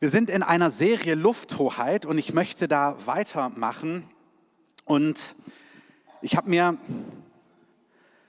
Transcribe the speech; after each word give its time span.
Wir 0.00 0.10
sind 0.10 0.28
in 0.28 0.42
einer 0.42 0.70
Serie 0.70 1.14
Lufthoheit 1.14 2.04
und 2.04 2.18
ich 2.18 2.34
möchte 2.34 2.66
da 2.66 2.96
weitermachen. 3.06 4.04
Und 4.84 5.36
ich 6.20 6.36
habe 6.36 6.50
mir 6.50 6.76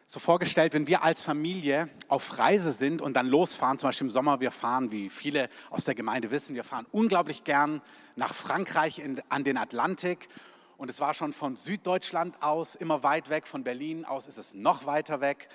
so 0.05 0.19
vorgestellt, 0.19 0.75
wenn 0.75 0.85
wir 0.85 1.03
als 1.03 1.23
Familie 1.23 1.89
auf 2.07 2.37
Reise 2.37 2.71
sind 2.71 3.01
und 3.01 3.15
dann 3.15 3.25
losfahren, 3.25 3.79
zum 3.79 3.89
Beispiel 3.89 4.05
im 4.05 4.11
Sommer, 4.11 4.39
wir 4.39 4.51
fahren, 4.51 4.91
wie 4.91 5.09
viele 5.09 5.49
aus 5.71 5.85
der 5.85 5.95
Gemeinde 5.95 6.29
wissen, 6.29 6.53
wir 6.53 6.63
fahren 6.63 6.85
unglaublich 6.91 7.43
gern 7.43 7.81
nach 8.15 8.35
Frankreich 8.35 8.99
in, 8.99 9.19
an 9.29 9.43
den 9.43 9.57
Atlantik. 9.57 10.29
Und 10.77 10.91
es 10.91 10.99
war 10.99 11.15
schon 11.15 11.33
von 11.33 11.55
Süddeutschland 11.55 12.43
aus 12.43 12.75
immer 12.75 13.01
weit 13.01 13.31
weg, 13.31 13.47
von 13.47 13.63
Berlin 13.63 14.05
aus 14.05 14.27
ist 14.27 14.37
es 14.37 14.53
noch 14.53 14.85
weiter 14.85 15.19
weg, 15.19 15.49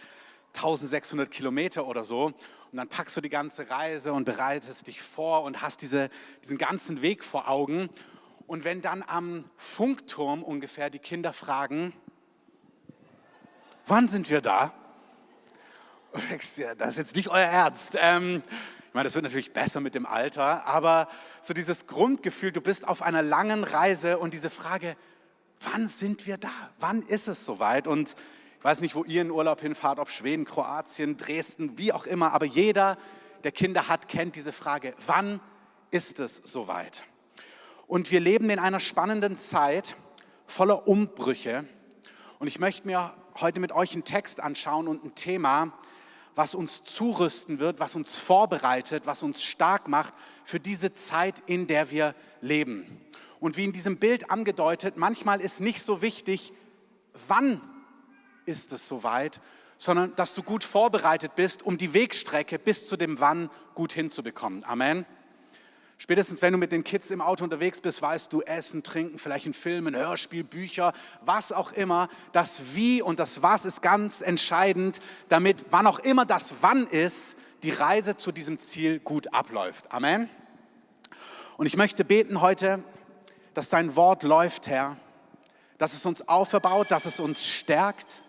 1600 0.55 1.31
Kilometer 1.31 1.87
oder 1.87 2.05
so. 2.05 2.33
Und 2.73 2.77
dann 2.77 2.89
packst 2.89 3.17
du 3.17 3.21
die 3.21 3.31
ganze 3.31 3.69
Reise 3.69 4.13
und 4.13 4.25
bereitest 4.25 4.87
dich 4.87 5.03
vor 5.03 5.43
und 5.43 5.61
hast 5.61 5.83
diese, 5.83 6.09
diesen 6.45 6.57
ganzen 6.57 7.03
Weg 7.03 7.25
vor 7.25 7.49
Augen. 7.49 7.89
Und 8.47 8.65
wenn 8.65 8.81
dann 8.81 9.03
am 9.03 9.45
Funkturm 9.57 10.45
ungefähr 10.45 10.89
die 10.89 11.01
Kinder 11.01 11.33
fragen, 11.33 11.93
wann 13.87 14.09
sind 14.09 14.31
wir 14.31 14.41
da? 14.41 14.73
Das 16.79 16.91
ist 16.91 16.99
jetzt 16.99 17.17
nicht 17.17 17.29
euer 17.29 17.39
Ernst. 17.47 17.97
Ähm, 17.97 18.43
ich 18.89 18.95
meine, 18.95 19.05
das 19.05 19.15
wird 19.15 19.25
natürlich 19.25 19.53
besser 19.53 19.81
mit 19.81 19.95
dem 19.95 20.07
Alter, 20.07 20.67
aber 20.67 21.09
so 21.43 21.55
dieses 21.55 21.87
Grundgefühl, 21.87 22.51
du 22.51 22.61
bist 22.61 22.87
auf 22.87 23.03
einer 23.03 23.23
langen 23.23 23.63
Reise 23.63 24.19
und 24.19 24.35
diese 24.35 24.51
Frage, 24.51 24.97
wann 25.61 25.89
sind 25.89 26.27
wir 26.27 26.39
da? 26.39 26.51
Wann 26.81 27.03
ist 27.03 27.29
es 27.29 27.45
soweit? 27.45 27.87
Und 27.87 28.17
ich 28.61 28.65
weiß 28.65 28.83
nicht, 28.83 28.95
wo 28.95 29.05
ihr 29.05 29.23
in 29.23 29.31
Urlaub 29.31 29.63
hinfahrt, 29.63 29.99
ob 29.99 30.11
Schweden, 30.11 30.45
Kroatien, 30.45 31.17
Dresden, 31.17 31.79
wie 31.79 31.95
auch 31.95 32.05
immer, 32.05 32.35
aber 32.35 32.45
jeder, 32.45 32.99
der 33.43 33.53
Kinder 33.53 33.89
hat, 33.89 34.07
kennt 34.07 34.37
diese 34.37 34.53
Frage, 34.53 34.93
wann 35.07 35.41
ist 35.91 36.21
es 36.21 36.43
soweit? 36.45 37.05
Und 37.87 38.11
wir 38.11 38.21
leben 38.21 38.51
in 38.51 38.59
einer 38.59 38.79
spannenden 38.79 39.39
Zeit 39.39 39.97
voller 40.47 40.87
Umbrüche. 40.87 41.65
Und 42.39 42.49
ich 42.49 42.59
möchte 42.59 42.87
mir 42.87 43.15
heute 43.41 43.61
mit 43.61 43.73
euch 43.73 43.95
einen 43.95 44.05
Text 44.05 44.41
anschauen 44.41 44.89
und 44.89 45.07
ein 45.07 45.15
Thema, 45.15 45.73
was 46.35 46.55
uns 46.55 46.85
zurüsten 46.85 47.61
wird, 47.61 47.81
was 47.81 47.97
uns 47.97 48.17
vorbereitet, 48.17 49.07
was 49.07 49.23
uns 49.23 49.43
stark 49.43 49.89
macht 49.89 50.13
für 50.45 50.61
diese 50.61 50.93
Zeit, 50.93 51.43
in 51.47 51.67
der 51.67 51.91
wir 51.91 52.15
leben. 52.43 53.01
Und 53.41 53.57
wie 53.57 53.65
in 53.65 53.73
diesem 53.73 53.97
Bild 53.97 54.31
angedeutet, 54.31 54.99
manchmal 54.99 55.41
ist 55.41 55.63
nicht 55.63 55.81
so 55.81 56.03
wichtig, 56.03 56.53
wann 57.27 57.63
ist 58.51 58.73
es 58.75 58.87
soweit, 58.87 59.41
sondern 59.79 60.15
dass 60.17 60.35
du 60.35 60.43
gut 60.43 60.63
vorbereitet 60.63 61.35
bist, 61.37 61.63
um 61.63 61.79
die 61.79 61.95
Wegstrecke 61.95 62.59
bis 62.59 62.87
zu 62.87 62.99
dem 62.99 63.19
Wann 63.21 63.49
gut 63.75 63.95
hinzubekommen. 63.95 64.63
Amen. 64.65 65.07
Spätestens 65.97 66.43
wenn 66.43 66.53
du 66.53 66.59
mit 66.59 66.73
den 66.73 66.83
Kids 66.83 67.11
im 67.11 67.21
Auto 67.21 67.45
unterwegs 67.45 67.81
bist, 67.81 68.01
weißt 68.01 68.33
du, 68.33 68.41
Essen, 68.43 68.83
Trinken, 68.83 69.19
vielleicht 69.19 69.47
ein 69.47 69.55
Film, 69.55 69.87
ein 69.87 69.97
Hörspiel, 69.97 70.45
Bücher, 70.45 70.93
was 71.23 71.53
auch 71.53 71.73
immer. 71.73 72.09
Das 72.33 72.75
Wie 72.75 73.03
und 73.03 73.19
das 73.19 73.43
Was 73.43 73.65
ist 73.65 73.83
ganz 73.83 74.21
entscheidend, 74.21 75.01
damit, 75.29 75.67
wann 75.71 75.87
auch 75.87 75.99
immer 75.99 76.25
das 76.25 76.55
Wann 76.63 76.87
ist, 76.87 77.37
die 77.63 77.71
Reise 77.71 78.17
zu 78.17 78.33
diesem 78.33 78.59
Ziel 78.59 78.99
gut 78.99 79.35
abläuft. 79.35 79.93
Amen. 79.93 80.29
Und 81.59 81.67
ich 81.67 81.77
möchte 81.77 82.05
beten 82.05 82.41
heute, 82.41 82.83
dass 83.53 83.69
dein 83.69 83.95
Wort 83.97 84.23
läuft, 84.23 84.69
Herr, 84.69 84.97
dass 85.77 85.93
es 85.93 86.07
uns 86.07 86.29
auferbaut, 86.29 86.91
dass 86.91 87.05
es 87.05 87.21
uns 87.21 87.47
stärkt, 87.47 88.23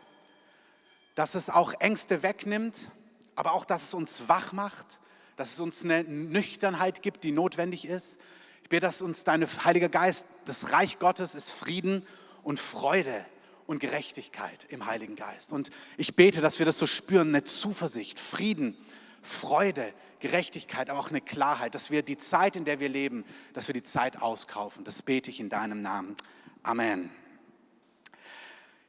dass 1.21 1.35
es 1.35 1.49
auch 1.49 1.73
Ängste 1.79 2.23
wegnimmt, 2.23 2.91
aber 3.35 3.53
auch, 3.53 3.63
dass 3.63 3.83
es 3.83 3.93
uns 3.93 4.27
wach 4.27 4.51
macht 4.51 4.99
dass 5.41 5.53
es 5.53 5.59
uns 5.59 5.83
eine 5.83 6.03
Nüchternheit 6.03 7.01
gibt, 7.01 7.23
die 7.23 7.31
notwendig 7.31 7.87
ist. 7.87 8.19
Ich 8.61 8.69
bete, 8.69 8.81
dass 8.81 9.01
uns 9.01 9.23
dein 9.23 9.43
Heiliger 9.65 9.89
Geist, 9.89 10.27
das 10.45 10.71
Reich 10.71 10.99
Gottes 10.99 11.33
ist 11.33 11.49
Frieden 11.49 12.05
und 12.43 12.59
Freude 12.59 13.25
und 13.65 13.79
Gerechtigkeit 13.79 14.67
im 14.69 14.85
Heiligen 14.85 15.15
Geist. 15.15 15.51
Und 15.51 15.71
ich 15.97 16.15
bete, 16.15 16.41
dass 16.41 16.59
wir 16.59 16.67
das 16.67 16.77
so 16.77 16.85
spüren, 16.85 17.29
eine 17.29 17.43
Zuversicht, 17.43 18.19
Frieden, 18.19 18.77
Freude, 19.23 19.93
Gerechtigkeit, 20.19 20.91
aber 20.91 20.99
auch 20.99 21.09
eine 21.09 21.21
Klarheit, 21.21 21.73
dass 21.73 21.89
wir 21.89 22.03
die 22.03 22.17
Zeit, 22.17 22.55
in 22.55 22.65
der 22.65 22.79
wir 22.79 22.89
leben, 22.89 23.25
dass 23.53 23.67
wir 23.67 23.73
die 23.73 23.83
Zeit 23.83 24.21
auskaufen. 24.21 24.83
Das 24.83 25.01
bete 25.01 25.31
ich 25.31 25.39
in 25.39 25.49
deinem 25.49 25.81
Namen. 25.81 26.15
Amen. 26.61 27.09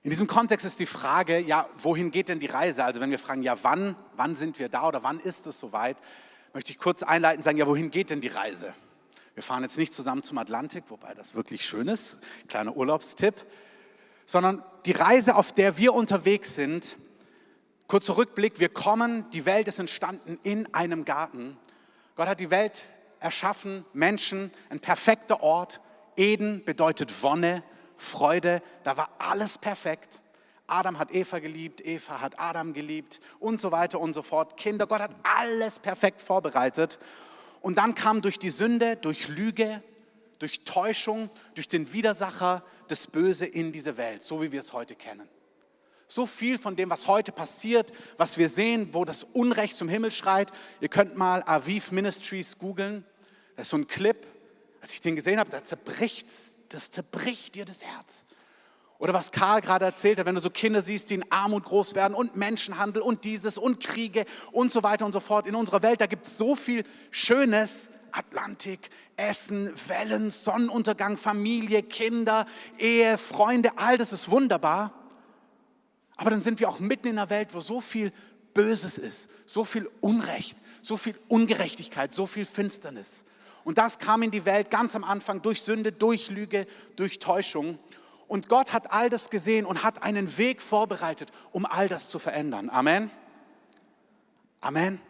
In 0.03 0.11
diesem 0.11 0.27
Kontext 0.27 0.67
ist 0.67 0.81
die 0.81 0.87
Frage, 0.87 1.39
ja, 1.39 1.69
wohin 1.79 2.11
geht 2.11 2.29
denn 2.29 2.41
die 2.41 2.47
Reise? 2.47 2.85
Also 2.85 3.01
wenn 3.01 3.11
wir 3.11 3.19
fragen, 3.19 3.43
ja, 3.43 3.57
wann, 3.63 3.97
wann 4.17 4.35
sind 4.35 4.59
wir 4.59 4.69
da 4.69 4.89
oder 4.89 5.03
wann 5.03 5.21
ist 5.21 5.47
es 5.47 5.61
soweit? 5.61 5.97
möchte 6.53 6.71
ich 6.71 6.79
kurz 6.79 7.03
einleiten 7.03 7.39
und 7.39 7.43
sagen, 7.43 7.59
ja, 7.59 7.67
wohin 7.67 7.91
geht 7.91 8.11
denn 8.11 8.21
die 8.21 8.29
Reise? 8.29 8.75
Wir 9.35 9.43
fahren 9.43 9.63
jetzt 9.63 9.79
nicht 9.79 9.95
zusammen 9.95 10.23
zum 10.23 10.39
Atlantik, 10.39 10.85
wobei 10.89 11.15
das 11.15 11.35
wirklich 11.35 11.65
schön 11.65 11.89
ist, 11.89 12.19
kleiner 12.49 12.77
Urlaubstipp, 12.77 13.35
sondern 14.27 14.63
die 14.85 14.93
Reise, 14.93 15.37
auf 15.37 15.53
der 15.53 15.79
wir 15.79 15.95
unterwegs 15.95 16.55
sind, 16.55 16.97
kurzer 17.87 18.17
Rückblick, 18.17 18.61
wir 18.61 18.69
kommen, 18.69 19.29
die 19.31 19.47
Welt 19.47 19.69
ist 19.69 19.79
entstanden 19.79 20.39
in 20.43 20.73
einem 20.75 21.05
Garten. 21.05 21.57
Gott 22.15 22.29
hat 22.29 22.41
die 22.41 22.51
Welt 22.51 22.83
erschaffen, 23.21 23.85
Menschen, 23.95 24.51
ein 24.69 24.81
perfekter 24.81 25.43
Ort. 25.43 25.81
Eden 26.17 26.63
bedeutet 26.65 27.23
Wonne, 27.23 27.63
Freude, 27.97 28.63
da 28.85 28.97
war 28.97 29.11
alles 29.19 29.59
perfekt. 29.59 30.21
Adam 30.67 30.99
hat 30.99 31.13
Eva 31.13 31.39
geliebt, 31.39 31.85
Eva 31.85 32.21
hat 32.21 32.39
Adam 32.39 32.73
geliebt 32.73 33.21
und 33.39 33.61
so 33.61 33.73
weiter 33.73 34.01
und 34.01 34.15
so 34.15 34.23
fort. 34.23 34.57
Kinder, 34.57 34.87
Gott 34.87 35.01
hat 35.01 35.15
alles 35.23 35.79
perfekt 35.79 36.23
vorbereitet. 36.23 36.99
Und 37.61 37.77
dann 37.79 37.95
kam 37.95 38.23
durch 38.23 38.39
die 38.39 38.51
Sünde, 38.51 38.97
durch 38.97 39.29
Lüge, 39.29 39.83
durch 40.39 40.65
Täuschung, 40.65 41.31
durch 41.55 41.69
den 41.69 41.93
Widersacher 41.93 42.65
das 42.89 43.07
Böse 43.07 43.47
in 43.47 43.71
diese 43.71 43.97
Welt, 43.97 44.23
so 44.23 44.43
wie 44.43 44.51
wir 44.51 44.61
es 44.61 44.73
heute 44.73 44.95
kennen. 44.97 45.29
So 46.09 46.27
viel 46.27 46.59
von 46.59 46.77
dem, 46.77 46.91
was 46.91 47.07
heute 47.07 47.33
passiert, 47.33 47.93
was 48.19 48.37
wir 48.37 48.49
sehen, 48.49 48.91
wo 48.93 49.05
das 49.05 49.25
Unrecht 49.25 49.77
zum 49.77 49.89
Himmel 49.89 50.11
schreit. 50.11 50.51
Ihr 50.81 50.89
könnt 50.89 51.17
mal 51.17 51.43
Aviv 51.47 51.93
Ministries 51.93 52.59
googeln. 52.59 53.05
Das 53.57 53.67
ist 53.67 53.71
so 53.71 53.77
ein 53.77 53.87
Clip. 53.87 54.27
Als 54.81 54.93
ich 54.93 55.01
den 55.01 55.17
gesehen 55.17 55.39
habe, 55.39 55.49
da 55.49 55.63
zerbricht, 55.63 56.29
das 56.75 56.91
zerbricht 56.91 57.55
dir 57.55 57.65
das 57.65 57.83
Herz. 57.83 58.27
Oder 58.99 59.15
was 59.15 59.33
Karl 59.33 59.61
gerade 59.61 59.85
erzählt 59.85 60.21
hat, 60.21 60.27
wenn 60.27 60.37
du 60.37 60.41
so 60.41 60.51
Kinder 60.51 60.81
siehst, 60.81 61.11
die 61.11 61.15
in 61.15 61.25
Armut 61.33 61.65
groß 61.65 61.97
werden 61.97 62.15
und 62.15 62.37
Menschenhandel 62.37 63.03
und 63.03 63.25
dieses 63.25 63.59
und 63.59 63.81
Kriege 63.81 64.27
und 64.53 64.71
so 64.71 64.85
weiter 64.85 65.05
und 65.05 65.13
so 65.13 65.19
fort. 65.19 65.47
In 65.47 65.57
unserer 65.57 65.83
Welt, 65.83 66.01
da 66.01 66.07
gibt 66.07 66.27
es 66.27 66.39
so 66.39 66.55
viel 66.55 66.85
Schönes. 67.11 67.89
Atlantik, 68.13 68.91
Essen, 69.17 69.73
Wellen, 69.89 70.31
Sonnenuntergang, 70.31 71.17
Familie, 71.17 71.83
Kinder, 71.83 72.47
Ehe, 72.79 73.17
Freunde, 73.19 73.73
all 73.77 73.97
das 73.97 74.13
ist 74.13 74.31
wunderbar. 74.31 74.93
Aber 76.17 76.31
dann 76.31 76.43
sind 76.43 76.61
wir 76.61 76.69
auch 76.69 76.79
mitten 76.79 77.09
in 77.09 77.19
einer 77.19 77.31
Welt, 77.31 77.55
wo 77.55 77.61
so 77.61 77.81
viel 77.81 78.13
Böses 78.55 78.99
ist, 78.99 79.31
so 79.47 79.65
viel 79.65 79.91
Unrecht, 80.01 80.57
so 80.83 80.97
viel 80.97 81.19
Ungerechtigkeit, 81.29 82.13
so 82.13 82.27
viel 82.27 82.45
Finsternis. 82.45 83.25
Und 83.65 83.79
das 83.79 83.99
kam 83.99 84.23
in 84.23 84.31
die 84.31 84.45
Welt 84.45 84.71
ganz 84.71 84.95
am 84.97 85.05
Anfang 85.05 85.43
durch 85.43 85.63
Sünde, 85.63 85.93
durch 85.93 86.31
Lüge, 86.31 86.67
durch 86.97 87.19
Täuschung. 87.19 87.79
Und 88.29 88.49
Gott 88.49 88.73
hat 88.73 88.93
all 88.93 89.11
das 89.11 89.31
gesehen 89.31 89.67
und 89.67 89.83
hat 89.83 90.03
einen 90.03 90.39
Weg 90.39 90.63
vorbereitet, 90.63 91.31
um 91.53 91.67
all 91.67 91.89
das 91.89 92.09
zu 92.09 92.19
verändern. 92.19 92.71
Amen. 92.71 93.11
Amen. 94.61 95.01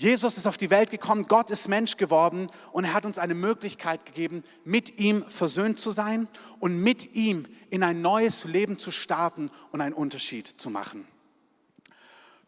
Jesus 0.00 0.38
ist 0.38 0.46
auf 0.46 0.56
die 0.56 0.70
Welt 0.70 0.90
gekommen, 0.90 1.26
Gott 1.28 1.50
ist 1.50 1.68
Mensch 1.68 1.98
geworden 1.98 2.46
und 2.72 2.84
er 2.84 2.94
hat 2.94 3.04
uns 3.04 3.18
eine 3.18 3.34
Möglichkeit 3.34 4.06
gegeben, 4.06 4.44
mit 4.64 4.98
ihm 4.98 5.28
versöhnt 5.28 5.78
zu 5.78 5.90
sein 5.90 6.26
und 6.58 6.82
mit 6.82 7.14
ihm 7.14 7.46
in 7.68 7.82
ein 7.82 8.00
neues 8.00 8.44
Leben 8.44 8.78
zu 8.78 8.92
starten 8.92 9.50
und 9.72 9.82
einen 9.82 9.92
Unterschied 9.92 10.48
zu 10.48 10.70
machen. 10.70 11.06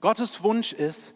Gottes 0.01 0.43
Wunsch 0.43 0.73
ist, 0.73 1.13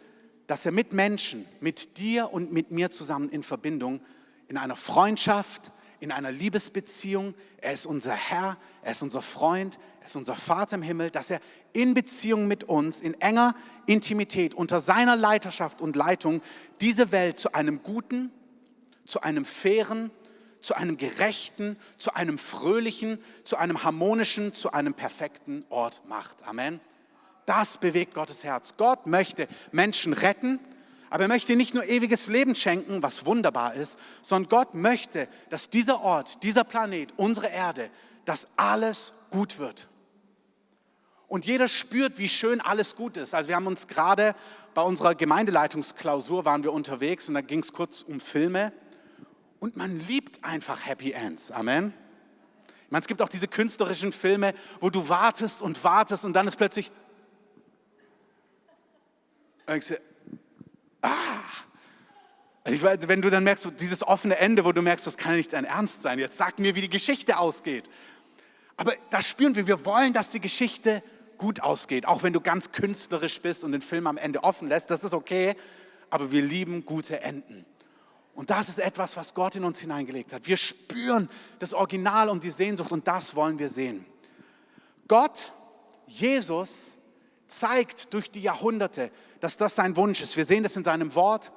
dass 0.47 0.67
er 0.67 0.73
mit 0.73 0.93
Menschen, 0.93 1.47
mit 1.61 1.99
dir 1.99 2.33
und 2.33 2.53
mit 2.53 2.71
mir 2.71 2.91
zusammen 2.91 3.29
in 3.29 3.43
Verbindung, 3.43 4.01
in 4.49 4.57
einer 4.57 4.77
Freundschaft, 4.77 5.73
in 6.01 6.13
einer 6.13 6.31
Liebesbeziehung. 6.31 7.35
Er 7.59 7.73
ist 7.73 7.87
unser 7.87 8.13
Herr, 8.13 8.57
er 8.83 8.93
ist 8.93 9.03
unser 9.03 9.23
Freund, 9.23 9.79
er 10.01 10.07
ist 10.07 10.17
unser 10.17 10.37
Vater 10.37 10.77
im 10.77 10.83
Himmel, 10.83 11.11
dass 11.11 11.31
er 11.31 11.41
in 11.73 11.95
Beziehung 11.95 12.47
mit 12.47 12.65
uns, 12.65 13.01
in 13.01 13.21
enger 13.21 13.55
Intimität, 13.87 14.55
unter 14.55 14.81
seiner 14.81 15.17
Leiterschaft 15.17 15.81
und 15.81 15.97
Leitung 15.97 16.43
diese 16.81 17.13
Welt 17.13 17.39
zu 17.39 17.55
einem 17.55 17.83
guten, 17.83 18.31
zu 19.05 19.21
einem 19.23 19.45
fairen, 19.45 20.11
zu 20.61 20.75
einem 20.75 20.97
gerechten, 20.97 21.77
zu 21.97 22.15
einem 22.15 22.39
fröhlichen, 22.39 23.19
zu 23.45 23.57
einem 23.57 23.85
harmonischen, 23.85 24.55
zu 24.55 24.73
einem 24.73 24.95
perfekten 24.95 25.65
Ort 25.71 26.03
macht. 26.09 26.43
Amen. 26.45 26.81
Das 27.47 27.79
bewegt 27.79 28.15
Gottes 28.15 28.45
Herz. 28.45 28.75
Gott 28.77 29.07
möchte 29.07 29.49
Menschen 29.73 30.13
retten 30.13 30.61
aber 31.11 31.25
er 31.25 31.29
möchte 31.29 31.57
nicht 31.57 31.75
nur 31.75 31.85
ewiges 31.85 32.27
Leben 32.27 32.55
schenken, 32.55 33.03
was 33.03 33.27
wunderbar 33.27 33.75
ist, 33.75 33.99
sondern 34.23 34.49
Gott 34.49 34.75
möchte, 34.75 35.29
dass 35.51 35.71
dieser 35.71 36.01
Ort, 36.01 36.43
dieser 36.43 36.65
Planet, 36.65 37.13
unsere 37.17 37.49
Erde, 37.49 37.91
dass 38.25 38.49
alles 38.57 39.13
gut 39.31 39.59
wird. 39.59 39.89
Und 41.29 41.47
jeder 41.47 41.69
spürt, 41.69 42.19
wie 42.19 42.29
schön 42.29 42.61
alles 42.61 42.97
gut 42.97 43.17
ist. 43.17 43.35
Also 43.35 43.49
wir 43.49 43.57
haben 43.57 43.67
uns 43.67 43.87
gerade 43.89 44.35
bei 44.75 44.83
unserer 44.83 45.15
Gemeindeleitungsklausur 45.15 46.45
waren 46.45 46.63
wir 46.63 46.73
unterwegs 46.73 47.29
und 47.29 47.35
da 47.35 47.41
ging 47.41 47.61
es 47.61 47.73
kurz 47.73 48.03
um 48.03 48.21
Filme. 48.21 48.73
Und 49.59 49.77
man 49.77 49.99
liebt 50.07 50.45
einfach 50.45 50.87
Happy 50.87 51.13
Ends. 51.13 51.51
Amen. 51.51 51.95
Ich 52.85 52.91
meine, 52.91 53.01
es 53.01 53.09
gibt 53.09 53.23
auch 53.23 53.29
diese 53.29 53.49
künstlerischen 53.49 54.13
Filme, 54.13 54.55
wo 54.81 54.91
du 54.91 55.09
wartest 55.09 55.63
und 55.63 55.83
wartest 55.83 56.25
und 56.25 56.35
dann 56.35 56.47
ist 56.47 56.57
plötzlich. 56.57 56.91
Ah! 61.03 61.11
Also 62.65 62.77
ich 62.77 62.83
weiß, 62.83 62.99
wenn 63.07 63.23
du 63.23 63.31
dann 63.31 63.45
merkst, 63.45 63.69
dieses 63.79 64.03
offene 64.03 64.39
Ende, 64.39 64.65
wo 64.65 64.73
du 64.73 64.83
merkst, 64.83 65.07
das 65.07 65.17
kann 65.17 65.37
nicht 65.37 65.53
dein 65.53 65.65
Ernst 65.65 66.03
sein, 66.03 66.19
jetzt 66.19 66.37
sag 66.37 66.59
mir, 66.59 66.75
wie 66.75 66.81
die 66.81 66.91
Geschichte 66.91 67.39
ausgeht. 67.39 67.89
Aber 68.77 68.93
da 69.11 69.23
spüren 69.23 69.55
wir, 69.55 69.67
wir 69.67 69.85
wollen, 69.85 70.13
dass 70.13 70.31
die 70.31 70.41
Geschichte 70.41 71.03
gut 71.39 71.61
ausgeht, 71.61 72.07
auch 72.07 72.23
wenn 72.23 72.33
du 72.33 72.41
ganz 72.41 72.73
künstlerisch 72.73 73.41
bist 73.41 73.63
und 73.63 73.73
den 73.73 73.83
Film 73.83 74.07
am 74.07 74.17
Ende 74.17 74.43
offen 74.43 74.69
lässt, 74.69 74.91
das 74.91 75.05
ist 75.05 75.15
okay, 75.15 75.55
aber 76.11 76.33
wir 76.33 76.43
lieben 76.43 76.85
gute 76.85 77.21
Enden. 77.21 77.65
Und 78.35 78.51
das 78.51 78.69
ist 78.69 78.79
etwas, 78.79 79.17
was 79.17 79.33
Gott 79.33 79.55
in 79.57 79.65
uns 79.65 79.79
hineingelegt 79.79 80.33
hat. 80.33 80.47
Wir 80.47 80.57
spüren 80.57 81.31
das 81.59 81.73
Original 81.73 82.29
und 82.29 82.45
die 82.45 82.51
Sehnsucht 82.51 82.93
und 82.93 83.07
das 83.07 83.35
wollen 83.35 83.59
wir 83.59 83.69
sehen. 83.69 84.05
Gott, 85.09 85.53
Jesus, 86.07 86.96
zeigt 87.47 88.13
durch 88.13 88.31
die 88.31 88.43
Jahrhunderte, 88.43 89.11
dass 89.41 89.57
das 89.57 89.75
sein 89.75 89.97
Wunsch 89.97 90.21
ist. 90.21 90.37
Wir 90.37 90.45
sehen 90.45 90.63
das 90.63 90.77
in 90.77 90.85
seinem 90.85 91.15
Wort, 91.15 91.53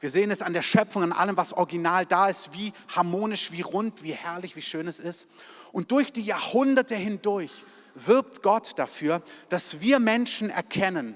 wir 0.00 0.10
sehen 0.10 0.30
es 0.30 0.42
an 0.42 0.52
der 0.52 0.62
Schöpfung, 0.62 1.02
an 1.02 1.12
allem, 1.12 1.36
was 1.36 1.52
original 1.52 2.04
da 2.04 2.28
ist, 2.28 2.52
wie 2.52 2.72
harmonisch, 2.94 3.52
wie 3.52 3.62
rund, 3.62 4.02
wie 4.02 4.12
herrlich, 4.12 4.54
wie 4.54 4.62
schön 4.62 4.88
es 4.88 5.00
ist. 5.00 5.26
Und 5.72 5.90
durch 5.90 6.12
die 6.12 6.22
Jahrhunderte 6.22 6.94
hindurch 6.94 7.64
wirbt 7.94 8.42
Gott 8.42 8.78
dafür, 8.78 9.22
dass 9.48 9.80
wir 9.80 9.98
Menschen 9.98 10.50
erkennen, 10.50 11.14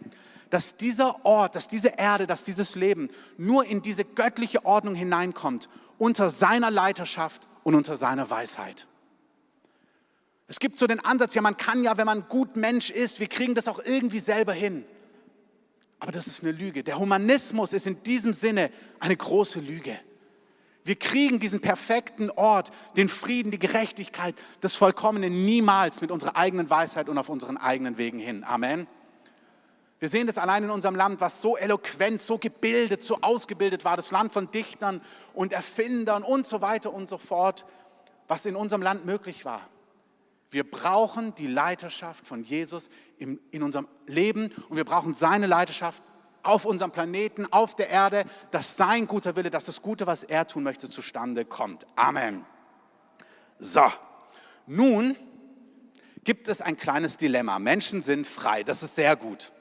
dass 0.48 0.76
dieser 0.76 1.24
Ort, 1.24 1.56
dass 1.56 1.68
diese 1.68 1.88
Erde, 1.88 2.26
dass 2.26 2.44
dieses 2.44 2.74
Leben 2.74 3.08
nur 3.36 3.64
in 3.66 3.82
diese 3.82 4.04
göttliche 4.04 4.64
Ordnung 4.64 4.94
hineinkommt, 4.94 5.68
unter 5.98 6.30
seiner 6.30 6.70
Leiterschaft 6.70 7.48
und 7.62 7.74
unter 7.74 7.96
seiner 7.96 8.30
Weisheit. 8.30 8.86
Es 10.50 10.58
gibt 10.58 10.76
so 10.76 10.88
den 10.88 10.98
Ansatz, 10.98 11.36
ja, 11.36 11.42
man 11.42 11.56
kann 11.56 11.84
ja, 11.84 11.96
wenn 11.96 12.06
man 12.06 12.28
gut 12.28 12.56
Mensch 12.56 12.90
ist, 12.90 13.20
wir 13.20 13.28
kriegen 13.28 13.54
das 13.54 13.68
auch 13.68 13.78
irgendwie 13.84 14.18
selber 14.18 14.52
hin. 14.52 14.84
Aber 16.00 16.10
das 16.10 16.26
ist 16.26 16.42
eine 16.42 16.50
Lüge. 16.50 16.82
Der 16.82 16.98
Humanismus 16.98 17.72
ist 17.72 17.86
in 17.86 18.02
diesem 18.02 18.32
Sinne 18.32 18.72
eine 18.98 19.16
große 19.16 19.60
Lüge. 19.60 19.96
Wir 20.82 20.96
kriegen 20.96 21.38
diesen 21.38 21.60
perfekten 21.60 22.30
Ort, 22.30 22.72
den 22.96 23.08
Frieden, 23.08 23.52
die 23.52 23.60
Gerechtigkeit, 23.60 24.34
das 24.60 24.74
Vollkommene 24.74 25.30
niemals 25.30 26.00
mit 26.00 26.10
unserer 26.10 26.34
eigenen 26.34 26.68
Weisheit 26.68 27.08
und 27.08 27.16
auf 27.16 27.28
unseren 27.28 27.56
eigenen 27.56 27.96
Wegen 27.96 28.18
hin. 28.18 28.42
Amen. 28.42 28.88
Wir 30.00 30.08
sehen 30.08 30.26
das 30.26 30.36
allein 30.36 30.64
in 30.64 30.70
unserem 30.70 30.96
Land, 30.96 31.20
was 31.20 31.40
so 31.40 31.56
eloquent, 31.56 32.20
so 32.20 32.38
gebildet, 32.38 33.04
so 33.04 33.18
ausgebildet 33.20 33.84
war, 33.84 33.96
das 33.96 34.10
Land 34.10 34.32
von 34.32 34.50
Dichtern 34.50 35.00
und 35.32 35.52
Erfindern 35.52 36.24
und 36.24 36.48
so 36.48 36.60
weiter 36.60 36.92
und 36.92 37.08
so 37.08 37.18
fort, 37.18 37.64
was 38.26 38.46
in 38.46 38.56
unserem 38.56 38.82
Land 38.82 39.06
möglich 39.06 39.44
war. 39.44 39.68
Wir 40.50 40.68
brauchen 40.68 41.34
die 41.36 41.46
Leiterschaft 41.46 42.26
von 42.26 42.42
Jesus 42.42 42.90
in, 43.18 43.38
in 43.50 43.62
unserem 43.62 43.86
Leben 44.06 44.52
und 44.68 44.76
wir 44.76 44.84
brauchen 44.84 45.14
seine 45.14 45.46
Leiterschaft 45.46 46.02
auf 46.42 46.64
unserem 46.64 46.90
Planeten, 46.90 47.46
auf 47.52 47.76
der 47.76 47.88
Erde, 47.88 48.24
dass 48.50 48.76
sein 48.76 49.06
guter 49.06 49.36
Wille, 49.36 49.50
dass 49.50 49.66
das 49.66 49.82
Gute, 49.82 50.06
was 50.06 50.24
er 50.24 50.46
tun 50.46 50.62
möchte, 50.62 50.88
zustande 50.88 51.44
kommt. 51.44 51.86
Amen. 51.96 52.44
So, 53.58 53.84
nun 54.66 55.16
gibt 56.24 56.48
es 56.48 56.60
ein 56.60 56.76
kleines 56.76 57.16
Dilemma. 57.16 57.58
Menschen 57.58 58.02
sind 58.02 58.26
frei, 58.26 58.62
das 58.62 58.82
ist 58.82 58.94
sehr 58.94 59.16
gut. 59.16 59.52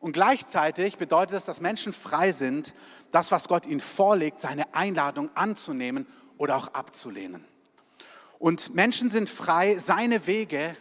Und 0.00 0.12
gleichzeitig 0.12 0.96
bedeutet 0.96 1.36
es, 1.36 1.44
dass 1.44 1.60
Menschen 1.60 1.92
frei 1.92 2.32
sind, 2.32 2.74
das, 3.10 3.30
was 3.30 3.48
Gott 3.48 3.66
ihnen 3.66 3.80
vorlegt, 3.80 4.40
seine 4.40 4.74
Einladung 4.74 5.30
anzunehmen 5.36 6.06
oder 6.38 6.56
auch 6.56 6.68
abzulehnen. 6.68 7.44
Und 8.40 8.74
Menschen 8.74 9.10
sind 9.10 9.28
frei, 9.28 9.76
seine 9.76 10.26
Wege, 10.26 10.74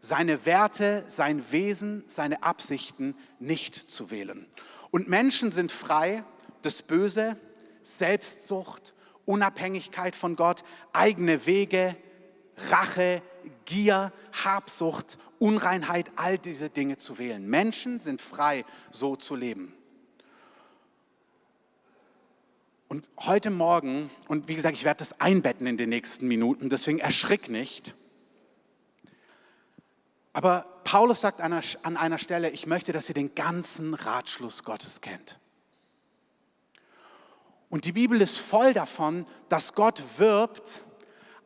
seine 0.00 0.46
Werte, 0.46 1.02
sein 1.08 1.50
Wesen, 1.50 2.04
seine 2.06 2.44
Absichten 2.44 3.16
nicht 3.40 3.74
zu 3.74 4.12
wählen. 4.12 4.46
Und 4.92 5.08
Menschen 5.08 5.50
sind 5.50 5.72
frei, 5.72 6.22
das 6.62 6.80
Böse, 6.82 7.36
Selbstsucht, 7.82 8.94
Unabhängigkeit 9.24 10.14
von 10.14 10.36
Gott, 10.36 10.62
eigene 10.92 11.44
Wege, 11.44 11.96
Rache, 12.70 13.20
Gier, 13.64 14.12
Habsucht, 14.44 15.18
Unreinheit, 15.40 16.08
all 16.14 16.38
diese 16.38 16.70
Dinge 16.70 16.98
zu 16.98 17.18
wählen. 17.18 17.44
Menschen 17.44 17.98
sind 17.98 18.22
frei, 18.22 18.64
so 18.92 19.16
zu 19.16 19.34
leben. 19.34 19.74
Und 22.92 23.08
heute 23.20 23.48
Morgen, 23.48 24.10
und 24.28 24.48
wie 24.48 24.54
gesagt, 24.54 24.76
ich 24.76 24.84
werde 24.84 24.98
das 24.98 25.18
einbetten 25.18 25.66
in 25.66 25.78
den 25.78 25.88
nächsten 25.88 26.28
Minuten, 26.28 26.68
deswegen 26.68 26.98
erschrick 26.98 27.48
nicht. 27.48 27.94
Aber 30.34 30.66
Paulus 30.84 31.22
sagt 31.22 31.40
an 31.40 31.54
einer, 31.96 32.18
Stelle, 32.18 32.50
ich 32.50 32.66
möchte, 32.66 32.92
dass 32.92 33.08
ihr 33.08 33.14
den 33.14 33.34
ganzen 33.34 33.94
Ratschluss 33.94 34.62
Gottes 34.62 35.00
kennt. 35.00 35.38
Und 37.70 37.86
die 37.86 37.92
Bibel 37.92 38.20
ist 38.20 38.36
voll 38.36 38.74
davon, 38.74 39.24
dass 39.48 39.72
Gott 39.72 40.04
wirbt, 40.18 40.84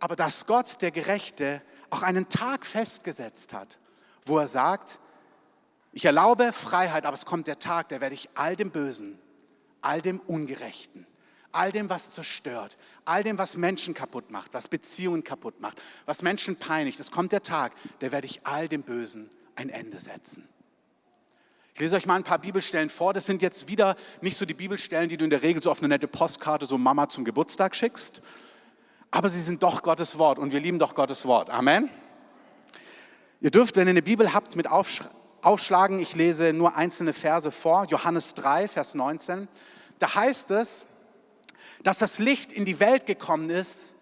aber 0.00 0.16
dass 0.16 0.46
Gott, 0.46 0.82
der 0.82 0.90
Gerechte, 0.90 1.62
auch 1.90 2.02
einen 2.02 2.28
Tag 2.28 2.66
festgesetzt 2.66 3.52
hat, 3.52 3.78
wo 4.25 4.37
er 4.38 4.48
sagt, 4.48 4.98
ich 5.93 6.06
erlaube 6.06 6.52
Freiheit, 6.52 7.06
aber 7.06 7.14
es 7.14 7.25
kommt 7.25 7.46
der 7.46 7.60
Tag, 7.60 7.90
da 7.90 8.00
werde 8.00 8.16
ich 8.16 8.31
all 8.34 8.56
dem 8.56 8.72
Bösen, 8.72 9.16
all 9.81 10.02
dem 10.02 10.19
Ungerechten, 10.19 11.06
all 11.56 11.73
dem, 11.73 11.91
was 11.91 12.11
zerstört, 12.11 12.76
all 13.05 13.23
dem, 13.23 13.38
was 13.38 13.56
Menschen 13.56 13.94
kaputt 13.94 14.31
macht, 14.31 14.55
was 14.55 14.69
Beziehungen 14.69 15.25
kaputt 15.25 15.61
macht, 15.61 15.81
was 16.05 16.23
Menschen 16.23 16.56
peinigt, 16.56 17.00
es 17.00 17.11
kommt 17.11 17.32
der 17.32 17.43
Tag, 17.43 17.73
da 18.00 18.12
werde 18.12 18.26
ich 18.26 18.47
all 18.47 18.69
dem 18.69 18.82
Bösen 18.82 19.31
ein 19.55 19.70
Ende 19.70 19.99
setzen. 19.99 20.49
Ich 21.75 21.81
lese 21.81 21.97
euch 21.97 22.06
mal 22.06 22.14
ein 22.14 22.25
paar 22.25 22.38
Bibelstellen 22.38 22.88
vor. 22.88 23.12
Das 23.12 23.26
sind 23.26 23.43
jetzt 23.43 23.69
wieder 23.69 23.97
nicht 24.23 24.38
so 24.38 24.47
die 24.47 24.55
Bibelstellen, 24.55 25.11
die 25.11 25.19
du 25.19 25.25
in 25.25 25.31
der 25.31 25.43
Regel 25.43 25.62
so 25.62 25.70
auf 25.70 25.81
eine 25.81 25.88
nette 25.88 26.08
Postkarte 26.08 26.64
so 26.64 26.79
Mama 26.79 27.11
zum 27.11 27.23
Geburtstag 27.23 27.76
schickst, 27.76 28.23
aber 29.11 29.29
sie 29.29 29.43
sind 29.43 29.62
doch 29.62 29.82
Gottes 29.82 30.17
Wort 30.19 30.38
und 30.38 30.53
wir 30.53 30.61
lieben 30.61 30.79
doch 30.79 30.94
Gottes 30.94 31.26
Wort. 31.26 31.50
Amen. 31.50 31.91
Ihr 33.43 33.50
dürft, 33.50 33.76
wenn 33.76 33.87
ihr 33.87 33.91
eine 33.91 34.00
Bibel 34.03 34.32
habt, 34.32 34.56
mit 34.56 34.67
aufschlagen. 34.69 35.99
Ich 35.99 36.14
lese 36.14 36.55
nur 36.55 36.76
einzelne 36.76 37.12
Verse 37.12 37.50
vor. 37.50 37.85
Johannes 37.85 38.32
3, 38.32 38.69
Vers 38.69 38.94
19. 38.94 39.47
Da 39.99 40.14
heißt 40.14 40.50
es, 40.53 40.87
dass 41.82 41.98
das 41.98 42.18
Licht 42.18 42.52
in 42.52 42.64
die 42.64 42.81
Welt 42.81 43.06
gekommen 43.06 43.50
ist, 43.50 43.94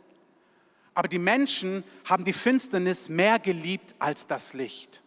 aber 0.95 1.09
die 1.09 1.19
Menschen 1.19 1.83
haben 2.05 2.25
die 2.25 2.33
Finsternis 2.33 3.09
mehr 3.09 3.39
geliebt 3.39 3.95
als 3.99 4.27
das 4.27 4.53
Licht. 4.53 5.03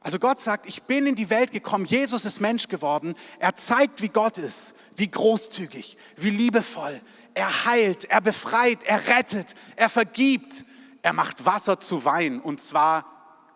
Also 0.00 0.18
Gott 0.20 0.40
sagt, 0.40 0.66
ich 0.66 0.84
bin 0.84 1.06
in 1.06 1.16
die 1.16 1.28
Welt 1.28 1.50
gekommen, 1.50 1.84
Jesus 1.84 2.24
ist 2.24 2.40
Mensch 2.40 2.68
geworden, 2.68 3.14
er 3.40 3.56
zeigt, 3.56 4.00
wie 4.00 4.08
Gott 4.08 4.38
ist, 4.38 4.74
wie 4.94 5.10
großzügig, 5.10 5.98
wie 6.16 6.30
liebevoll, 6.30 7.00
er 7.38 7.64
heilt, 7.64 8.04
er 8.06 8.20
befreit, 8.20 8.82
er 8.82 9.06
rettet, 9.06 9.54
er 9.76 9.88
vergibt. 9.88 10.64
Er 11.02 11.12
macht 11.12 11.44
Wasser 11.46 11.78
zu 11.78 12.04
Wein 12.04 12.40
und 12.40 12.60
zwar 12.60 13.04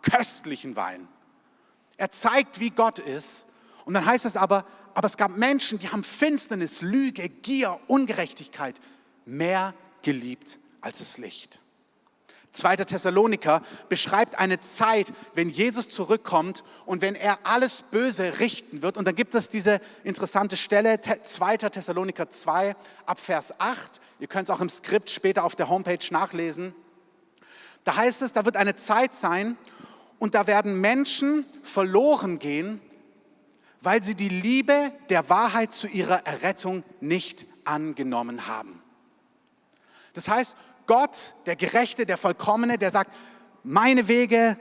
köstlichen 0.02 0.76
Wein. 0.76 1.08
Er 1.96 2.12
zeigt, 2.12 2.60
wie 2.60 2.70
Gott 2.70 3.00
ist. 3.00 3.44
Und 3.84 3.94
dann 3.94 4.06
heißt 4.06 4.24
es 4.24 4.36
aber, 4.36 4.64
aber 4.94 5.06
es 5.06 5.16
gab 5.16 5.36
Menschen, 5.36 5.78
die 5.78 5.88
haben 5.88 6.04
Finsternis, 6.04 6.82
Lüge, 6.82 7.28
Gier, 7.28 7.78
Ungerechtigkeit 7.86 8.80
mehr 9.24 9.74
geliebt 10.02 10.58
als 10.80 10.98
das 10.98 11.18
Licht. 11.18 11.60
2. 12.52 12.76
Thessaloniker 12.76 13.62
beschreibt 13.88 14.38
eine 14.38 14.60
Zeit, 14.60 15.12
wenn 15.34 15.48
Jesus 15.48 15.88
zurückkommt 15.88 16.64
und 16.84 17.00
wenn 17.00 17.14
er 17.14 17.38
alles 17.44 17.82
Böse 17.90 18.40
richten 18.40 18.82
wird. 18.82 18.98
Und 18.98 19.06
dann 19.06 19.14
gibt 19.14 19.34
es 19.34 19.48
diese 19.48 19.80
interessante 20.04 20.56
Stelle, 20.56 21.00
2. 21.00 21.56
Thessaloniker 21.56 22.28
2 22.28 22.76
ab 23.06 23.20
Vers 23.20 23.58
8. 23.58 24.00
Ihr 24.20 24.26
könnt 24.26 24.48
es 24.48 24.54
auch 24.54 24.60
im 24.60 24.68
Skript 24.68 25.08
später 25.08 25.44
auf 25.44 25.56
der 25.56 25.70
Homepage 25.70 26.04
nachlesen. 26.10 26.74
Da 27.84 27.96
heißt 27.96 28.22
es, 28.22 28.32
da 28.32 28.44
wird 28.44 28.56
eine 28.56 28.76
Zeit 28.76 29.14
sein 29.14 29.56
und 30.18 30.34
da 30.34 30.46
werden 30.46 30.80
Menschen 30.80 31.46
verloren 31.62 32.38
gehen, 32.38 32.80
weil 33.82 34.02
sie 34.02 34.14
die 34.14 34.28
Liebe 34.28 34.92
der 35.08 35.28
Wahrheit 35.28 35.72
zu 35.72 35.88
ihrer 35.88 36.26
Errettung 36.26 36.84
nicht 37.00 37.46
angenommen 37.64 38.46
haben. 38.46 38.82
Das 40.14 40.28
heißt, 40.28 40.56
Gott, 40.86 41.32
der 41.46 41.56
Gerechte, 41.56 42.06
der 42.06 42.16
Vollkommene, 42.16 42.78
der 42.78 42.90
sagt, 42.90 43.12
meine 43.64 44.08
Wege, 44.08 44.56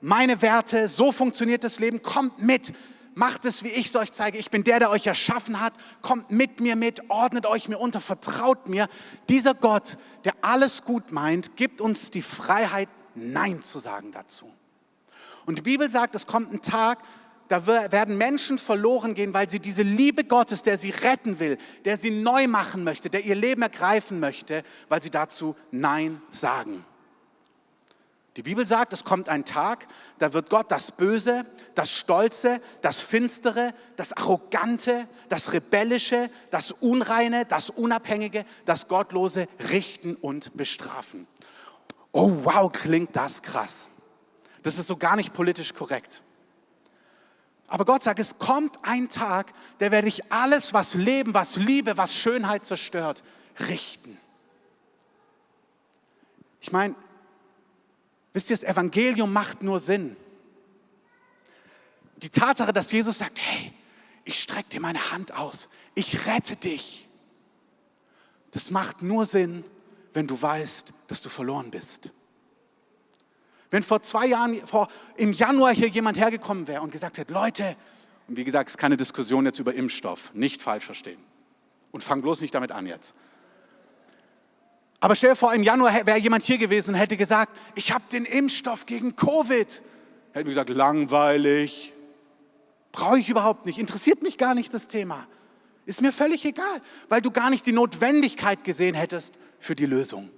meine 0.00 0.42
Werte, 0.42 0.88
so 0.88 1.12
funktioniert 1.12 1.64
das 1.64 1.78
Leben, 1.78 2.02
kommt 2.02 2.42
mit, 2.42 2.72
macht 3.14 3.44
es, 3.44 3.62
wie 3.62 3.68
ich 3.68 3.86
es 3.86 3.96
euch 3.96 4.12
zeige. 4.12 4.38
Ich 4.38 4.50
bin 4.50 4.64
der, 4.64 4.80
der 4.80 4.90
euch 4.90 5.06
erschaffen 5.06 5.60
hat, 5.60 5.74
kommt 6.02 6.30
mit 6.30 6.60
mir 6.60 6.76
mit, 6.76 7.10
ordnet 7.10 7.46
euch 7.46 7.68
mir 7.68 7.78
unter, 7.78 8.00
vertraut 8.00 8.68
mir. 8.68 8.88
Dieser 9.28 9.54
Gott, 9.54 9.96
der 10.24 10.34
alles 10.42 10.84
gut 10.84 11.12
meint, 11.12 11.56
gibt 11.56 11.80
uns 11.80 12.10
die 12.10 12.22
Freiheit, 12.22 12.88
Nein 13.14 13.62
zu 13.62 13.78
sagen 13.78 14.10
dazu. 14.10 14.50
Und 15.44 15.58
die 15.58 15.62
Bibel 15.62 15.90
sagt, 15.90 16.14
es 16.14 16.26
kommt 16.26 16.52
ein 16.52 16.62
Tag, 16.62 16.98
da 17.52 17.66
werden 17.66 18.16
Menschen 18.16 18.56
verloren 18.56 19.14
gehen, 19.14 19.34
weil 19.34 19.50
sie 19.50 19.60
diese 19.60 19.82
Liebe 19.82 20.24
Gottes, 20.24 20.62
der 20.62 20.78
sie 20.78 20.88
retten 20.88 21.38
will, 21.38 21.58
der 21.84 21.98
sie 21.98 22.10
neu 22.10 22.48
machen 22.48 22.82
möchte, 22.82 23.10
der 23.10 23.26
ihr 23.26 23.34
Leben 23.34 23.60
ergreifen 23.60 24.20
möchte, 24.20 24.62
weil 24.88 25.02
sie 25.02 25.10
dazu 25.10 25.54
Nein 25.70 26.22
sagen. 26.30 26.82
Die 28.36 28.42
Bibel 28.42 28.64
sagt, 28.64 28.94
es 28.94 29.04
kommt 29.04 29.28
ein 29.28 29.44
Tag, 29.44 29.86
da 30.16 30.32
wird 30.32 30.48
Gott 30.48 30.70
das 30.70 30.92
Böse, 30.92 31.44
das 31.74 31.90
Stolze, 31.90 32.58
das 32.80 33.00
Finstere, 33.00 33.74
das 33.96 34.14
Arrogante, 34.14 35.06
das 35.28 35.52
Rebellische, 35.52 36.30
das 36.50 36.72
Unreine, 36.72 37.44
das 37.44 37.68
Unabhängige, 37.68 38.46
das 38.64 38.88
Gottlose 38.88 39.46
richten 39.70 40.14
und 40.14 40.56
bestrafen. 40.56 41.26
Oh 42.12 42.32
wow, 42.44 42.72
klingt 42.72 43.14
das 43.14 43.42
krass. 43.42 43.88
Das 44.62 44.78
ist 44.78 44.86
so 44.86 44.96
gar 44.96 45.16
nicht 45.16 45.34
politisch 45.34 45.74
korrekt. 45.74 46.22
Aber 47.72 47.86
Gott 47.86 48.02
sagt, 48.02 48.18
es 48.18 48.38
kommt 48.38 48.78
ein 48.82 49.08
Tag, 49.08 49.54
der 49.80 49.90
werde 49.92 50.06
ich 50.06 50.30
alles, 50.30 50.74
was 50.74 50.92
Leben, 50.92 51.32
was 51.32 51.56
Liebe, 51.56 51.96
was 51.96 52.14
Schönheit 52.14 52.66
zerstört, 52.66 53.24
richten. 53.60 54.18
Ich 56.60 56.70
meine, 56.70 56.94
wisst 58.34 58.50
ihr, 58.50 58.56
das 58.56 58.62
Evangelium 58.62 59.32
macht 59.32 59.62
nur 59.62 59.80
Sinn. 59.80 60.18
Die 62.16 62.28
Tatsache, 62.28 62.74
dass 62.74 62.92
Jesus 62.92 63.16
sagt, 63.16 63.40
hey, 63.40 63.72
ich 64.26 64.38
strecke 64.38 64.68
dir 64.68 64.80
meine 64.82 65.10
Hand 65.10 65.32
aus, 65.32 65.70
ich 65.94 66.26
rette 66.26 66.56
dich, 66.56 67.08
das 68.50 68.70
macht 68.70 69.00
nur 69.00 69.24
Sinn, 69.24 69.64
wenn 70.12 70.26
du 70.26 70.42
weißt, 70.42 70.92
dass 71.06 71.22
du 71.22 71.30
verloren 71.30 71.70
bist. 71.70 72.10
Wenn 73.72 73.82
vor 73.82 74.02
zwei 74.02 74.26
Jahren, 74.26 74.64
vor, 74.66 74.88
im 75.16 75.32
Januar 75.32 75.72
hier 75.72 75.88
jemand 75.88 76.18
hergekommen 76.18 76.68
wäre 76.68 76.82
und 76.82 76.92
gesagt 76.92 77.16
hätte, 77.16 77.32
Leute, 77.32 77.74
und 78.28 78.36
wie 78.36 78.44
gesagt, 78.44 78.68
es 78.68 78.74
ist 78.74 78.78
keine 78.78 78.98
Diskussion 78.98 79.46
jetzt 79.46 79.58
über 79.58 79.72
Impfstoff, 79.72 80.32
nicht 80.34 80.60
falsch 80.60 80.84
verstehen. 80.84 81.18
Und 81.90 82.04
fang 82.04 82.20
bloß 82.20 82.42
nicht 82.42 82.54
damit 82.54 82.70
an 82.70 82.86
jetzt. 82.86 83.14
Aber 85.00 85.16
stell 85.16 85.30
dir 85.30 85.36
vor, 85.36 85.54
im 85.54 85.62
Januar 85.62 86.06
wäre 86.06 86.18
jemand 86.18 86.44
hier 86.44 86.58
gewesen 86.58 86.90
und 86.90 87.00
hätte 87.00 87.16
gesagt, 87.16 87.56
ich 87.74 87.92
habe 87.92 88.04
den 88.12 88.26
Impfstoff 88.26 88.84
gegen 88.84 89.16
Covid. 89.16 89.82
Hätte 90.32 90.44
mir 90.44 90.44
gesagt, 90.44 90.68
langweilig. 90.68 91.94
Brauche 92.92 93.18
ich 93.18 93.30
überhaupt 93.30 93.64
nicht, 93.64 93.78
interessiert 93.78 94.22
mich 94.22 94.36
gar 94.36 94.54
nicht 94.54 94.74
das 94.74 94.86
Thema. 94.86 95.26
Ist 95.86 96.02
mir 96.02 96.12
völlig 96.12 96.44
egal, 96.44 96.82
weil 97.08 97.22
du 97.22 97.30
gar 97.30 97.48
nicht 97.48 97.64
die 97.64 97.72
Notwendigkeit 97.72 98.64
gesehen 98.64 98.94
hättest 98.94 99.34
für 99.58 99.74
die 99.74 99.86
Lösung. 99.86 100.30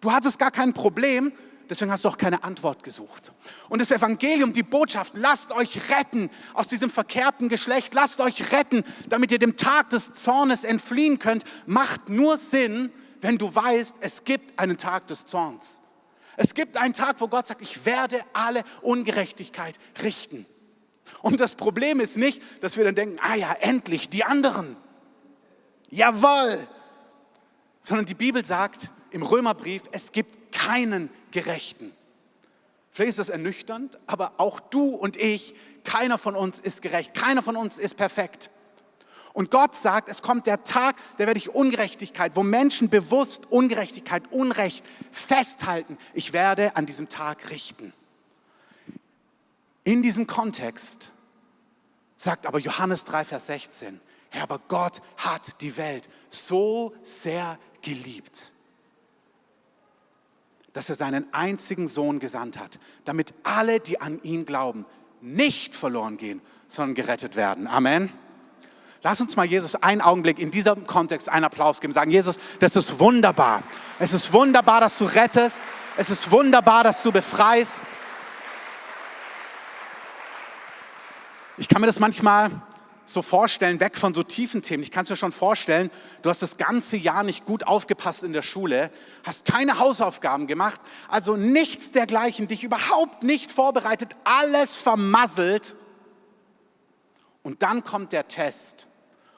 Du 0.00 0.10
hattest 0.10 0.38
gar 0.38 0.50
kein 0.50 0.72
Problem, 0.72 1.32
Deswegen 1.68 1.90
hast 1.90 2.04
du 2.04 2.08
auch 2.08 2.18
keine 2.18 2.44
Antwort 2.44 2.82
gesucht. 2.82 3.32
Und 3.68 3.80
das 3.80 3.90
Evangelium, 3.90 4.52
die 4.52 4.62
Botschaft, 4.62 5.14
lasst 5.16 5.52
euch 5.52 5.90
retten 5.90 6.30
aus 6.54 6.68
diesem 6.68 6.90
verkehrten 6.90 7.48
Geschlecht, 7.48 7.94
lasst 7.94 8.20
euch 8.20 8.52
retten, 8.52 8.84
damit 9.08 9.32
ihr 9.32 9.38
dem 9.38 9.56
Tag 9.56 9.90
des 9.90 10.12
Zornes 10.14 10.64
entfliehen 10.64 11.18
könnt, 11.18 11.44
macht 11.66 12.08
nur 12.08 12.38
Sinn, 12.38 12.90
wenn 13.20 13.38
du 13.38 13.54
weißt, 13.54 13.96
es 14.00 14.24
gibt 14.24 14.58
einen 14.58 14.76
Tag 14.76 15.06
des 15.06 15.24
Zorns. 15.24 15.80
Es 16.36 16.54
gibt 16.54 16.76
einen 16.76 16.94
Tag, 16.94 17.20
wo 17.20 17.28
Gott 17.28 17.46
sagt, 17.46 17.62
ich 17.62 17.84
werde 17.84 18.20
alle 18.32 18.64
Ungerechtigkeit 18.80 19.78
richten. 20.02 20.46
Und 21.20 21.40
das 21.40 21.54
Problem 21.54 22.00
ist 22.00 22.16
nicht, 22.16 22.42
dass 22.62 22.76
wir 22.76 22.84
dann 22.84 22.94
denken, 22.94 23.18
ah 23.22 23.36
ja, 23.36 23.52
endlich 23.52 24.08
die 24.08 24.24
anderen. 24.24 24.76
Jawohl. 25.90 26.66
Sondern 27.80 28.06
die 28.06 28.14
Bibel 28.14 28.44
sagt 28.44 28.90
im 29.10 29.22
Römerbrief, 29.22 29.82
es 29.92 30.12
gibt 30.12 30.52
keinen 30.52 31.10
Gerechten. 31.32 31.92
Vielleicht 32.90 33.10
ist 33.10 33.18
das 33.18 33.28
ernüchternd, 33.30 33.98
aber 34.06 34.34
auch 34.36 34.60
du 34.60 34.90
und 34.90 35.16
ich, 35.16 35.54
keiner 35.82 36.18
von 36.18 36.36
uns 36.36 36.60
ist 36.60 36.82
gerecht, 36.82 37.14
keiner 37.14 37.42
von 37.42 37.56
uns 37.56 37.78
ist 37.78 37.96
perfekt. 37.96 38.50
Und 39.32 39.50
Gott 39.50 39.74
sagt, 39.74 40.08
es 40.08 40.20
kommt 40.20 40.46
der 40.46 40.62
Tag, 40.62 40.96
der 41.16 41.26
werde 41.26 41.38
ich 41.38 41.54
Ungerechtigkeit, 41.54 42.36
wo 42.36 42.42
Menschen 42.42 42.90
bewusst 42.90 43.50
Ungerechtigkeit, 43.50 44.30
Unrecht 44.30 44.84
festhalten. 45.10 45.96
Ich 46.12 46.32
werde 46.32 46.76
an 46.76 46.84
diesem 46.86 47.08
Tag 47.08 47.50
richten. 47.50 47.94
In 49.84 50.02
diesem 50.02 50.26
Kontext 50.26 51.10
sagt 52.16 52.46
aber 52.46 52.58
Johannes 52.58 53.04
3, 53.04 53.24
Vers 53.24 53.46
16, 53.46 54.00
Herr, 54.28 54.44
aber 54.44 54.60
Gott 54.68 55.00
hat 55.16 55.60
die 55.60 55.76
Welt 55.76 56.08
so 56.28 56.94
sehr 57.02 57.58
geliebt, 57.80 58.51
dass 60.72 60.88
er 60.88 60.94
seinen 60.94 61.26
einzigen 61.32 61.86
Sohn 61.86 62.18
gesandt 62.18 62.58
hat, 62.58 62.78
damit 63.04 63.34
alle, 63.42 63.80
die 63.80 64.00
an 64.00 64.20
ihn 64.22 64.46
glauben, 64.46 64.86
nicht 65.20 65.74
verloren 65.74 66.16
gehen, 66.16 66.40
sondern 66.66 66.94
gerettet 66.94 67.36
werden. 67.36 67.66
Amen. 67.66 68.12
Lass 69.02 69.20
uns 69.20 69.34
mal 69.36 69.46
Jesus 69.46 69.74
einen 69.74 70.00
Augenblick 70.00 70.38
in 70.38 70.50
diesem 70.50 70.86
Kontext 70.86 71.28
einen 71.28 71.44
Applaus 71.44 71.80
geben. 71.80 71.92
Sagen, 71.92 72.10
Jesus, 72.10 72.38
das 72.60 72.76
ist 72.76 73.00
wunderbar. 73.00 73.62
Es 73.98 74.12
ist 74.12 74.32
wunderbar, 74.32 74.80
dass 74.80 74.96
du 74.98 75.04
rettest. 75.04 75.60
Es 75.96 76.08
ist 76.08 76.30
wunderbar, 76.30 76.84
dass 76.84 77.02
du 77.02 77.10
befreist. 77.10 77.84
Ich 81.58 81.68
kann 81.68 81.80
mir 81.80 81.86
das 81.86 82.00
manchmal 82.00 82.62
so 83.04 83.22
vorstellen, 83.22 83.80
weg 83.80 83.96
von 83.96 84.14
so 84.14 84.22
tiefen 84.22 84.62
Themen. 84.62 84.82
Ich 84.82 84.90
kann 84.90 85.04
es 85.04 85.10
mir 85.10 85.16
schon 85.16 85.32
vorstellen, 85.32 85.90
du 86.22 86.30
hast 86.30 86.42
das 86.42 86.56
ganze 86.56 86.96
Jahr 86.96 87.22
nicht 87.22 87.44
gut 87.44 87.66
aufgepasst 87.66 88.22
in 88.22 88.32
der 88.32 88.42
Schule, 88.42 88.90
hast 89.24 89.44
keine 89.44 89.78
Hausaufgaben 89.78 90.46
gemacht, 90.46 90.80
also 91.08 91.36
nichts 91.36 91.90
dergleichen, 91.90 92.48
dich 92.48 92.64
überhaupt 92.64 93.22
nicht 93.22 93.52
vorbereitet, 93.52 94.16
alles 94.24 94.76
vermasselt. 94.76 95.76
Und 97.42 97.62
dann 97.62 97.82
kommt 97.82 98.12
der 98.12 98.28
Test 98.28 98.86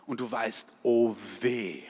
und 0.06 0.20
du 0.20 0.30
weißt, 0.30 0.68
oh 0.82 1.14
weh. 1.40 1.82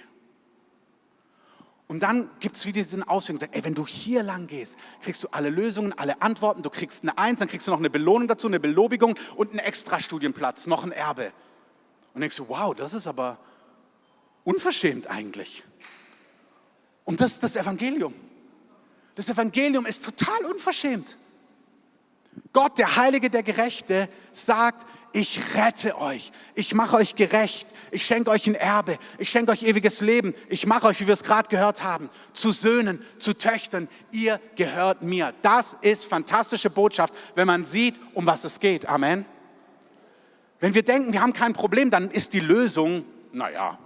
Und 1.87 2.01
dann 2.01 2.31
gibt 2.41 2.57
es 2.57 2.65
wieder 2.65 2.83
diesen 2.83 3.03
Ausweg, 3.03 3.49
ey, 3.53 3.63
wenn 3.63 3.75
du 3.75 3.87
hier 3.87 4.23
lang 4.23 4.47
gehst, 4.47 4.79
kriegst 5.03 5.23
du 5.23 5.29
alle 5.33 5.51
Lösungen, 5.51 5.93
alle 5.93 6.23
Antworten, 6.23 6.63
du 6.63 6.71
kriegst 6.71 7.03
eine 7.03 7.19
Eins, 7.19 7.41
dann 7.41 7.49
kriegst 7.49 7.67
du 7.67 7.71
noch 7.73 7.79
eine 7.79 7.91
Belohnung 7.91 8.27
dazu, 8.27 8.47
eine 8.47 8.59
Belobigung 8.59 9.17
und 9.37 9.51
einen 9.51 9.59
extra 9.59 10.01
Studienplatz, 10.01 10.67
noch 10.67 10.83
ein 10.83 10.93
Erbe. 10.93 11.33
Und 12.15 12.21
denkst 12.21 12.37
du, 12.37 12.49
wow, 12.49 12.75
das 12.75 12.95
ist 12.95 13.07
aber 13.07 13.39
unverschämt 14.45 15.09
eigentlich. 15.09 15.65
Und 17.05 17.21
das 17.21 17.33
ist 17.33 17.43
das 17.43 17.57
Evangelium. 17.57 18.15
Das 19.15 19.29
Evangelium 19.29 19.85
ist 19.87 20.05
total 20.05 20.45
unverschämt. 20.47 21.17
Gott, 22.53 22.79
der 22.79 22.97
Heilige, 22.97 23.31
der 23.31 23.43
Gerechte, 23.43 24.09
sagt, 24.33 24.87
ich 25.13 25.55
rette 25.55 25.97
euch, 25.99 26.33
ich 26.57 26.75
mache 26.75 26.97
euch 26.97 27.15
gerecht, 27.15 27.69
ich 27.93 28.05
schenke 28.05 28.31
euch 28.31 28.49
ein 28.49 28.57
Erbe, 28.57 28.99
ich 29.19 29.31
schenke 29.31 29.53
euch 29.53 29.63
ewiges 29.63 30.01
Leben, 30.01 30.35
ich 30.49 30.67
mache 30.67 30.89
euch, 30.89 31.01
wie 31.01 31.07
wir 31.07 31.15
es 31.15 31.23
gerade 31.23 31.49
gehört 31.49 31.85
haben, 31.85 32.11
zu 32.33 32.51
Söhnen, 32.51 33.01
zu 33.21 33.33
Töchtern, 33.33 33.89
ihr 34.11 34.41
gehört 34.57 35.03
mir. 35.03 35.33
Das 35.43 35.77
ist 35.83 36.05
fantastische 36.07 36.69
Botschaft, 36.69 37.15
wenn 37.37 37.47
man 37.47 37.65
sieht, 37.65 38.01
um 38.15 38.27
was 38.27 38.43
es 38.43 38.59
geht. 38.59 38.87
Amen. 38.87 39.25
Wenn 40.65 40.73
wir 40.73 40.83
denken, 40.83 41.13
wir 41.13 41.21
haben 41.21 41.35
kein 41.35 41.53
Problem, 41.53 41.91
dann 41.91 42.11
ist 42.11 42.33
die 42.33 42.41
Lösung, 42.41 43.05
naja. 43.33 43.79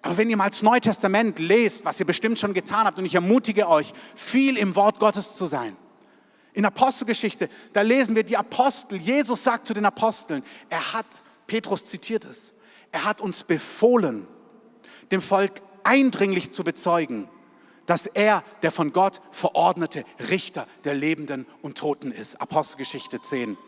Aber 0.00 0.16
wenn 0.16 0.30
ihr 0.30 0.38
mal 0.38 0.48
das 0.48 0.62
Neue 0.62 0.80
Testament 0.80 1.38
lest, 1.38 1.84
was 1.84 2.00
ihr 2.00 2.06
bestimmt 2.06 2.38
schon 2.38 2.54
getan 2.54 2.86
habt, 2.86 2.98
und 2.98 3.04
ich 3.04 3.14
ermutige 3.14 3.68
euch, 3.68 3.92
viel 4.14 4.56
im 4.56 4.74
Wort 4.74 4.98
Gottes 4.98 5.34
zu 5.34 5.44
sein. 5.44 5.76
In 6.54 6.64
Apostelgeschichte, 6.64 7.50
da 7.74 7.82
lesen 7.82 8.16
wir 8.16 8.22
die 8.22 8.38
Apostel. 8.38 8.96
Jesus 8.96 9.44
sagt 9.44 9.66
zu 9.66 9.74
den 9.74 9.84
Aposteln, 9.84 10.42
er 10.70 10.94
hat, 10.94 11.04
Petrus 11.46 11.84
zitiert 11.84 12.24
es, 12.24 12.54
er 12.90 13.04
hat 13.04 13.20
uns 13.20 13.44
befohlen, 13.44 14.26
dem 15.10 15.20
Volk 15.20 15.60
eindringlich 15.84 16.52
zu 16.52 16.64
bezeugen, 16.64 17.28
dass 17.84 18.06
er 18.06 18.44
der 18.62 18.72
von 18.72 18.94
Gott 18.94 19.20
verordnete 19.30 20.06
Richter 20.30 20.66
der 20.84 20.94
Lebenden 20.94 21.44
und 21.60 21.76
Toten 21.76 22.12
ist. 22.12 22.40
Apostelgeschichte 22.40 23.20
10. 23.20 23.58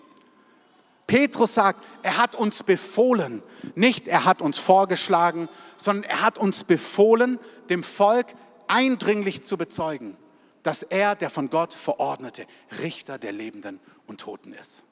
Petrus 1.12 1.52
sagt, 1.52 1.84
er 2.02 2.16
hat 2.16 2.34
uns 2.34 2.62
befohlen, 2.62 3.42
nicht 3.74 4.08
er 4.08 4.24
hat 4.24 4.40
uns 4.40 4.58
vorgeschlagen, 4.58 5.50
sondern 5.76 6.10
er 6.10 6.22
hat 6.22 6.38
uns 6.38 6.64
befohlen, 6.64 7.38
dem 7.68 7.82
Volk 7.82 8.28
eindringlich 8.66 9.44
zu 9.44 9.58
bezeugen, 9.58 10.16
dass 10.62 10.82
er 10.82 11.14
der 11.14 11.28
von 11.28 11.50
Gott 11.50 11.74
verordnete 11.74 12.46
Richter 12.80 13.18
der 13.18 13.32
Lebenden 13.32 13.78
und 14.06 14.22
Toten 14.22 14.54
ist. 14.54 14.84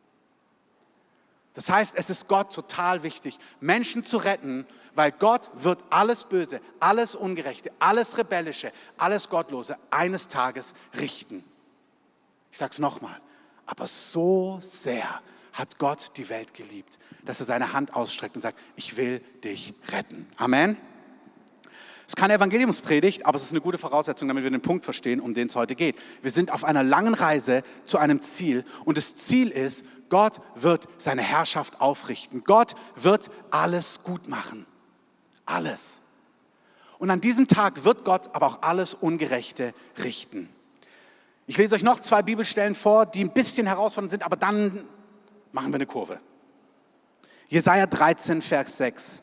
Das 1.54 1.70
heißt, 1.70 1.94
es 1.96 2.10
ist 2.10 2.28
Gott 2.28 2.52
total 2.52 3.02
wichtig, 3.02 3.38
Menschen 3.60 4.04
zu 4.04 4.18
retten, 4.18 4.66
weil 4.94 5.12
Gott 5.12 5.48
wird 5.54 5.82
alles 5.88 6.26
Böse, 6.26 6.60
alles 6.80 7.14
Ungerechte, 7.14 7.72
alles 7.78 8.18
Rebellische, 8.18 8.72
alles 8.98 9.30
Gottlose 9.30 9.78
eines 9.90 10.28
Tages 10.28 10.74
richten. 10.98 11.42
Ich 12.52 12.58
sage 12.58 12.72
es 12.72 12.78
nochmal, 12.78 13.18
aber 13.64 13.86
so 13.86 14.58
sehr 14.60 15.22
hat 15.52 15.78
Gott 15.78 16.12
die 16.16 16.28
Welt 16.28 16.54
geliebt, 16.54 16.98
dass 17.24 17.40
er 17.40 17.46
seine 17.46 17.72
Hand 17.72 17.94
ausstreckt 17.94 18.36
und 18.36 18.42
sagt, 18.42 18.58
ich 18.76 18.96
will 18.96 19.20
dich 19.42 19.74
retten. 19.88 20.26
Amen. 20.36 20.76
Es 22.10 22.14
ist 22.14 22.16
keine 22.16 22.34
Evangeliumspredigt, 22.34 23.24
aber 23.24 23.36
es 23.36 23.44
ist 23.44 23.52
eine 23.52 23.60
gute 23.60 23.78
Voraussetzung, 23.78 24.26
damit 24.26 24.42
wir 24.42 24.50
den 24.50 24.60
Punkt 24.60 24.84
verstehen, 24.84 25.20
um 25.20 25.32
den 25.32 25.46
es 25.46 25.54
heute 25.54 25.76
geht. 25.76 25.96
Wir 26.22 26.32
sind 26.32 26.50
auf 26.50 26.64
einer 26.64 26.82
langen 26.82 27.14
Reise 27.14 27.62
zu 27.84 27.98
einem 27.98 28.20
Ziel 28.20 28.64
und 28.84 28.98
das 28.98 29.14
Ziel 29.14 29.48
ist, 29.48 29.84
Gott 30.08 30.40
wird 30.56 30.88
seine 30.98 31.22
Herrschaft 31.22 31.80
aufrichten. 31.80 32.42
Gott 32.42 32.74
wird 32.96 33.30
alles 33.52 34.00
gut 34.02 34.26
machen. 34.26 34.66
Alles. 35.46 36.00
Und 36.98 37.10
an 37.10 37.20
diesem 37.20 37.46
Tag 37.46 37.84
wird 37.84 38.04
Gott 38.04 38.34
aber 38.34 38.46
auch 38.46 38.62
alles 38.62 38.92
Ungerechte 38.92 39.72
richten. 40.02 40.48
Ich 41.46 41.56
lese 41.56 41.74
euch 41.74 41.82
noch 41.82 42.00
zwei 42.00 42.22
Bibelstellen 42.22 42.74
vor, 42.74 43.06
die 43.06 43.24
ein 43.24 43.32
bisschen 43.32 43.66
herausfordernd 43.66 44.10
sind, 44.10 44.22
aber 44.24 44.36
dann 44.36 44.84
machen 45.52 45.70
wir 45.70 45.76
eine 45.76 45.86
Kurve. 45.86 46.20
Jesaja 47.48 47.86
13, 47.86 48.42
Vers 48.42 48.76
6. 48.76 49.22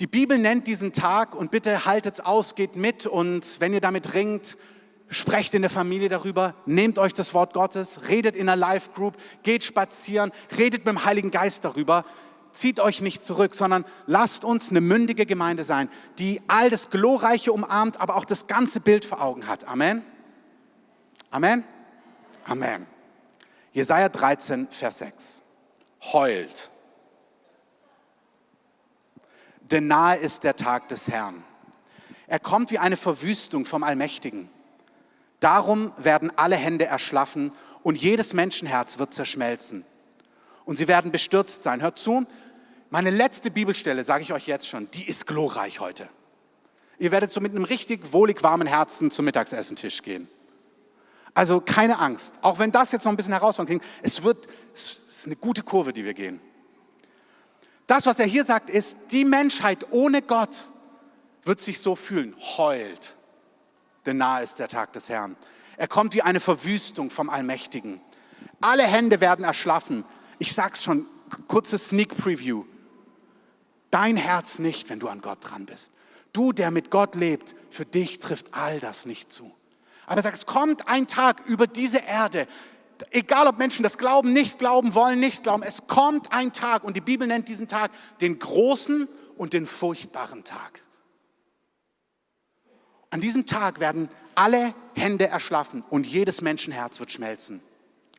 Die 0.00 0.06
Bibel 0.06 0.38
nennt 0.38 0.66
diesen 0.66 0.92
Tag 0.92 1.34
und 1.34 1.50
bitte 1.50 1.84
haltet's 1.84 2.20
aus, 2.20 2.54
geht 2.54 2.76
mit 2.76 3.06
und 3.06 3.60
wenn 3.60 3.74
ihr 3.74 3.80
damit 3.80 4.14
ringt, 4.14 4.56
sprecht 5.08 5.54
in 5.54 5.62
der 5.62 5.70
Familie 5.70 6.08
darüber, 6.08 6.54
nehmt 6.66 6.98
euch 6.98 7.12
das 7.12 7.34
Wort 7.34 7.52
Gottes, 7.52 8.08
redet 8.08 8.36
in 8.36 8.48
einer 8.48 8.56
Live-Group, 8.56 9.16
geht 9.42 9.64
spazieren, 9.64 10.30
redet 10.56 10.84
mit 10.84 10.94
dem 10.94 11.04
Heiligen 11.04 11.30
Geist 11.30 11.64
darüber, 11.64 12.04
zieht 12.52 12.80
euch 12.80 13.00
nicht 13.00 13.22
zurück, 13.22 13.54
sondern 13.54 13.84
lasst 14.06 14.44
uns 14.44 14.70
eine 14.70 14.80
mündige 14.80 15.26
Gemeinde 15.26 15.64
sein, 15.64 15.88
die 16.18 16.42
all 16.46 16.70
das 16.70 16.90
Glorreiche 16.90 17.52
umarmt, 17.52 18.00
aber 18.00 18.16
auch 18.16 18.24
das 18.24 18.46
ganze 18.46 18.80
Bild 18.80 19.04
vor 19.04 19.20
Augen 19.20 19.46
hat. 19.46 19.66
Amen. 19.66 20.04
Amen. 21.30 21.64
Amen. 22.44 22.86
Jesaja 23.72 24.08
13, 24.08 24.68
Vers 24.70 24.98
6. 24.98 25.42
Heult 26.12 26.70
denn 29.70 29.86
nahe 29.86 30.16
ist 30.16 30.44
der 30.44 30.56
Tag 30.56 30.88
des 30.88 31.08
Herrn. 31.08 31.42
Er 32.26 32.38
kommt 32.38 32.70
wie 32.70 32.78
eine 32.78 32.96
Verwüstung 32.96 33.64
vom 33.64 33.82
Allmächtigen. 33.82 34.48
Darum 35.40 35.92
werden 35.96 36.32
alle 36.36 36.56
Hände 36.56 36.86
erschlaffen 36.86 37.52
und 37.82 37.96
jedes 37.96 38.32
Menschenherz 38.32 38.98
wird 38.98 39.14
zerschmelzen. 39.14 39.84
Und 40.64 40.76
sie 40.76 40.88
werden 40.88 41.12
bestürzt 41.12 41.62
sein. 41.62 41.80
Hört 41.80 41.98
zu, 41.98 42.26
meine 42.90 43.10
letzte 43.10 43.50
Bibelstelle, 43.50 44.04
sage 44.04 44.22
ich 44.22 44.32
euch 44.32 44.46
jetzt 44.46 44.68
schon, 44.68 44.90
die 44.90 45.06
ist 45.06 45.26
glorreich 45.26 45.80
heute. 45.80 46.08
Ihr 46.98 47.12
werdet 47.12 47.30
so 47.30 47.40
mit 47.40 47.52
einem 47.52 47.64
richtig 47.64 48.12
wohlig 48.12 48.42
warmen 48.42 48.66
Herzen 48.66 49.10
zum 49.10 49.24
Mittagsessentisch 49.24 50.02
gehen. 50.02 50.28
Also 51.38 51.60
keine 51.60 52.00
Angst, 52.00 52.36
auch 52.42 52.58
wenn 52.58 52.72
das 52.72 52.90
jetzt 52.90 53.04
noch 53.04 53.12
ein 53.12 53.16
bisschen 53.16 53.32
herausfordernd 53.32 53.80
klingt, 53.80 53.84
es 54.02 54.24
wird, 54.24 54.48
es 54.74 54.98
ist 55.08 55.26
eine 55.26 55.36
gute 55.36 55.62
Kurve, 55.62 55.92
die 55.92 56.04
wir 56.04 56.12
gehen. 56.12 56.40
Das, 57.86 58.06
was 58.06 58.18
er 58.18 58.26
hier 58.26 58.44
sagt, 58.44 58.68
ist, 58.68 58.96
die 59.12 59.24
Menschheit 59.24 59.86
ohne 59.92 60.20
Gott 60.20 60.66
wird 61.44 61.60
sich 61.60 61.78
so 61.78 61.94
fühlen, 61.94 62.34
heult, 62.56 63.14
denn 64.04 64.16
nahe 64.16 64.42
ist 64.42 64.58
der 64.58 64.66
Tag 64.66 64.92
des 64.94 65.08
Herrn. 65.08 65.36
Er 65.76 65.86
kommt 65.86 66.12
wie 66.14 66.22
eine 66.22 66.40
Verwüstung 66.40 67.08
vom 67.08 67.30
Allmächtigen. 67.30 68.00
Alle 68.60 68.82
Hände 68.82 69.20
werden 69.20 69.44
erschlaffen. 69.44 70.04
Ich 70.40 70.54
sag's 70.54 70.82
schon, 70.82 71.06
kurze 71.46 71.78
Sneak 71.78 72.16
Preview. 72.16 72.64
Dein 73.92 74.16
Herz 74.16 74.58
nicht, 74.58 74.90
wenn 74.90 74.98
du 74.98 75.06
an 75.06 75.20
Gott 75.20 75.38
dran 75.42 75.66
bist. 75.66 75.92
Du, 76.32 76.52
der 76.52 76.72
mit 76.72 76.90
Gott 76.90 77.14
lebt, 77.14 77.54
für 77.70 77.86
dich 77.86 78.18
trifft 78.18 78.46
all 78.54 78.80
das 78.80 79.06
nicht 79.06 79.32
zu. 79.32 79.52
Aber 80.08 80.16
er 80.16 80.22
sagt, 80.22 80.38
es 80.38 80.46
kommt 80.46 80.88
ein 80.88 81.06
Tag 81.06 81.44
über 81.46 81.66
diese 81.66 81.98
Erde, 81.98 82.46
egal 83.10 83.46
ob 83.46 83.58
Menschen 83.58 83.82
das 83.82 83.98
glauben, 83.98 84.32
nicht 84.32 84.58
glauben, 84.58 84.94
wollen, 84.94 85.20
nicht 85.20 85.42
glauben, 85.42 85.62
es 85.62 85.86
kommt 85.86 86.32
ein 86.32 86.52
Tag 86.54 86.82
und 86.82 86.96
die 86.96 87.02
Bibel 87.02 87.26
nennt 87.26 87.48
diesen 87.48 87.68
Tag 87.68 87.90
den 88.22 88.38
großen 88.38 89.06
und 89.36 89.52
den 89.52 89.66
furchtbaren 89.66 90.44
Tag. 90.44 90.82
An 93.10 93.20
diesem 93.20 93.44
Tag 93.44 93.80
werden 93.80 94.08
alle 94.34 94.74
Hände 94.94 95.28
erschlaffen 95.28 95.84
und 95.90 96.06
jedes 96.06 96.40
Menschenherz 96.40 97.00
wird 97.00 97.12
schmelzen. 97.12 97.60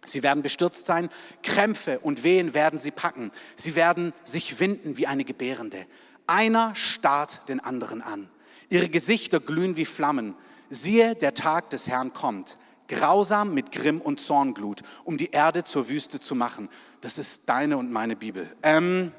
Sie 0.05 0.21
werden 0.21 0.43
bestürzt 0.43 0.85
sein, 0.85 1.09
Krämpfe 1.41 1.99
und 1.99 2.23
Wehen 2.23 2.53
werden 2.53 2.79
sie 2.79 2.91
packen. 2.91 3.31
Sie 3.55 3.75
werden 3.75 4.13
sich 4.23 4.59
winden 4.59 4.97
wie 4.97 5.07
eine 5.07 5.25
Gebärende. 5.25 5.85
Einer 6.27 6.75
starrt 6.75 7.49
den 7.49 7.59
anderen 7.59 8.01
an. 8.01 8.29
Ihre 8.69 8.89
Gesichter 8.89 9.39
glühen 9.39 9.75
wie 9.75 9.85
Flammen. 9.85 10.35
Siehe, 10.69 11.15
der 11.15 11.33
Tag 11.33 11.69
des 11.69 11.87
Herrn 11.87 12.13
kommt 12.13 12.57
grausam 12.89 13.53
mit 13.53 13.71
Grimm 13.71 14.01
und 14.01 14.19
Zornglut, 14.19 14.81
um 15.05 15.15
die 15.15 15.31
Erde 15.31 15.63
zur 15.63 15.87
Wüste 15.87 16.19
zu 16.19 16.35
machen. 16.35 16.67
Das 16.99 17.17
ist 17.17 17.43
deine 17.45 17.77
und 17.77 17.91
meine 17.91 18.17
Bibel. 18.17 18.53
Ähm, 18.63 19.13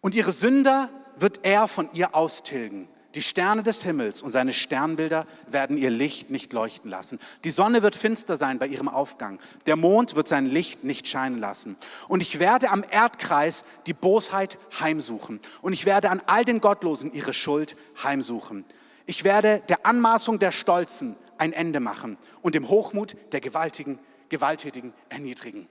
und 0.00 0.14
ihre 0.14 0.32
Sünder 0.32 0.88
wird 1.18 1.40
er 1.42 1.68
von 1.68 1.90
ihr 1.92 2.14
austilgen. 2.14 2.88
Die 3.14 3.22
Sterne 3.22 3.62
des 3.62 3.82
Himmels 3.82 4.22
und 4.22 4.32
seine 4.32 4.52
Sternbilder 4.52 5.26
werden 5.46 5.78
ihr 5.78 5.90
Licht 5.90 6.30
nicht 6.30 6.52
leuchten 6.52 6.90
lassen. 6.90 7.20
Die 7.44 7.50
Sonne 7.50 7.82
wird 7.82 7.94
finster 7.94 8.36
sein 8.36 8.58
bei 8.58 8.66
ihrem 8.66 8.88
Aufgang. 8.88 9.38
Der 9.66 9.76
Mond 9.76 10.16
wird 10.16 10.26
sein 10.26 10.46
Licht 10.46 10.82
nicht 10.82 11.06
scheinen 11.06 11.38
lassen. 11.38 11.76
Und 12.08 12.22
ich 12.22 12.40
werde 12.40 12.70
am 12.70 12.84
Erdkreis 12.88 13.62
die 13.86 13.92
Bosheit 13.92 14.58
heimsuchen. 14.80 15.38
Und 15.62 15.74
ich 15.74 15.86
werde 15.86 16.10
an 16.10 16.22
all 16.26 16.44
den 16.44 16.60
Gottlosen 16.60 17.12
ihre 17.12 17.32
Schuld 17.32 17.76
heimsuchen. 18.02 18.64
Ich 19.06 19.24
werde 19.24 19.62
der 19.68 19.84
Anmaßung 19.84 20.38
der 20.38 20.52
Stolzen 20.52 21.16
ein 21.36 21.52
Ende 21.52 21.80
machen 21.80 22.16
und 22.42 22.54
dem 22.54 22.68
Hochmut 22.68 23.16
der 23.32 23.40
Gewaltigen, 23.40 23.98
Gewalttätigen 24.28 24.94
erniedrigen. 25.08 25.68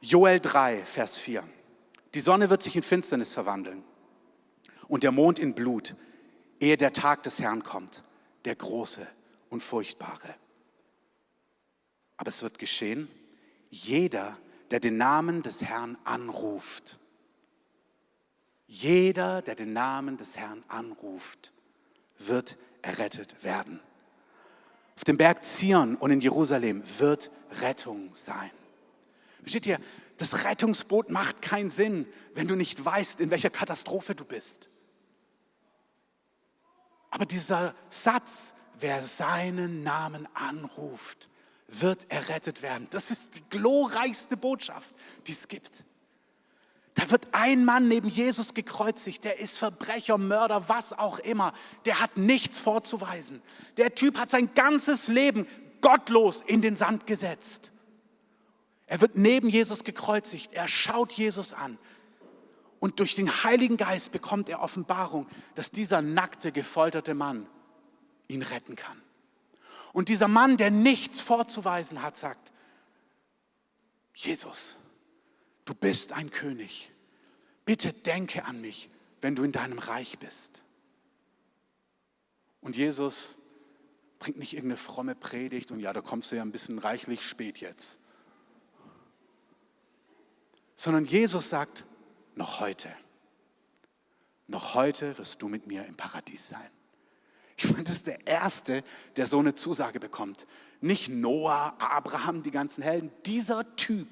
Joel 0.00 0.40
3, 0.40 0.84
Vers 0.84 1.18
4. 1.18 1.44
Die 2.14 2.20
Sonne 2.20 2.50
wird 2.50 2.62
sich 2.62 2.76
in 2.76 2.82
Finsternis 2.82 3.34
verwandeln 3.34 3.84
und 4.88 5.02
der 5.02 5.12
Mond 5.12 5.38
in 5.38 5.54
Blut, 5.54 5.94
ehe 6.58 6.76
der 6.76 6.92
Tag 6.92 7.22
des 7.24 7.40
Herrn 7.40 7.62
kommt, 7.62 8.02
der 8.44 8.54
große 8.54 9.06
und 9.50 9.62
furchtbare. 9.62 10.34
Aber 12.16 12.28
es 12.28 12.42
wird 12.42 12.58
geschehen, 12.58 13.08
jeder, 13.70 14.36
der 14.70 14.80
den 14.80 14.96
Namen 14.96 15.42
des 15.42 15.62
Herrn 15.62 15.98
anruft, 16.04 16.98
jeder, 18.70 19.42
der 19.42 19.56
den 19.56 19.72
Namen 19.72 20.16
des 20.16 20.36
Herrn 20.36 20.62
anruft, 20.68 21.52
wird 22.20 22.56
errettet 22.82 23.42
werden. 23.42 23.80
Auf 24.94 25.02
dem 25.02 25.16
Berg 25.16 25.44
Zion 25.44 25.96
und 25.96 26.12
in 26.12 26.20
Jerusalem 26.20 26.84
wird 26.98 27.32
Rettung 27.60 28.14
sein. 28.14 28.52
Versteht 29.40 29.66
ihr, 29.66 29.80
das 30.18 30.44
Rettungsboot 30.44 31.10
macht 31.10 31.42
keinen 31.42 31.70
Sinn, 31.70 32.06
wenn 32.34 32.46
du 32.46 32.54
nicht 32.54 32.84
weißt, 32.84 33.20
in 33.20 33.30
welcher 33.32 33.50
Katastrophe 33.50 34.14
du 34.14 34.24
bist. 34.24 34.68
Aber 37.10 37.26
dieser 37.26 37.74
Satz, 37.88 38.54
wer 38.78 39.02
seinen 39.02 39.82
Namen 39.82 40.28
anruft, 40.34 41.28
wird 41.66 42.08
errettet 42.08 42.62
werden. 42.62 42.86
Das 42.90 43.10
ist 43.10 43.34
die 43.34 43.42
glorreichste 43.50 44.36
Botschaft, 44.36 44.94
die 45.26 45.32
es 45.32 45.48
gibt. 45.48 45.82
Da 46.94 47.10
wird 47.10 47.28
ein 47.32 47.64
Mann 47.64 47.88
neben 47.88 48.08
Jesus 48.08 48.52
gekreuzigt, 48.52 49.24
der 49.24 49.38
ist 49.38 49.58
Verbrecher, 49.58 50.18
Mörder, 50.18 50.68
was 50.68 50.92
auch 50.92 51.18
immer. 51.20 51.52
Der 51.84 52.00
hat 52.00 52.16
nichts 52.16 52.58
vorzuweisen. 52.58 53.42
Der 53.76 53.94
Typ 53.94 54.18
hat 54.18 54.30
sein 54.30 54.52
ganzes 54.54 55.08
Leben 55.08 55.46
gottlos 55.80 56.42
in 56.42 56.62
den 56.62 56.76
Sand 56.76 57.06
gesetzt. 57.06 57.70
Er 58.86 59.00
wird 59.00 59.16
neben 59.16 59.48
Jesus 59.48 59.84
gekreuzigt. 59.84 60.52
Er 60.52 60.66
schaut 60.66 61.12
Jesus 61.12 61.52
an. 61.52 61.78
Und 62.80 62.98
durch 62.98 63.14
den 63.14 63.44
Heiligen 63.44 63.76
Geist 63.76 64.10
bekommt 64.10 64.48
er 64.48 64.60
Offenbarung, 64.62 65.26
dass 65.54 65.70
dieser 65.70 66.02
nackte, 66.02 66.50
gefolterte 66.50 67.14
Mann 67.14 67.46
ihn 68.26 68.42
retten 68.42 68.74
kann. 68.74 69.00
Und 69.92 70.08
dieser 70.08 70.28
Mann, 70.28 70.56
der 70.56 70.70
nichts 70.70 71.20
vorzuweisen 71.20 72.02
hat, 72.02 72.16
sagt, 72.16 72.52
Jesus, 74.14 74.76
du 75.70 75.74
bist 75.76 76.12
ein 76.12 76.30
König. 76.30 76.90
Bitte 77.64 77.92
denke 77.92 78.44
an 78.44 78.60
mich, 78.60 78.90
wenn 79.20 79.36
du 79.36 79.44
in 79.44 79.52
deinem 79.52 79.78
Reich 79.78 80.18
bist. 80.18 80.62
Und 82.60 82.76
Jesus 82.76 83.38
bringt 84.18 84.36
nicht 84.36 84.52
irgendeine 84.52 84.76
fromme 84.76 85.14
Predigt 85.14 85.70
und 85.70 85.78
ja, 85.78 85.92
da 85.92 86.00
kommst 86.00 86.32
du 86.32 86.36
ja 86.36 86.42
ein 86.42 86.50
bisschen 86.50 86.80
reichlich 86.80 87.24
spät 87.24 87.58
jetzt. 87.58 88.00
Sondern 90.74 91.04
Jesus 91.04 91.48
sagt, 91.48 91.84
noch 92.34 92.58
heute, 92.58 92.92
noch 94.48 94.74
heute 94.74 95.16
wirst 95.18 95.40
du 95.40 95.48
mit 95.48 95.68
mir 95.68 95.86
im 95.86 95.96
Paradies 95.96 96.48
sein. 96.48 96.70
Ich 97.56 97.70
meine, 97.70 97.84
das 97.84 97.96
ist 97.96 98.08
der 98.08 98.26
Erste, 98.26 98.82
der 99.14 99.28
so 99.28 99.38
eine 99.38 99.54
Zusage 99.54 100.00
bekommt. 100.00 100.48
Nicht 100.80 101.10
Noah, 101.10 101.76
Abraham, 101.78 102.42
die 102.42 102.50
ganzen 102.50 102.82
Helden. 102.82 103.12
Dieser 103.24 103.76
Typ 103.76 104.08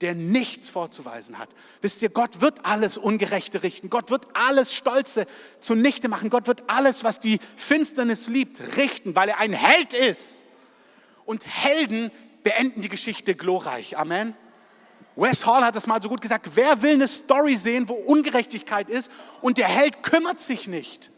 der 0.00 0.14
nichts 0.14 0.70
vorzuweisen 0.70 1.38
hat. 1.38 1.48
Wisst 1.80 2.02
ihr, 2.02 2.08
Gott 2.08 2.40
wird 2.40 2.64
alles 2.64 2.96
Ungerechte 2.96 3.62
richten. 3.62 3.90
Gott 3.90 4.10
wird 4.10 4.26
alles 4.34 4.72
Stolze 4.72 5.26
zunichte 5.60 6.08
machen. 6.08 6.30
Gott 6.30 6.46
wird 6.46 6.62
alles, 6.68 7.02
was 7.04 7.18
die 7.18 7.40
Finsternis 7.56 8.28
liebt, 8.28 8.76
richten, 8.76 9.16
weil 9.16 9.28
er 9.28 9.38
ein 9.38 9.52
Held 9.52 9.94
ist. 9.94 10.44
Und 11.24 11.46
Helden 11.46 12.10
beenden 12.42 12.80
die 12.80 12.88
Geschichte 12.88 13.34
glorreich. 13.34 13.98
Amen. 13.98 14.34
Wes 15.16 15.44
Hall 15.44 15.64
hat 15.64 15.74
es 15.74 15.88
mal 15.88 16.00
so 16.00 16.08
gut 16.08 16.20
gesagt, 16.20 16.50
wer 16.54 16.80
will 16.82 16.94
eine 16.94 17.08
Story 17.08 17.56
sehen, 17.56 17.88
wo 17.88 17.94
Ungerechtigkeit 17.94 18.88
ist 18.88 19.10
und 19.40 19.58
der 19.58 19.66
Held 19.66 20.04
kümmert 20.04 20.40
sich 20.40 20.68
nicht? 20.68 21.10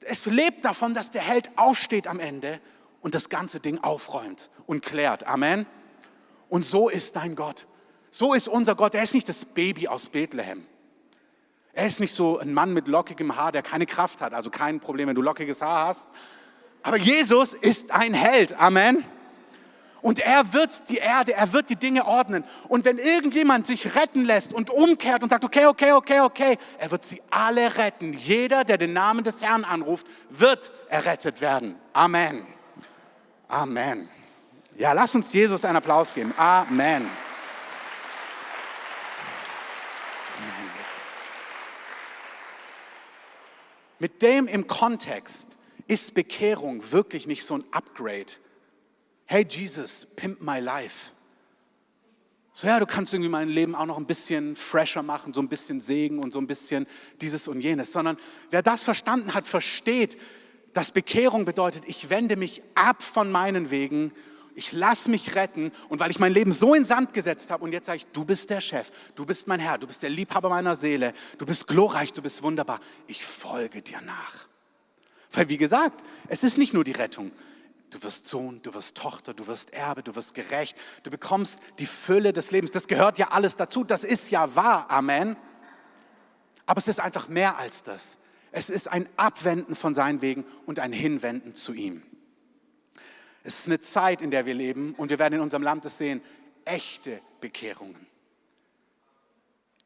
Es 0.00 0.26
lebt 0.26 0.64
davon, 0.64 0.92
dass 0.92 1.12
der 1.12 1.22
Held 1.22 1.50
aufsteht 1.56 2.08
am 2.08 2.18
Ende 2.18 2.60
und 3.00 3.14
das 3.14 3.28
ganze 3.28 3.60
Ding 3.60 3.78
aufräumt 3.78 4.50
und 4.66 4.82
klärt. 4.82 5.26
Amen. 5.26 5.66
Und 6.50 6.64
so 6.64 6.90
ist 6.90 7.16
dein 7.16 7.34
Gott. 7.34 7.66
So 8.10 8.34
ist 8.34 8.48
unser 8.48 8.74
Gott. 8.74 8.94
Er 8.94 9.02
ist 9.02 9.14
nicht 9.14 9.28
das 9.28 9.44
Baby 9.46 9.88
aus 9.88 10.10
Bethlehem. 10.10 10.66
Er 11.72 11.86
ist 11.86 12.00
nicht 12.00 12.12
so 12.12 12.38
ein 12.38 12.52
Mann 12.52 12.74
mit 12.74 12.88
lockigem 12.88 13.36
Haar, 13.36 13.52
der 13.52 13.62
keine 13.62 13.86
Kraft 13.86 14.20
hat. 14.20 14.34
Also 14.34 14.50
kein 14.50 14.80
Problem, 14.80 15.08
wenn 15.08 15.14
du 15.14 15.22
lockiges 15.22 15.62
Haar 15.62 15.86
hast. 15.86 16.08
Aber 16.82 16.98
Jesus 16.98 17.54
ist 17.54 17.90
ein 17.92 18.12
Held. 18.12 18.58
Amen. 18.60 19.04
Und 20.02 20.18
er 20.18 20.52
wird 20.52 20.88
die 20.88 20.96
Erde, 20.96 21.34
er 21.34 21.52
wird 21.52 21.68
die 21.70 21.76
Dinge 21.76 22.06
ordnen. 22.06 22.44
Und 22.68 22.84
wenn 22.84 22.98
irgendjemand 22.98 23.66
sich 23.66 23.94
retten 23.94 24.24
lässt 24.24 24.52
und 24.52 24.70
umkehrt 24.70 25.22
und 25.22 25.28
sagt, 25.28 25.44
okay, 25.44 25.66
okay, 25.66 25.92
okay, 25.92 26.20
okay, 26.20 26.58
er 26.78 26.90
wird 26.90 27.04
sie 27.04 27.22
alle 27.30 27.76
retten. 27.76 28.14
Jeder, 28.14 28.64
der 28.64 28.78
den 28.78 28.94
Namen 28.94 29.22
des 29.24 29.42
Herrn 29.42 29.62
anruft, 29.64 30.06
wird 30.30 30.72
errettet 30.88 31.40
werden. 31.40 31.76
Amen. 31.92 32.46
Amen. 33.46 34.08
Ja, 34.80 34.92
lass 34.94 35.14
uns 35.14 35.32
Jesus 35.32 35.64
einen 35.64 35.76
Applaus 35.76 36.14
geben. 36.14 36.32
Amen. 36.38 36.72
Amen, 36.72 37.10
Jesus. 40.78 41.22
Mit 43.98 44.22
dem 44.22 44.48
im 44.48 44.66
Kontext 44.66 45.58
ist 45.86 46.14
Bekehrung 46.14 46.90
wirklich 46.92 47.26
nicht 47.26 47.44
so 47.44 47.54
ein 47.54 47.64
Upgrade 47.72 48.32
hey 49.30 49.46
Jesus, 49.48 50.08
pimp 50.16 50.42
my 50.42 50.58
life. 50.58 51.12
So, 52.52 52.66
ja, 52.66 52.80
du 52.80 52.86
kannst 52.86 53.14
irgendwie 53.14 53.30
mein 53.30 53.48
Leben 53.48 53.76
auch 53.76 53.86
noch 53.86 53.96
ein 53.96 54.06
bisschen 54.06 54.56
fresher 54.56 55.04
machen, 55.04 55.32
so 55.32 55.40
ein 55.40 55.48
bisschen 55.48 55.80
Segen 55.80 56.18
und 56.18 56.32
so 56.32 56.40
ein 56.40 56.48
bisschen 56.48 56.88
dieses 57.20 57.46
und 57.46 57.60
jenes, 57.60 57.92
sondern 57.92 58.16
wer 58.50 58.60
das 58.60 58.82
verstanden 58.82 59.32
hat, 59.32 59.46
versteht, 59.46 60.18
dass 60.72 60.90
Bekehrung 60.90 61.44
bedeutet, 61.44 61.84
ich 61.86 62.10
wende 62.10 62.34
mich 62.34 62.60
ab 62.74 63.04
von 63.04 63.30
meinen 63.30 63.70
Wegen, 63.70 64.12
ich 64.60 64.72
lasse 64.72 65.10
mich 65.10 65.34
retten 65.36 65.72
und 65.88 66.00
weil 66.00 66.10
ich 66.10 66.18
mein 66.18 66.34
Leben 66.34 66.52
so 66.52 66.74
in 66.74 66.84
Sand 66.84 67.14
gesetzt 67.14 67.50
habe 67.50 67.64
und 67.64 67.72
jetzt 67.72 67.86
sage 67.86 67.96
ich, 67.96 68.06
du 68.08 68.26
bist 68.26 68.50
der 68.50 68.60
Chef, 68.60 68.90
du 69.14 69.24
bist 69.24 69.48
mein 69.48 69.58
Herr, 69.58 69.78
du 69.78 69.86
bist 69.86 70.02
der 70.02 70.10
Liebhaber 70.10 70.50
meiner 70.50 70.74
Seele, 70.74 71.14
du 71.38 71.46
bist 71.46 71.66
glorreich, 71.66 72.12
du 72.12 72.20
bist 72.20 72.42
wunderbar, 72.42 72.80
ich 73.06 73.24
folge 73.24 73.80
dir 73.80 74.02
nach. 74.02 74.46
Weil 75.32 75.48
wie 75.48 75.56
gesagt, 75.56 76.04
es 76.28 76.44
ist 76.44 76.58
nicht 76.58 76.74
nur 76.74 76.84
die 76.84 76.92
Rettung, 76.92 77.32
Du 77.88 78.00
wirst 78.04 78.26
Sohn, 78.26 78.62
du 78.62 78.72
wirst 78.72 78.96
Tochter, 78.96 79.34
du 79.34 79.48
wirst 79.48 79.72
Erbe, 79.72 80.04
du 80.04 80.14
wirst 80.14 80.34
gerecht, 80.34 80.76
du 81.02 81.10
bekommst 81.10 81.58
die 81.80 81.86
Fülle 81.86 82.32
des 82.32 82.52
Lebens. 82.52 82.70
Das 82.70 82.86
gehört 82.86 83.18
ja 83.18 83.30
alles 83.30 83.56
dazu, 83.56 83.82
das 83.82 84.04
ist 84.04 84.30
ja 84.30 84.54
wahr, 84.54 84.88
Amen. 84.88 85.36
Aber 86.66 86.78
es 86.78 86.86
ist 86.86 87.00
einfach 87.00 87.26
mehr 87.26 87.58
als 87.58 87.82
das. 87.82 88.16
Es 88.52 88.70
ist 88.70 88.86
ein 88.86 89.08
Abwenden 89.16 89.74
von 89.74 89.92
seinen 89.96 90.22
Wegen 90.22 90.44
und 90.66 90.78
ein 90.78 90.92
Hinwenden 90.92 91.56
zu 91.56 91.72
ihm. 91.72 92.04
Es 93.50 93.58
ist 93.58 93.66
eine 93.66 93.80
Zeit, 93.80 94.22
in 94.22 94.30
der 94.30 94.46
wir 94.46 94.54
leben 94.54 94.94
und 94.94 95.10
wir 95.10 95.18
werden 95.18 95.34
in 95.34 95.40
unserem 95.40 95.64
Land 95.64 95.84
es 95.84 95.98
sehen, 95.98 96.22
echte 96.64 97.20
Bekehrungen. 97.40 98.06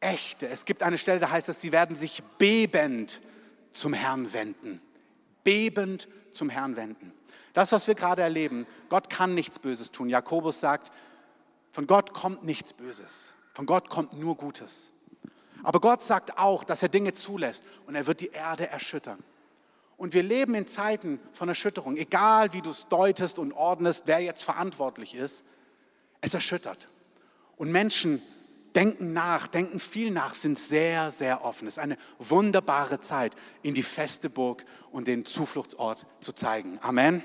Echte. 0.00 0.46
Es 0.48 0.66
gibt 0.66 0.82
eine 0.82 0.98
Stelle, 0.98 1.18
da 1.18 1.30
heißt 1.30 1.48
es, 1.48 1.62
sie 1.62 1.72
werden 1.72 1.96
sich 1.96 2.22
bebend 2.36 3.22
zum 3.72 3.94
Herrn 3.94 4.34
wenden. 4.34 4.82
Bebend 5.44 6.08
zum 6.30 6.50
Herrn 6.50 6.76
wenden. 6.76 7.14
Das, 7.54 7.72
was 7.72 7.86
wir 7.86 7.94
gerade 7.94 8.20
erleben, 8.20 8.66
Gott 8.90 9.08
kann 9.08 9.34
nichts 9.34 9.58
Böses 9.58 9.90
tun. 9.90 10.10
Jakobus 10.10 10.60
sagt, 10.60 10.92
von 11.72 11.86
Gott 11.86 12.12
kommt 12.12 12.44
nichts 12.44 12.74
Böses. 12.74 13.32
Von 13.54 13.64
Gott 13.64 13.88
kommt 13.88 14.12
nur 14.12 14.36
Gutes. 14.36 14.92
Aber 15.62 15.80
Gott 15.80 16.02
sagt 16.02 16.36
auch, 16.36 16.64
dass 16.64 16.82
er 16.82 16.90
Dinge 16.90 17.14
zulässt 17.14 17.64
und 17.86 17.94
er 17.94 18.06
wird 18.06 18.20
die 18.20 18.28
Erde 18.28 18.68
erschüttern. 18.68 19.24
Und 19.96 20.12
wir 20.12 20.22
leben 20.22 20.54
in 20.54 20.66
Zeiten 20.66 21.20
von 21.32 21.48
Erschütterung, 21.48 21.96
egal 21.96 22.52
wie 22.52 22.62
du 22.62 22.70
es 22.70 22.88
deutest 22.88 23.38
und 23.38 23.52
ordnest, 23.52 24.04
wer 24.06 24.20
jetzt 24.20 24.42
verantwortlich 24.42 25.14
ist, 25.14 25.44
es 26.20 26.34
erschüttert. 26.34 26.88
Und 27.56 27.70
Menschen 27.70 28.20
denken 28.74 29.12
nach, 29.12 29.46
denken 29.46 29.78
viel 29.78 30.10
nach, 30.10 30.34
sind 30.34 30.58
sehr, 30.58 31.10
sehr 31.10 31.44
offen. 31.44 31.68
Es 31.68 31.74
ist 31.74 31.82
eine 31.82 31.96
wunderbare 32.18 32.98
Zeit, 32.98 33.34
in 33.62 33.74
die 33.74 33.82
feste 33.82 34.28
Burg 34.28 34.64
und 34.90 35.06
den 35.06 35.24
Zufluchtsort 35.24 36.06
zu 36.20 36.32
zeigen. 36.32 36.78
Amen. 36.82 37.22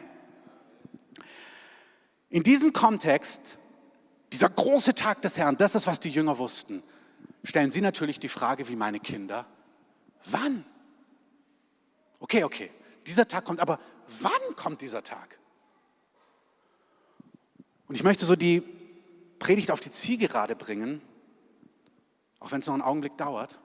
In 2.29 2.43
diesem 2.43 2.73
Kontext, 2.73 3.57
dieser 4.31 4.49
große 4.49 4.93
Tag 4.93 5.23
des 5.23 5.37
Herrn, 5.37 5.57
das 5.57 5.73
ist, 5.73 5.87
was 5.87 5.99
die 5.99 6.09
Jünger 6.09 6.37
wussten, 6.37 6.83
stellen 7.43 7.71
sie 7.71 7.81
natürlich 7.81 8.19
die 8.19 8.29
Frage, 8.29 8.67
wie 8.67 8.75
meine 8.75 8.99
Kinder, 8.99 9.47
wann? 10.25 10.65
Okay, 12.19 12.43
okay, 12.43 12.71
dieser 13.05 13.27
Tag 13.27 13.45
kommt, 13.45 13.59
aber 13.59 13.79
wann 14.19 14.55
kommt 14.55 14.81
dieser 14.81 15.03
Tag? 15.03 15.39
Und 17.87 17.95
ich 17.95 18.03
möchte 18.03 18.25
so 18.25 18.35
die 18.35 18.61
Predigt 19.39 19.71
auf 19.71 19.79
die 19.79 19.89
Zielgerade 19.89 20.55
bringen, 20.55 21.01
auch 22.39 22.51
wenn 22.51 22.59
es 22.59 22.67
noch 22.67 22.73
einen 22.73 22.83
Augenblick 22.83 23.17
dauert, 23.17 23.59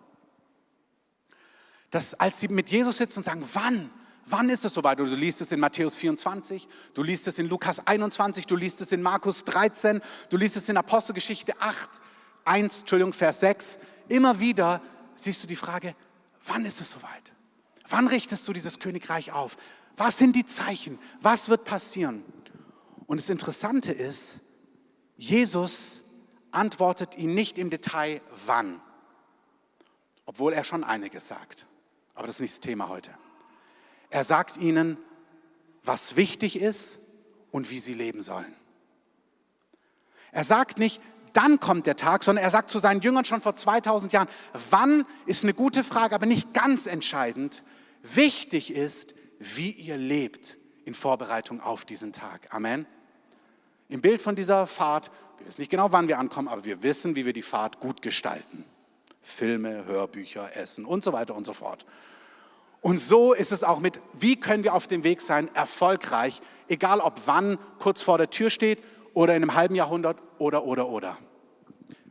dass 1.90 2.14
als 2.14 2.40
sie 2.40 2.48
mit 2.48 2.70
Jesus 2.70 2.96
sitzen 2.96 3.20
und 3.20 3.24
sagen, 3.24 3.44
wann? 3.52 3.90
Wann 4.26 4.48
ist 4.48 4.64
es 4.64 4.72
soweit? 4.72 4.98
Du 4.98 5.04
liest 5.04 5.42
es 5.42 5.52
in 5.52 5.60
Matthäus 5.60 5.98
24, 5.98 6.66
du 6.94 7.02
liest 7.02 7.26
es 7.26 7.38
in 7.38 7.46
Lukas 7.46 7.86
21, 7.86 8.46
du 8.46 8.56
liest 8.56 8.80
es 8.80 8.90
in 8.90 9.02
Markus 9.02 9.44
13, 9.44 10.00
du 10.30 10.36
liest 10.38 10.56
es 10.56 10.68
in 10.68 10.78
Apostelgeschichte 10.78 11.60
8, 11.60 12.00
1, 12.46 12.80
Entschuldigung, 12.80 13.12
Vers 13.12 13.40
6. 13.40 13.78
Immer 14.08 14.40
wieder 14.40 14.80
siehst 15.14 15.42
du 15.42 15.46
die 15.46 15.56
Frage, 15.56 15.94
wann 16.46 16.64
ist 16.64 16.80
es 16.80 16.90
soweit? 16.90 17.33
Wann 17.88 18.08
richtest 18.08 18.48
du 18.48 18.52
dieses 18.52 18.78
Königreich 18.78 19.32
auf? 19.32 19.56
Was 19.96 20.18
sind 20.18 20.34
die 20.34 20.46
Zeichen? 20.46 20.98
Was 21.20 21.48
wird 21.48 21.64
passieren? 21.64 22.24
Und 23.06 23.20
das 23.20 23.30
Interessante 23.30 23.92
ist, 23.92 24.40
Jesus 25.16 26.00
antwortet 26.50 27.16
ihn 27.16 27.34
nicht 27.34 27.58
im 27.58 27.70
Detail, 27.70 28.20
wann, 28.46 28.80
obwohl 30.24 30.52
er 30.52 30.64
schon 30.64 30.84
einiges 30.84 31.28
sagt. 31.28 31.66
Aber 32.14 32.26
das 32.26 32.36
ist 32.36 32.40
nicht 32.40 32.54
das 32.54 32.60
Thema 32.60 32.88
heute. 32.88 33.10
Er 34.10 34.24
sagt 34.24 34.56
ihnen, 34.56 34.96
was 35.82 36.16
wichtig 36.16 36.56
ist 36.56 36.98
und 37.50 37.70
wie 37.70 37.78
sie 37.78 37.94
leben 37.94 38.22
sollen. 38.22 38.54
Er 40.32 40.44
sagt 40.44 40.78
nicht, 40.78 41.00
dann 41.34 41.60
kommt 41.60 41.86
der 41.86 41.96
Tag, 41.96 42.24
sondern 42.24 42.44
er 42.44 42.50
sagt 42.50 42.70
zu 42.70 42.78
seinen 42.78 43.00
Jüngern 43.02 43.24
schon 43.24 43.40
vor 43.40 43.54
2000 43.54 44.12
Jahren, 44.12 44.28
wann 44.70 45.04
ist 45.26 45.42
eine 45.42 45.52
gute 45.52 45.84
Frage, 45.84 46.14
aber 46.14 46.26
nicht 46.26 46.54
ganz 46.54 46.86
entscheidend. 46.86 47.62
Wichtig 48.02 48.72
ist, 48.72 49.14
wie 49.38 49.70
ihr 49.70 49.98
lebt 49.98 50.56
in 50.84 50.94
Vorbereitung 50.94 51.60
auf 51.60 51.84
diesen 51.84 52.12
Tag. 52.12 52.48
Amen. 52.54 52.86
Im 53.88 54.00
Bild 54.00 54.22
von 54.22 54.34
dieser 54.34 54.66
Fahrt, 54.66 55.10
wir 55.38 55.46
wissen 55.46 55.60
nicht 55.60 55.70
genau, 55.70 55.92
wann 55.92 56.08
wir 56.08 56.18
ankommen, 56.18 56.48
aber 56.48 56.64
wir 56.64 56.82
wissen, 56.82 57.16
wie 57.16 57.26
wir 57.26 57.32
die 57.32 57.42
Fahrt 57.42 57.80
gut 57.80 58.00
gestalten. 58.00 58.64
Filme, 59.20 59.84
Hörbücher, 59.86 60.56
Essen 60.56 60.84
und 60.84 61.02
so 61.02 61.12
weiter 61.12 61.34
und 61.34 61.44
so 61.44 61.52
fort. 61.52 61.84
Und 62.80 62.98
so 62.98 63.32
ist 63.32 63.50
es 63.50 63.64
auch 63.64 63.80
mit, 63.80 63.98
wie 64.12 64.36
können 64.36 64.62
wir 64.62 64.74
auf 64.74 64.86
dem 64.86 65.04
Weg 65.04 65.22
sein, 65.22 65.48
erfolgreich, 65.54 66.42
egal 66.68 67.00
ob 67.00 67.26
wann, 67.26 67.58
kurz 67.78 68.02
vor 68.02 68.18
der 68.18 68.28
Tür 68.28 68.50
steht 68.50 68.78
oder 69.14 69.34
in 69.36 69.42
einem 69.42 69.54
halben 69.54 69.74
Jahrhundert 69.74 70.20
oder, 70.38 70.64
oder, 70.64 70.88
oder. 70.88 71.16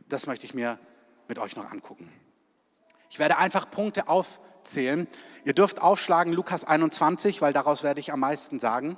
Das 0.08 0.26
möchte 0.26 0.46
ich 0.46 0.54
mir 0.54 0.78
mit 1.28 1.38
euch 1.38 1.56
noch 1.56 1.70
angucken. 1.70 2.10
Ich 3.10 3.18
werde 3.18 3.36
einfach 3.36 3.70
Punkte 3.70 4.08
aufzählen. 4.08 5.06
Ihr 5.44 5.52
dürft 5.52 5.80
aufschlagen 5.80 6.32
Lukas 6.32 6.64
21, 6.64 7.40
weil 7.40 7.52
daraus 7.52 7.82
werde 7.82 8.00
ich 8.00 8.12
am 8.12 8.20
meisten 8.20 8.58
sagen. 8.58 8.96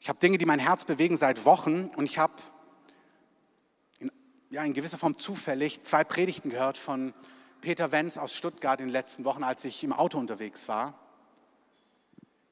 Ich 0.00 0.08
habe 0.08 0.20
Dinge, 0.20 0.38
die 0.38 0.46
mein 0.46 0.60
Herz 0.60 0.84
bewegen 0.84 1.16
seit 1.16 1.44
Wochen 1.44 1.90
und 1.96 2.04
ich 2.04 2.18
habe 2.18 2.34
ja, 4.50 4.62
in 4.62 4.72
gewisser 4.72 4.98
Form 4.98 5.18
zufällig 5.18 5.82
zwei 5.82 6.04
Predigten 6.04 6.50
gehört 6.50 6.78
von 6.78 7.12
Peter 7.60 7.90
Wenz 7.90 8.16
aus 8.16 8.32
Stuttgart 8.32 8.80
in 8.80 8.86
den 8.86 8.92
letzten 8.92 9.24
Wochen, 9.24 9.42
als 9.42 9.64
ich 9.64 9.82
im 9.82 9.92
Auto 9.92 10.18
unterwegs 10.18 10.68
war. 10.68 11.05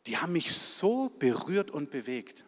Die 0.07 0.19
haben 0.19 0.33
mich 0.33 0.55
so 0.55 1.11
berührt 1.19 1.71
und 1.71 1.91
bewegt. 1.91 2.45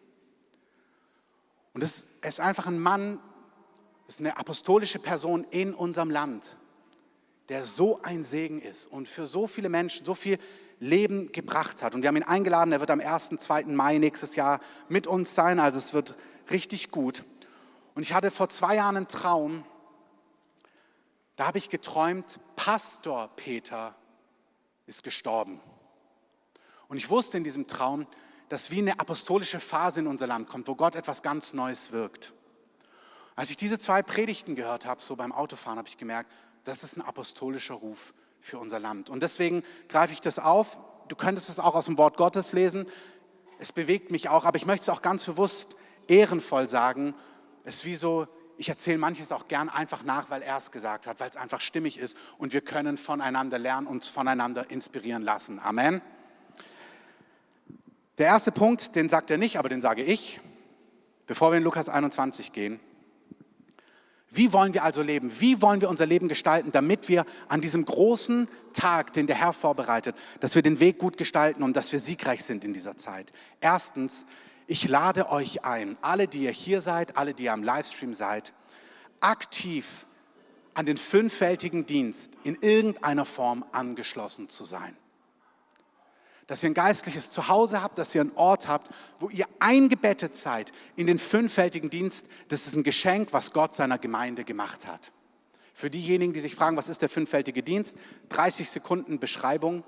Und 1.73 1.83
es 1.83 2.07
ist 2.21 2.39
einfach 2.39 2.67
ein 2.67 2.79
Mann, 2.79 3.19
es 4.07 4.15
ist 4.15 4.19
eine 4.21 4.37
apostolische 4.37 4.99
Person 4.99 5.45
in 5.49 5.73
unserem 5.73 6.09
Land, 6.09 6.57
der 7.49 7.65
so 7.65 8.01
ein 8.01 8.23
Segen 8.23 8.61
ist 8.61 8.87
und 8.87 9.07
für 9.07 9.25
so 9.25 9.47
viele 9.47 9.69
Menschen 9.69 10.05
so 10.05 10.13
viel 10.13 10.39
Leben 10.79 11.31
gebracht 11.31 11.81
hat. 11.81 11.95
Und 11.95 12.01
wir 12.01 12.09
haben 12.09 12.17
ihn 12.17 12.23
eingeladen, 12.23 12.71
er 12.71 12.79
wird 12.79 12.91
am 12.91 12.99
1., 12.99 13.29
2. 13.37 13.63
Mai 13.65 13.97
nächstes 13.97 14.35
Jahr 14.35 14.59
mit 14.89 15.07
uns 15.07 15.33
sein, 15.33 15.59
also 15.59 15.77
es 15.77 15.93
wird 15.93 16.15
richtig 16.51 16.91
gut. 16.91 17.23
Und 17.95 18.03
ich 18.03 18.13
hatte 18.13 18.31
vor 18.31 18.49
zwei 18.49 18.75
Jahren 18.75 18.97
einen 18.97 19.07
Traum, 19.07 19.65
da 21.35 21.47
habe 21.47 21.57
ich 21.57 21.69
geträumt, 21.69 22.39
Pastor 22.55 23.29
Peter 23.35 23.95
ist 24.87 25.03
gestorben. 25.03 25.59
Und 26.87 26.97
ich 26.97 27.09
wusste 27.09 27.37
in 27.37 27.43
diesem 27.43 27.67
Traum, 27.67 28.07
dass 28.49 28.71
wie 28.71 28.79
eine 28.79 28.99
apostolische 28.99 29.59
Phase 29.59 29.99
in 29.99 30.07
unser 30.07 30.27
Land 30.27 30.47
kommt, 30.47 30.67
wo 30.67 30.75
Gott 30.75 30.95
etwas 30.95 31.21
ganz 31.21 31.53
Neues 31.53 31.91
wirkt. 31.91 32.33
Als 33.35 33.49
ich 33.49 33.57
diese 33.57 33.77
zwei 33.77 34.01
Predigten 34.01 34.55
gehört 34.55 34.85
habe, 34.85 35.01
so 35.01 35.15
beim 35.15 35.31
Autofahren, 35.31 35.77
habe 35.77 35.87
ich 35.87 35.97
gemerkt, 35.97 36.31
das 36.63 36.83
ist 36.83 36.97
ein 36.97 37.01
apostolischer 37.01 37.75
Ruf 37.75 38.13
für 38.41 38.57
unser 38.57 38.79
Land. 38.79 39.09
Und 39.09 39.21
deswegen 39.21 39.63
greife 39.89 40.13
ich 40.13 40.21
das 40.21 40.39
auf. 40.39 40.77
Du 41.07 41.15
könntest 41.15 41.49
es 41.49 41.59
auch 41.59 41.75
aus 41.75 41.85
dem 41.85 41.97
Wort 41.97 42.17
Gottes 42.17 42.53
lesen. 42.53 42.85
Es 43.59 43.71
bewegt 43.71 44.11
mich 44.11 44.29
auch, 44.29 44.45
aber 44.45 44.57
ich 44.57 44.65
möchte 44.65 44.83
es 44.83 44.89
auch 44.89 45.01
ganz 45.01 45.25
bewusst 45.25 45.75
ehrenvoll 46.07 46.67
sagen. 46.67 47.13
Es 47.63 47.75
ist 47.75 47.85
wie 47.85 47.95
so, 47.95 48.27
ich 48.57 48.69
erzähle 48.69 48.97
manches 48.97 49.31
auch 49.31 49.47
gern 49.47 49.69
einfach 49.69 50.03
nach, 50.03 50.29
weil 50.29 50.41
er 50.41 50.57
es 50.57 50.71
gesagt 50.71 51.05
hat, 51.05 51.19
weil 51.19 51.29
es 51.29 51.37
einfach 51.37 51.61
stimmig 51.61 51.97
ist 51.97 52.17
und 52.37 52.53
wir 52.53 52.61
können 52.61 52.97
voneinander 52.97 53.59
lernen, 53.59 53.87
uns 53.87 54.07
voneinander 54.07 54.69
inspirieren 54.71 55.21
lassen. 55.21 55.59
Amen. 55.59 56.01
Der 58.17 58.25
erste 58.25 58.51
Punkt, 58.51 58.95
den 58.95 59.09
sagt 59.09 59.29
er 59.29 59.37
nicht, 59.37 59.57
aber 59.59 59.69
den 59.69 59.81
sage 59.81 60.03
ich, 60.03 60.39
bevor 61.27 61.51
wir 61.51 61.57
in 61.57 61.63
Lukas 61.63 61.87
21 61.87 62.51
gehen. 62.51 62.79
Wie 64.29 64.51
wollen 64.53 64.73
wir 64.73 64.83
also 64.83 65.03
leben? 65.03 65.31
Wie 65.39 65.61
wollen 65.61 65.81
wir 65.81 65.89
unser 65.89 66.05
Leben 66.05 66.27
gestalten, 66.27 66.71
damit 66.71 67.09
wir 67.09 67.25
an 67.47 67.61
diesem 67.61 67.85
großen 67.85 68.49
Tag, 68.73 69.13
den 69.13 69.27
der 69.27 69.37
Herr 69.37 69.53
vorbereitet, 69.53 70.15
dass 70.39 70.55
wir 70.55 70.61
den 70.63 70.79
Weg 70.79 70.97
gut 70.97 71.17
gestalten 71.17 71.63
und 71.63 71.75
dass 71.75 71.91
wir 71.91 71.99
siegreich 71.99 72.43
sind 72.43 72.65
in 72.65 72.73
dieser 72.73 72.97
Zeit? 72.97 73.31
Erstens, 73.61 74.25
ich 74.65 74.87
lade 74.87 75.29
euch 75.29 75.63
ein, 75.63 75.95
alle, 76.01 76.27
die 76.27 76.43
ihr 76.43 76.51
hier 76.51 76.81
seid, 76.81 77.17
alle, 77.17 77.33
die 77.33 77.45
ihr 77.45 77.53
am 77.53 77.63
Livestream 77.63 78.13
seid, 78.13 78.51
aktiv 79.21 80.07
an 80.73 80.85
den 80.85 80.97
fünffältigen 80.97 81.85
Dienst 81.85 82.31
in 82.43 82.55
irgendeiner 82.61 83.25
Form 83.25 83.63
angeschlossen 83.71 84.49
zu 84.49 84.65
sein 84.65 84.97
dass 86.47 86.63
ihr 86.63 86.69
ein 86.69 86.73
geistliches 86.73 87.29
Zuhause 87.29 87.81
habt, 87.83 87.97
dass 87.97 88.15
ihr 88.15 88.21
einen 88.21 88.31
Ort 88.35 88.67
habt, 88.67 88.89
wo 89.19 89.29
ihr 89.29 89.45
eingebettet 89.59 90.35
seid 90.35 90.71
in 90.95 91.05
den 91.05 91.19
fünffältigen 91.19 91.89
Dienst. 91.89 92.25
Das 92.47 92.65
ist 92.65 92.73
ein 92.73 92.83
Geschenk, 92.83 93.33
was 93.33 93.51
Gott 93.51 93.75
seiner 93.75 93.97
Gemeinde 93.97 94.45
gemacht 94.45 94.87
hat. 94.87 95.11
Für 95.73 95.89
diejenigen, 95.89 96.33
die 96.33 96.39
sich 96.39 96.55
fragen, 96.55 96.77
was 96.77 96.89
ist 96.89 97.01
der 97.01 97.09
fünffältige 97.09 97.61
Dienst? 97.61 97.97
30 98.29 98.69
Sekunden 98.69 99.19
Beschreibung. 99.19 99.83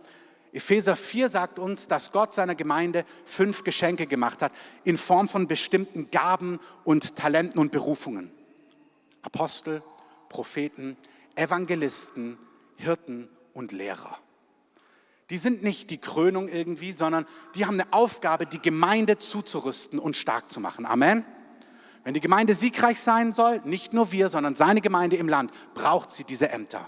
Epheser 0.52 0.96
4 0.96 1.30
sagt 1.30 1.60
uns, 1.60 1.88
dass 1.88 2.12
Gott 2.12 2.34
seiner 2.34 2.56
Gemeinde 2.56 3.06
fünf 3.24 3.64
Geschenke 3.64 4.06
gemacht 4.06 4.42
hat 4.42 4.52
in 4.84 4.98
Form 4.98 5.30
von 5.30 5.48
bestimmten 5.48 6.12
Gaben 6.12 6.60
und 6.84 7.16
Talenten 7.16 7.60
und 7.60 7.72
Berufungen. 7.72 8.32
Apostel, 9.22 9.82
Propheten, 10.28 10.98
Evangelisten, 11.36 12.38
Hirten 12.78 13.30
und 13.54 13.72
Lehrer 13.72 14.20
die 15.30 15.38
sind 15.38 15.64
nicht 15.64 15.90
die 15.90 16.00
Krönung 16.00 16.48
irgendwie, 16.48 16.92
sondern 16.92 17.26
die 17.56 17.66
haben 17.66 17.80
eine 17.80 17.92
Aufgabe, 17.94 18.46
die 18.46 18.62
Gemeinde 18.62 19.18
zuzurüsten 19.18 20.00
und 20.00 20.16
stark 20.16 20.50
zu 20.50 20.60
machen. 20.60 20.86
Amen. 20.86 21.24
Wenn 22.04 22.14
die 22.14 22.22
Gemeinde 22.22 22.56
siegreich 22.56 23.00
sein 23.00 23.32
soll, 23.32 23.62
nicht 23.66 23.94
nur 23.94 24.12
wir, 24.12 24.30
sondern 24.30 24.56
seine 24.56 24.82
Gemeinde 24.82 25.18
im 25.18 25.30
Land, 25.30 25.52
braucht 25.74 26.12
sie 26.12 26.24
diese 26.24 26.50
Ämter. 26.50 26.88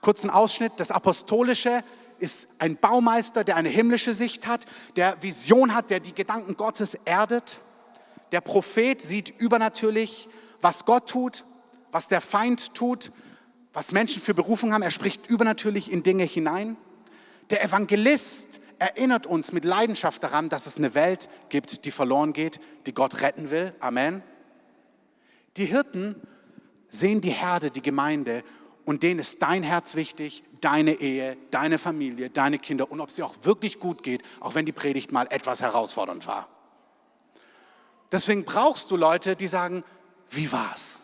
Kurzen 0.00 0.30
Ausschnitt, 0.30 0.72
das 0.76 0.90
Apostolische 0.90 1.82
ist 2.18 2.46
ein 2.58 2.76
Baumeister, 2.76 3.42
der 3.42 3.56
eine 3.56 3.68
himmlische 3.68 4.14
Sicht 4.14 4.46
hat, 4.46 4.66
der 4.94 5.20
Vision 5.22 5.74
hat, 5.74 5.90
der 5.90 5.98
die 5.98 6.14
Gedanken 6.14 6.56
Gottes 6.56 6.94
erdet. 7.04 7.58
Der 8.30 8.40
Prophet 8.40 9.02
sieht 9.02 9.40
übernatürlich, 9.40 10.28
was 10.60 10.84
Gott 10.84 11.08
tut, 11.08 11.44
was 11.90 12.06
der 12.06 12.20
Feind 12.20 12.74
tut, 12.74 13.10
was 13.72 13.90
Menschen 13.90 14.22
für 14.22 14.34
Berufung 14.34 14.72
haben. 14.72 14.82
Er 14.82 14.92
spricht 14.92 15.28
übernatürlich 15.28 15.90
in 15.90 16.02
Dinge 16.02 16.24
hinein. 16.24 16.76
Der 17.52 17.62
Evangelist 17.62 18.60
erinnert 18.78 19.26
uns 19.26 19.52
mit 19.52 19.66
Leidenschaft 19.66 20.22
daran, 20.22 20.48
dass 20.48 20.64
es 20.64 20.78
eine 20.78 20.94
Welt 20.94 21.28
gibt, 21.50 21.84
die 21.84 21.90
verloren 21.90 22.32
geht, 22.32 22.58
die 22.86 22.94
Gott 22.94 23.20
retten 23.20 23.50
will. 23.50 23.74
Amen. 23.78 24.22
Die 25.58 25.66
Hirten 25.66 26.16
sehen 26.88 27.20
die 27.20 27.28
Herde, 27.28 27.70
die 27.70 27.82
Gemeinde 27.82 28.42
und 28.86 29.02
denen 29.02 29.20
ist 29.20 29.42
dein 29.42 29.62
Herz 29.64 29.96
wichtig, 29.96 30.42
deine 30.62 30.94
Ehe, 30.94 31.36
deine 31.50 31.76
Familie, 31.76 32.30
deine 32.30 32.58
Kinder 32.58 32.90
und 32.90 33.02
ob 33.02 33.10
es 33.10 33.16
dir 33.16 33.26
auch 33.26 33.34
wirklich 33.42 33.78
gut 33.78 34.02
geht, 34.02 34.22
auch 34.40 34.54
wenn 34.54 34.64
die 34.64 34.72
Predigt 34.72 35.12
mal 35.12 35.26
etwas 35.28 35.60
herausfordernd 35.60 36.26
war. 36.26 36.48
Deswegen 38.10 38.46
brauchst 38.46 38.90
du 38.90 38.96
Leute, 38.96 39.36
die 39.36 39.46
sagen, 39.46 39.84
wie 40.30 40.50
war's? 40.52 41.00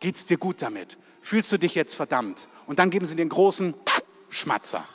Geht's 0.00 0.24
dir 0.24 0.38
gut 0.38 0.62
damit? 0.62 0.96
Fühlst 1.20 1.52
du 1.52 1.58
dich 1.58 1.74
jetzt 1.74 1.94
verdammt? 1.94 2.48
Und 2.66 2.78
dann 2.78 2.88
geben 2.88 3.04
sie 3.04 3.14
den 3.14 3.28
großen 3.28 3.74
Schmatzer. 4.30 4.88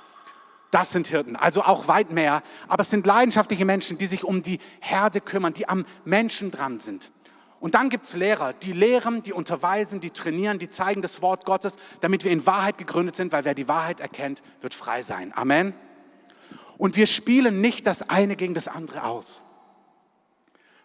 Das 0.71 0.91
sind 0.91 1.07
Hirten, 1.07 1.35
also 1.35 1.63
auch 1.63 1.87
weit 1.87 2.11
mehr. 2.11 2.43
Aber 2.67 2.81
es 2.81 2.89
sind 2.89 3.05
leidenschaftliche 3.05 3.65
Menschen, 3.65 3.97
die 3.97 4.05
sich 4.05 4.23
um 4.23 4.43
die 4.43 4.59
Herde 4.79 5.19
kümmern, 5.21 5.53
die 5.53 5.67
am 5.67 5.85
Menschen 6.05 6.51
dran 6.51 6.79
sind. 6.79 7.11
Und 7.59 7.75
dann 7.75 7.89
gibt 7.89 8.05
es 8.05 8.15
Lehrer, 8.15 8.53
die 8.53 8.71
lehren, 8.71 9.21
die 9.21 9.33
unterweisen, 9.33 9.99
die 9.99 10.11
trainieren, 10.11 10.59
die 10.59 10.69
zeigen 10.69 11.01
das 11.01 11.21
Wort 11.21 11.45
Gottes, 11.45 11.75
damit 11.99 12.23
wir 12.23 12.31
in 12.31 12.45
Wahrheit 12.45 12.77
gegründet 12.77 13.15
sind, 13.15 13.31
weil 13.33 13.43
wer 13.43 13.53
die 13.53 13.67
Wahrheit 13.67 13.99
erkennt, 13.99 14.41
wird 14.61 14.73
frei 14.73 15.01
sein. 15.01 15.33
Amen. 15.35 15.73
Und 16.77 16.95
wir 16.95 17.07
spielen 17.07 17.59
nicht 17.59 17.85
das 17.85 18.09
eine 18.09 18.37
gegen 18.37 18.53
das 18.53 18.69
andere 18.69 19.03
aus. 19.03 19.43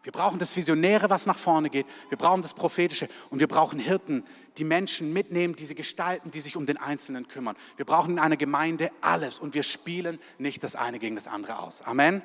Wir 0.05 0.13
brauchen 0.13 0.39
das 0.39 0.55
Visionäre, 0.55 1.09
was 1.11 1.25
nach 1.25 1.39
vorne 1.39 1.71
geht. 1.71 1.87
Wir 2.11 2.19
brauchen 2.19 2.43
das 2.43 2.53
Prophetische. 2.55 3.09
Und 3.31 3.41
wir 3.41 3.49
brauchen 3.49 3.79
Hirten, 3.79 4.25
die 4.59 4.65
Menschen 4.65 5.13
mitnehmen, 5.13 5.57
die 5.57 5.65
sie 5.65 5.75
gestalten, 5.75 6.31
die 6.31 6.41
sich 6.41 6.57
um 6.57 6.67
den 6.67 6.77
Einzelnen 6.77 7.27
kümmern. 7.27 7.57
Wir 7.77 7.87
brauchen 7.87 8.13
in 8.13 8.19
einer 8.19 8.37
Gemeinde 8.37 8.91
alles. 9.01 9.39
Und 9.39 9.55
wir 9.55 9.63
spielen 9.63 10.21
nicht 10.39 10.63
das 10.63 10.77
eine 10.77 10.99
gegen 10.99 11.15
das 11.15 11.27
andere 11.27 11.59
aus. 11.59 11.81
Amen. 11.83 12.23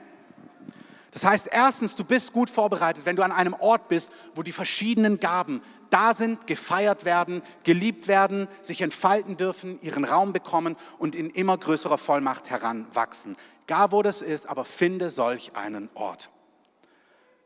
Das 1.11 1.23
heißt, 1.23 1.49
erstens, 1.51 1.95
du 1.95 2.03
bist 2.03 2.33
gut 2.33 2.49
vorbereitet, 2.49 3.05
wenn 3.05 3.15
du 3.15 3.23
an 3.23 3.31
einem 3.31 3.53
Ort 3.53 3.87
bist, 3.87 4.11
wo 4.35 4.43
die 4.43 4.51
verschiedenen 4.51 5.19
Gaben 5.19 5.61
da 5.89 6.13
sind, 6.13 6.45
gefeiert 6.45 7.05
werden, 7.05 7.41
geliebt 7.63 8.07
werden, 8.07 8.47
sich 8.61 8.81
entfalten 8.81 9.37
dürfen, 9.37 9.81
ihren 9.81 10.03
Raum 10.03 10.33
bekommen 10.33 10.75
und 10.99 11.15
in 11.15 11.29
immer 11.29 11.57
größerer 11.57 11.97
Vollmacht 11.97 12.49
heranwachsen. 12.49 13.37
Gar 13.65 13.91
wo 13.91 14.03
das 14.03 14.21
ist, 14.21 14.47
aber 14.47 14.65
finde 14.65 15.09
solch 15.09 15.55
einen 15.55 15.89
Ort. 15.95 16.29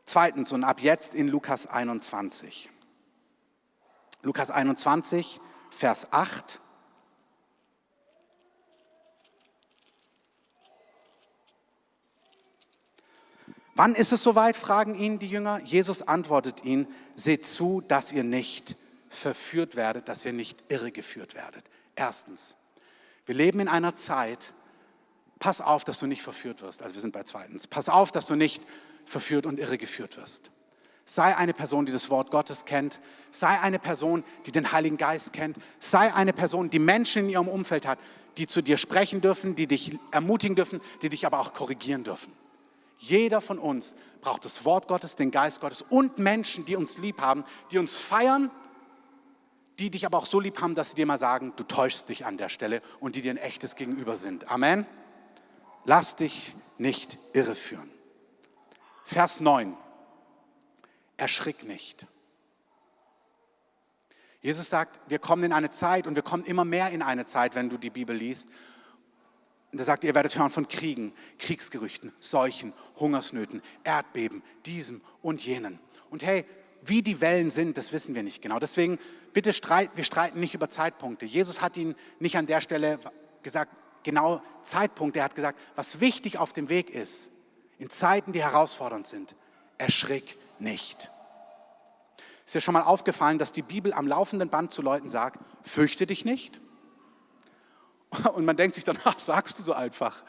Zweitens 0.04 0.52
und 0.52 0.64
ab 0.64 0.80
jetzt 0.80 1.14
in 1.14 1.28
Lukas 1.28 1.66
21. 1.66 2.68
Lukas 4.22 4.50
21, 4.50 5.40
Vers 5.70 6.06
8. 6.10 6.60
Wann 13.76 13.94
ist 13.94 14.12
es 14.12 14.22
soweit, 14.22 14.56
fragen 14.56 14.94
ihn 14.94 15.18
die 15.18 15.26
Jünger. 15.26 15.60
Jesus 15.60 16.06
antwortet 16.06 16.64
ihnen, 16.64 16.86
seht 17.16 17.44
zu, 17.44 17.80
dass 17.80 18.12
ihr 18.12 18.24
nicht 18.24 18.76
verführt 19.08 19.74
werdet, 19.74 20.08
dass 20.08 20.24
ihr 20.24 20.32
nicht 20.32 20.70
irregeführt 20.70 21.34
werdet. 21.34 21.64
Erstens, 21.96 22.56
wir 23.26 23.34
leben 23.34 23.60
in 23.60 23.68
einer 23.68 23.96
Zeit, 23.96 24.52
pass 25.38 25.60
auf, 25.60 25.84
dass 25.84 25.98
du 25.98 26.06
nicht 26.06 26.22
verführt 26.22 26.62
wirst. 26.62 26.82
Also 26.82 26.94
wir 26.94 27.00
sind 27.00 27.12
bei 27.12 27.24
zweitens. 27.24 27.66
Pass 27.66 27.88
auf, 27.88 28.12
dass 28.12 28.26
du 28.26 28.36
nicht 28.36 28.62
verführt 29.04 29.46
und 29.46 29.58
irregeführt 29.58 30.16
wirst. 30.16 30.50
Sei 31.06 31.36
eine 31.36 31.52
Person, 31.52 31.84
die 31.84 31.92
das 31.92 32.08
Wort 32.08 32.30
Gottes 32.30 32.64
kennt. 32.64 32.98
Sei 33.30 33.60
eine 33.60 33.78
Person, 33.78 34.24
die 34.46 34.52
den 34.52 34.72
Heiligen 34.72 34.96
Geist 34.96 35.32
kennt. 35.32 35.58
Sei 35.78 36.12
eine 36.14 36.32
Person, 36.32 36.70
die 36.70 36.78
Menschen 36.78 37.24
in 37.24 37.30
ihrem 37.30 37.48
Umfeld 37.48 37.86
hat, 37.86 37.98
die 38.38 38.46
zu 38.46 38.62
dir 38.62 38.78
sprechen 38.78 39.20
dürfen, 39.20 39.54
die 39.54 39.66
dich 39.66 39.98
ermutigen 40.10 40.56
dürfen, 40.56 40.80
die 41.02 41.10
dich 41.10 41.26
aber 41.26 41.40
auch 41.40 41.52
korrigieren 41.52 42.04
dürfen. 42.04 42.32
Jeder 42.98 43.40
von 43.40 43.58
uns 43.58 43.94
braucht 44.22 44.44
das 44.44 44.64
Wort 44.64 44.88
Gottes, 44.88 45.14
den 45.16 45.30
Geist 45.30 45.60
Gottes 45.60 45.82
und 45.82 46.18
Menschen, 46.18 46.64
die 46.64 46.76
uns 46.76 46.96
lieb 46.96 47.20
haben, 47.20 47.44
die 47.70 47.78
uns 47.78 47.98
feiern, 47.98 48.50
die 49.78 49.90
dich 49.90 50.06
aber 50.06 50.18
auch 50.18 50.26
so 50.26 50.40
lieb 50.40 50.60
haben, 50.60 50.74
dass 50.74 50.90
sie 50.90 50.94
dir 50.94 51.06
mal 51.06 51.18
sagen, 51.18 51.52
du 51.56 51.64
täuschst 51.64 52.08
dich 52.08 52.24
an 52.24 52.38
der 52.38 52.48
Stelle 52.48 52.80
und 53.00 53.16
die 53.16 53.20
dir 53.20 53.32
ein 53.32 53.36
echtes 53.36 53.76
Gegenüber 53.76 54.16
sind. 54.16 54.50
Amen. 54.50 54.86
Lass 55.84 56.16
dich 56.16 56.54
nicht 56.78 57.18
irreführen. 57.34 57.90
Vers 59.04 59.40
9. 59.40 59.76
Erschrick 61.16 61.62
nicht. 61.62 62.06
Jesus 64.40 64.68
sagt, 64.68 65.00
wir 65.08 65.18
kommen 65.18 65.42
in 65.44 65.52
eine 65.52 65.70
Zeit 65.70 66.06
und 66.06 66.16
wir 66.16 66.22
kommen 66.22 66.44
immer 66.44 66.64
mehr 66.64 66.90
in 66.90 67.02
eine 67.02 67.24
Zeit, 67.24 67.54
wenn 67.54 67.70
du 67.70 67.78
die 67.78 67.90
Bibel 67.90 68.14
liest. 68.14 68.48
Und 69.72 69.78
er 69.78 69.84
sagt, 69.84 70.04
ihr 70.04 70.14
werdet 70.14 70.38
hören 70.38 70.50
von 70.50 70.68
Kriegen, 70.68 71.12
Kriegsgerüchten, 71.38 72.12
Seuchen, 72.20 72.74
Hungersnöten, 72.96 73.62
Erdbeben, 73.84 74.42
diesem 74.66 75.00
und 75.22 75.44
jenen. 75.44 75.78
Und 76.10 76.22
hey, 76.22 76.44
wie 76.82 77.02
die 77.02 77.20
Wellen 77.20 77.50
sind, 77.50 77.76
das 77.78 77.92
wissen 77.92 78.14
wir 78.14 78.22
nicht 78.22 78.42
genau. 78.42 78.58
Deswegen 78.58 78.98
bitte 79.32 79.52
streiten, 79.52 79.96
wir 79.96 80.04
streiten 80.04 80.40
nicht 80.40 80.54
über 80.54 80.68
Zeitpunkte. 80.68 81.26
Jesus 81.26 81.62
hat 81.62 81.76
ihnen 81.76 81.94
nicht 82.18 82.36
an 82.36 82.46
der 82.46 82.60
Stelle 82.60 83.00
gesagt, 83.42 83.74
genau 84.02 84.42
Zeitpunkte. 84.62 85.20
Er 85.20 85.24
hat 85.24 85.34
gesagt, 85.34 85.58
was 85.74 86.00
wichtig 86.00 86.38
auf 86.38 86.52
dem 86.52 86.68
Weg 86.68 86.90
ist, 86.90 87.30
in 87.78 87.90
Zeiten, 87.90 88.32
die 88.32 88.42
herausfordernd 88.42 89.06
sind, 89.06 89.34
erschrick 89.78 90.36
nicht. 90.58 91.10
Ist 92.46 92.54
dir 92.54 92.60
schon 92.60 92.74
mal 92.74 92.82
aufgefallen, 92.82 93.38
dass 93.38 93.52
die 93.52 93.62
Bibel 93.62 93.92
am 93.92 94.06
laufenden 94.06 94.48
Band 94.48 94.72
zu 94.72 94.82
Leuten 94.82 95.08
sagt, 95.08 95.38
fürchte 95.62 96.06
dich 96.06 96.24
nicht? 96.24 96.60
Und 98.34 98.44
man 98.44 98.56
denkt 98.56 98.74
sich 98.74 98.84
dann, 98.84 98.98
ach, 99.04 99.18
sagst 99.18 99.58
du 99.58 99.62
so 99.62 99.72
einfach. 99.72 100.24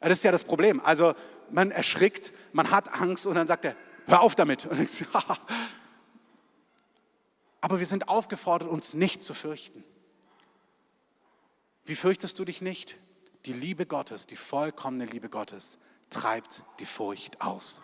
Das 0.00 0.18
ist 0.18 0.24
ja 0.24 0.30
das 0.30 0.44
Problem. 0.44 0.80
Also 0.84 1.14
man 1.50 1.70
erschrickt, 1.70 2.32
man 2.52 2.70
hat 2.70 2.92
Angst 3.00 3.26
und 3.26 3.34
dann 3.34 3.46
sagt 3.46 3.64
er, 3.64 3.74
hör 4.06 4.20
auf 4.20 4.34
damit. 4.34 4.66
Und 4.66 4.80
ich, 4.80 5.00
ja. 5.12 5.24
Aber 7.60 7.78
wir 7.78 7.86
sind 7.86 8.08
aufgefordert, 8.08 8.68
uns 8.68 8.94
nicht 8.94 9.22
zu 9.22 9.34
fürchten. 9.34 9.82
Wie 11.84 11.96
fürchtest 11.96 12.38
du 12.38 12.44
dich 12.44 12.60
nicht? 12.60 12.96
Die 13.46 13.52
Liebe 13.52 13.86
Gottes, 13.86 14.26
die 14.26 14.36
vollkommene 14.36 15.06
Liebe 15.06 15.28
Gottes, 15.28 15.78
treibt 16.10 16.62
die 16.78 16.86
Furcht 16.86 17.40
aus. 17.40 17.82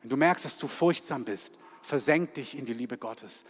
Wenn 0.00 0.10
du 0.10 0.16
merkst, 0.16 0.44
dass 0.44 0.58
du 0.58 0.66
furchtsam 0.66 1.24
bist, 1.24 1.58
versenk 1.80 2.34
dich 2.34 2.56
in 2.56 2.64
die 2.64 2.72
Liebe 2.72 2.98
Gottes. 2.98 3.44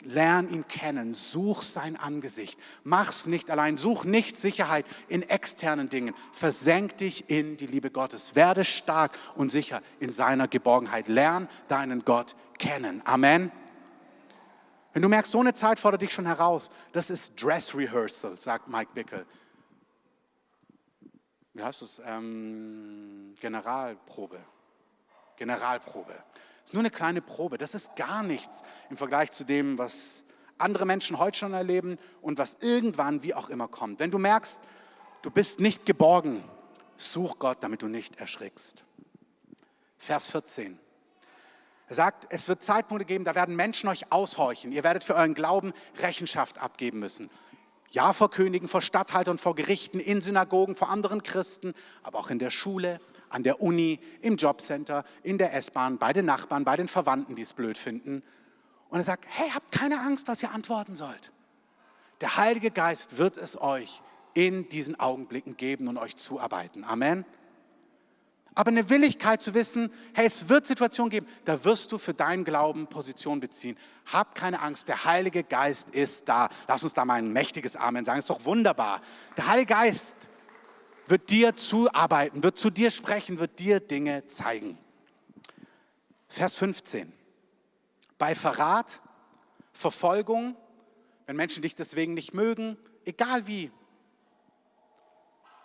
Lern 0.00 0.50
ihn 0.50 0.68
kennen, 0.68 1.14
such 1.14 1.62
sein 1.62 1.96
Angesicht. 1.96 2.60
Mach's 2.82 3.26
nicht 3.26 3.50
allein, 3.50 3.78
such 3.78 4.04
nicht 4.04 4.36
Sicherheit 4.36 4.84
in 5.08 5.22
externen 5.22 5.88
Dingen. 5.88 6.14
Versenk 6.32 6.98
dich 6.98 7.30
in 7.30 7.56
die 7.56 7.66
Liebe 7.66 7.90
Gottes. 7.90 8.34
Werde 8.34 8.64
stark 8.64 9.16
und 9.34 9.50
sicher 9.50 9.82
in 10.00 10.10
seiner 10.12 10.46
Geborgenheit. 10.46 11.08
Lern 11.08 11.48
deinen 11.68 12.04
Gott 12.04 12.36
kennen. 12.58 13.00
Amen. 13.06 13.50
Wenn 14.92 15.02
du 15.02 15.08
merkst, 15.08 15.32
so 15.32 15.40
eine 15.40 15.54
Zeit 15.54 15.78
fordert 15.78 16.02
dich 16.02 16.12
schon 16.12 16.26
heraus, 16.26 16.70
das 16.92 17.10
ist 17.10 17.42
Dress 17.42 17.74
Rehearsal, 17.74 18.36
sagt 18.36 18.68
Mike 18.68 18.90
Bickel. 18.94 19.26
Wie 21.54 21.62
heißt 21.62 21.82
es? 21.82 22.02
Ähm, 22.04 23.34
Generalprobe. 23.40 24.40
Generalprobe. 25.36 26.12
Das 26.12 26.70
ist 26.70 26.74
nur 26.74 26.82
eine 26.82 26.90
kleine 26.90 27.22
Probe. 27.22 27.58
Das 27.58 27.74
ist 27.74 27.94
gar 27.96 28.22
nichts 28.22 28.62
im 28.90 28.96
Vergleich 28.96 29.30
zu 29.30 29.44
dem, 29.44 29.78
was 29.78 30.24
andere 30.58 30.84
Menschen 30.84 31.18
heute 31.18 31.38
schon 31.38 31.52
erleben 31.52 31.98
und 32.20 32.38
was 32.38 32.56
irgendwann, 32.60 33.22
wie 33.22 33.34
auch 33.34 33.50
immer, 33.50 33.68
kommt. 33.68 34.00
Wenn 34.00 34.10
du 34.10 34.18
merkst, 34.18 34.60
du 35.22 35.30
bist 35.30 35.60
nicht 35.60 35.86
geborgen, 35.86 36.44
such 36.96 37.38
Gott, 37.38 37.58
damit 37.60 37.82
du 37.82 37.88
nicht 37.88 38.16
erschrickst. 38.16 38.84
Vers 39.98 40.30
14. 40.30 40.78
Er 41.88 41.94
sagt, 41.94 42.26
es 42.30 42.48
wird 42.48 42.62
Zeitpunkte 42.62 43.04
geben, 43.04 43.24
da 43.24 43.34
werden 43.34 43.56
Menschen 43.56 43.88
euch 43.88 44.10
aushorchen. 44.10 44.72
Ihr 44.72 44.84
werdet 44.84 45.04
für 45.04 45.14
euren 45.14 45.34
Glauben 45.34 45.72
Rechenschaft 45.98 46.58
abgeben 46.58 46.98
müssen. 46.98 47.30
Ja, 47.90 48.12
vor 48.12 48.30
Königen, 48.30 48.68
vor 48.68 48.82
Statthaltern, 48.82 49.38
vor 49.38 49.54
Gerichten, 49.54 50.00
in 50.00 50.20
Synagogen, 50.20 50.74
vor 50.74 50.90
anderen 50.90 51.22
Christen, 51.22 51.74
aber 52.02 52.18
auch 52.18 52.30
in 52.30 52.38
der 52.38 52.50
Schule, 52.50 52.98
an 53.28 53.42
der 53.42 53.60
Uni, 53.60 54.00
im 54.20 54.36
Jobcenter, 54.36 55.04
in 55.22 55.38
der 55.38 55.54
S-Bahn, 55.54 55.98
bei 55.98 56.12
den 56.12 56.26
Nachbarn, 56.26 56.64
bei 56.64 56.76
den 56.76 56.88
Verwandten, 56.88 57.36
die 57.36 57.42
es 57.42 57.52
blöd 57.52 57.78
finden. 57.78 58.22
Und 58.88 58.98
er 58.98 59.04
sagt, 59.04 59.26
hey, 59.28 59.50
habt 59.50 59.72
keine 59.72 60.00
Angst, 60.00 60.28
was 60.28 60.42
ihr 60.42 60.52
antworten 60.52 60.94
sollt. 60.94 61.32
Der 62.20 62.36
Heilige 62.36 62.70
Geist 62.70 63.18
wird 63.18 63.36
es 63.36 63.60
euch 63.60 64.02
in 64.34 64.68
diesen 64.68 64.98
Augenblicken 64.98 65.56
geben 65.56 65.88
und 65.88 65.96
euch 65.96 66.16
zuarbeiten. 66.16 66.84
Amen. 66.84 67.24
Aber 68.54 68.70
eine 68.70 68.88
Willigkeit 68.88 69.42
zu 69.42 69.52
wissen, 69.54 69.92
hey, 70.12 70.26
es 70.26 70.48
wird 70.48 70.66
Situationen 70.66 71.10
geben, 71.10 71.26
da 71.44 71.64
wirst 71.64 71.90
du 71.90 71.98
für 71.98 72.14
deinen 72.14 72.44
Glauben 72.44 72.86
Position 72.86 73.40
beziehen. 73.40 73.76
Hab 74.12 74.36
keine 74.36 74.60
Angst, 74.60 74.86
der 74.88 75.04
Heilige 75.04 75.42
Geist 75.42 75.90
ist 75.90 76.28
da. 76.28 76.48
Lass 76.68 76.84
uns 76.84 76.94
da 76.94 77.04
mal 77.04 77.14
ein 77.14 77.32
mächtiges 77.32 77.74
Amen 77.74 78.04
sagen, 78.04 78.20
ist 78.20 78.30
doch 78.30 78.44
wunderbar. 78.44 79.00
Der 79.36 79.48
Heilige 79.48 79.74
Geist 79.74 80.14
wird 81.08 81.30
dir 81.30 81.56
zuarbeiten, 81.56 82.42
wird 82.44 82.56
zu 82.56 82.70
dir 82.70 82.92
sprechen, 82.92 83.40
wird 83.40 83.58
dir 83.58 83.80
Dinge 83.80 84.26
zeigen. 84.28 84.78
Vers 86.28 86.54
15. 86.56 87.12
Bei 88.18 88.36
Verrat, 88.36 89.00
Verfolgung, 89.72 90.56
wenn 91.26 91.36
Menschen 91.36 91.62
dich 91.62 91.74
deswegen 91.74 92.14
nicht 92.14 92.34
mögen, 92.34 92.76
egal 93.04 93.48
wie, 93.48 93.72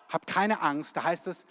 habt 0.10 0.28
keine 0.28 0.62
Angst, 0.62 0.98
da 0.98 1.04
heißt 1.04 1.28
es, 1.28 1.46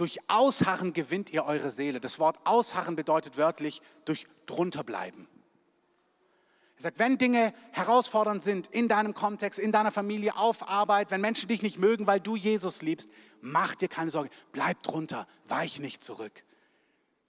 durch 0.00 0.18
Ausharren 0.28 0.94
gewinnt 0.94 1.30
ihr 1.30 1.44
eure 1.44 1.70
Seele. 1.70 2.00
Das 2.00 2.18
Wort 2.18 2.38
Ausharren 2.44 2.96
bedeutet 2.96 3.36
wörtlich 3.36 3.82
durch 4.06 4.26
drunterbleiben. 4.46 5.28
Er 6.76 6.82
sagt, 6.82 6.98
wenn 6.98 7.18
Dinge 7.18 7.52
herausfordernd 7.72 8.42
sind 8.42 8.66
in 8.68 8.88
deinem 8.88 9.12
Kontext, 9.12 9.58
in 9.58 9.72
deiner 9.72 9.92
Familie, 9.92 10.36
auf 10.36 10.66
Arbeit, 10.66 11.10
wenn 11.10 11.20
Menschen 11.20 11.48
dich 11.48 11.62
nicht 11.62 11.78
mögen, 11.78 12.06
weil 12.06 12.18
du 12.18 12.34
Jesus 12.34 12.80
liebst, 12.80 13.10
mach 13.42 13.74
dir 13.74 13.88
keine 13.88 14.10
Sorge, 14.10 14.30
bleib 14.52 14.82
drunter, 14.82 15.28
weich 15.46 15.80
nicht 15.80 16.02
zurück. 16.02 16.44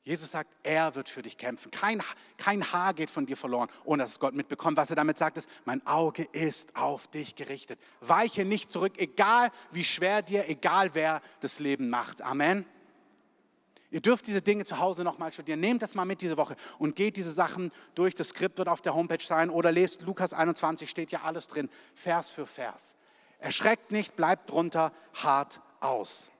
Jesus 0.04 0.32
sagt, 0.32 0.52
er 0.64 0.96
wird 0.96 1.10
für 1.10 1.22
dich 1.22 1.38
kämpfen. 1.38 1.70
Kein, 1.70 2.02
kein 2.38 2.72
Haar 2.74 2.96
geht 2.96 3.12
von 3.12 3.28
dir 3.28 3.38
verloren, 3.38 3.70
ohne 3.84 4.02
dass 4.02 4.12
es 4.12 4.20
Gott 4.20 4.34
mitbekommt. 4.34 4.76
Was 4.76 4.90
er 4.90 4.96
damit 4.96 5.20
sagt, 5.20 5.38
ist, 5.38 5.48
mein 5.66 5.86
Auge 5.86 6.24
ist 6.32 6.76
auf 6.76 7.08
dich 7.08 7.36
gerichtet. 7.36 7.80
Weiche 8.00 8.44
nicht 8.44 8.72
zurück, 8.72 8.94
egal 8.98 9.52
wie 9.72 9.84
schwer 9.84 10.24
dir, 10.24 10.50
egal 10.50 10.96
wer 10.96 11.22
das 11.42 11.60
Leben 11.60 11.90
macht. 11.90 12.24
Amen. 12.24 12.66
Ihr 13.92 14.02
dürft 14.02 14.26
diese 14.26 14.42
Dinge 14.42 14.66
zu 14.66 14.80
Hause 14.80 15.04
nochmal 15.04 15.34
studieren. 15.34 15.60
Nehmt 15.60 15.84
das 15.84 15.94
mal 15.94 16.06
mit 16.06 16.22
diese 16.22 16.38
Woche 16.38 16.56
und 16.80 16.96
geht 16.96 17.18
diese 17.18 17.34
Sachen 17.34 17.72
durch. 17.94 18.16
Das 18.16 18.30
Skript 18.30 18.58
wird 18.58 18.70
auf 18.70 18.82
der 18.82 18.96
Homepage 18.96 19.24
sein 19.24 19.50
oder 19.52 19.72
lest 19.72 20.02
Lukas 20.02 20.34
21, 20.34 20.90
steht 20.90 21.12
ja 21.12 21.22
alles 21.24 21.48
drin, 21.48 21.70
Vers 21.94 22.32
für 22.32 22.48
Vers. 22.48 22.96
Erschreckt 23.38 23.92
nicht, 23.92 24.16
bleibt 24.16 24.50
drunter 24.50 24.94
hart 25.14 25.62
aus. 25.82 26.32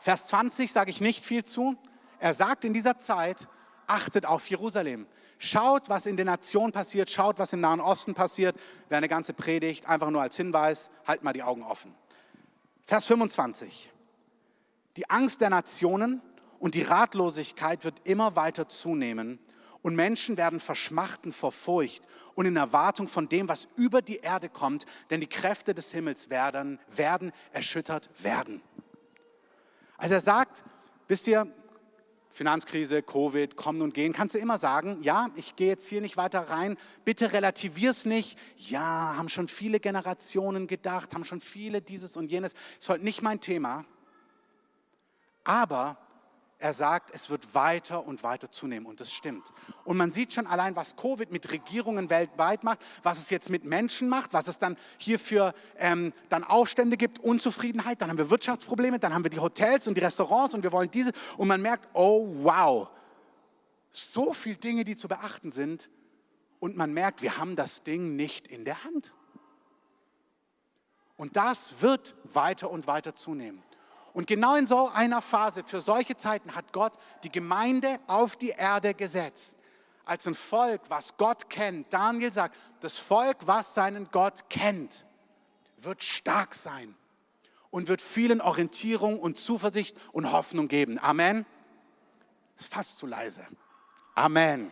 Vers 0.00 0.28
20 0.28 0.72
sage 0.72 0.90
ich 0.90 1.00
nicht 1.00 1.24
viel 1.24 1.44
zu. 1.44 1.76
Er 2.22 2.34
sagt 2.34 2.64
in 2.64 2.72
dieser 2.72 3.00
Zeit, 3.00 3.48
achtet 3.88 4.26
auf 4.26 4.48
Jerusalem. 4.48 5.08
Schaut, 5.38 5.88
was 5.88 6.06
in 6.06 6.16
den 6.16 6.26
Nationen 6.26 6.70
passiert, 6.70 7.10
schaut, 7.10 7.40
was 7.40 7.52
im 7.52 7.58
Nahen 7.58 7.80
Osten 7.80 8.14
passiert. 8.14 8.54
Wäre 8.88 8.98
eine 8.98 9.08
ganze 9.08 9.32
Predigt, 9.32 9.88
einfach 9.88 10.08
nur 10.08 10.22
als 10.22 10.36
Hinweis, 10.36 10.88
halt 11.04 11.24
mal 11.24 11.32
die 11.32 11.42
Augen 11.42 11.64
offen. 11.64 11.92
Vers 12.84 13.06
25. 13.06 13.90
Die 14.96 15.10
Angst 15.10 15.40
der 15.40 15.50
Nationen 15.50 16.22
und 16.60 16.76
die 16.76 16.82
Ratlosigkeit 16.82 17.84
wird 17.84 18.06
immer 18.06 18.36
weiter 18.36 18.68
zunehmen 18.68 19.40
und 19.82 19.96
Menschen 19.96 20.36
werden 20.36 20.60
verschmachten 20.60 21.32
vor 21.32 21.50
Furcht 21.50 22.06
und 22.36 22.46
in 22.46 22.54
Erwartung 22.54 23.08
von 23.08 23.28
dem, 23.28 23.48
was 23.48 23.66
über 23.74 24.00
die 24.00 24.18
Erde 24.18 24.48
kommt, 24.48 24.86
denn 25.10 25.20
die 25.20 25.28
Kräfte 25.28 25.74
des 25.74 25.90
Himmels 25.90 26.30
werden, 26.30 26.78
werden 26.86 27.32
erschüttert 27.50 28.10
werden. 28.22 28.62
Also 29.96 30.14
er 30.14 30.20
sagt, 30.20 30.62
wisst 31.08 31.26
ihr, 31.26 31.52
Finanzkrise, 32.32 33.02
Covid, 33.02 33.56
kommen 33.56 33.82
und 33.82 33.94
gehen, 33.94 34.12
kannst 34.12 34.34
du 34.34 34.38
immer 34.38 34.58
sagen, 34.58 35.02
ja, 35.02 35.28
ich 35.36 35.56
gehe 35.56 35.68
jetzt 35.68 35.86
hier 35.86 36.00
nicht 36.00 36.16
weiter 36.16 36.48
rein, 36.48 36.76
bitte 37.04 37.32
relativier's 37.32 38.04
nicht. 38.04 38.38
Ja, 38.56 39.16
haben 39.16 39.28
schon 39.28 39.48
viele 39.48 39.80
Generationen 39.80 40.66
gedacht, 40.66 41.14
haben 41.14 41.24
schon 41.24 41.40
viele 41.40 41.82
dieses 41.82 42.16
und 42.16 42.30
jenes, 42.30 42.54
ist 42.78 42.88
heute 42.88 43.04
nicht 43.04 43.22
mein 43.22 43.40
Thema. 43.40 43.84
Aber 45.44 45.98
er 46.58 46.72
sagt, 46.72 47.10
es 47.12 47.28
wird 47.28 47.54
weiter 47.54 48.06
und 48.06 48.22
weiter 48.22 48.50
zunehmen 48.50 48.86
und 48.86 49.00
das 49.00 49.12
stimmt. 49.12 49.52
Und 49.84 49.96
man 49.96 50.12
sieht 50.12 50.32
schon 50.32 50.46
allein, 50.46 50.76
was 50.76 50.96
Covid 50.96 51.32
mit 51.32 51.50
Regierungen 51.50 52.08
weltweit 52.08 52.62
macht, 52.64 52.80
was 53.02 53.18
es 53.18 53.30
jetzt 53.30 53.50
mit 53.50 53.64
Menschen 53.64 54.08
macht, 54.08 54.32
was 54.32 54.48
es 54.48 54.58
dann 54.58 54.76
hier 54.98 55.18
für 55.18 55.54
ähm, 55.78 56.12
dann 56.28 56.44
Aufstände 56.44 56.96
gibt, 56.96 57.18
Unzufriedenheit, 57.18 58.00
dann 58.00 58.10
haben 58.10 58.18
wir 58.18 58.30
Wirtschaftsprobleme, 58.30 58.98
dann 58.98 59.12
haben 59.14 59.24
wir 59.24 59.30
die 59.30 59.40
Hotels 59.40 59.88
und 59.88 59.96
die 59.96 60.00
Restaurants 60.00 60.54
und 60.54 60.62
wir 60.62 60.72
wollen 60.72 60.90
diese 60.90 61.12
und 61.36 61.48
man 61.48 61.60
merkt, 61.60 61.88
oh 61.94 62.28
wow, 62.42 62.88
so 63.90 64.32
viele 64.32 64.56
Dinge, 64.56 64.84
die 64.84 64.96
zu 64.96 65.08
beachten 65.08 65.50
sind 65.50 65.90
und 66.60 66.76
man 66.76 66.92
merkt, 66.92 67.22
wir 67.22 67.38
haben 67.38 67.56
das 67.56 67.82
Ding 67.82 68.16
nicht 68.16 68.46
in 68.48 68.64
der 68.64 68.84
Hand. 68.84 69.12
Und 71.16 71.36
das 71.36 71.80
wird 71.80 72.14
weiter 72.24 72.70
und 72.70 72.86
weiter 72.86 73.14
zunehmen. 73.14 73.62
Und 74.12 74.26
genau 74.26 74.56
in 74.56 74.66
so 74.66 74.88
einer 74.88 75.22
Phase, 75.22 75.62
für 75.64 75.80
solche 75.80 76.16
Zeiten, 76.16 76.54
hat 76.54 76.72
Gott 76.72 76.94
die 77.22 77.30
Gemeinde 77.30 77.98
auf 78.06 78.36
die 78.36 78.50
Erde 78.50 78.94
gesetzt. 78.94 79.56
Als 80.04 80.26
ein 80.26 80.34
Volk, 80.34 80.82
was 80.88 81.16
Gott 81.16 81.48
kennt. 81.48 81.92
Daniel 81.92 82.32
sagt, 82.32 82.56
das 82.80 82.98
Volk, 82.98 83.38
was 83.46 83.74
seinen 83.74 84.10
Gott 84.10 84.48
kennt, 84.50 85.06
wird 85.78 86.02
stark 86.02 86.54
sein 86.54 86.94
und 87.70 87.88
wird 87.88 88.02
vielen 88.02 88.40
Orientierung 88.40 89.18
und 89.20 89.38
Zuversicht 89.38 89.96
und 90.12 90.32
Hoffnung 90.32 90.68
geben. 90.68 90.98
Amen. 90.98 91.46
Ist 92.56 92.72
fast 92.72 92.98
zu 92.98 93.06
leise. 93.06 93.46
Amen. 94.14 94.70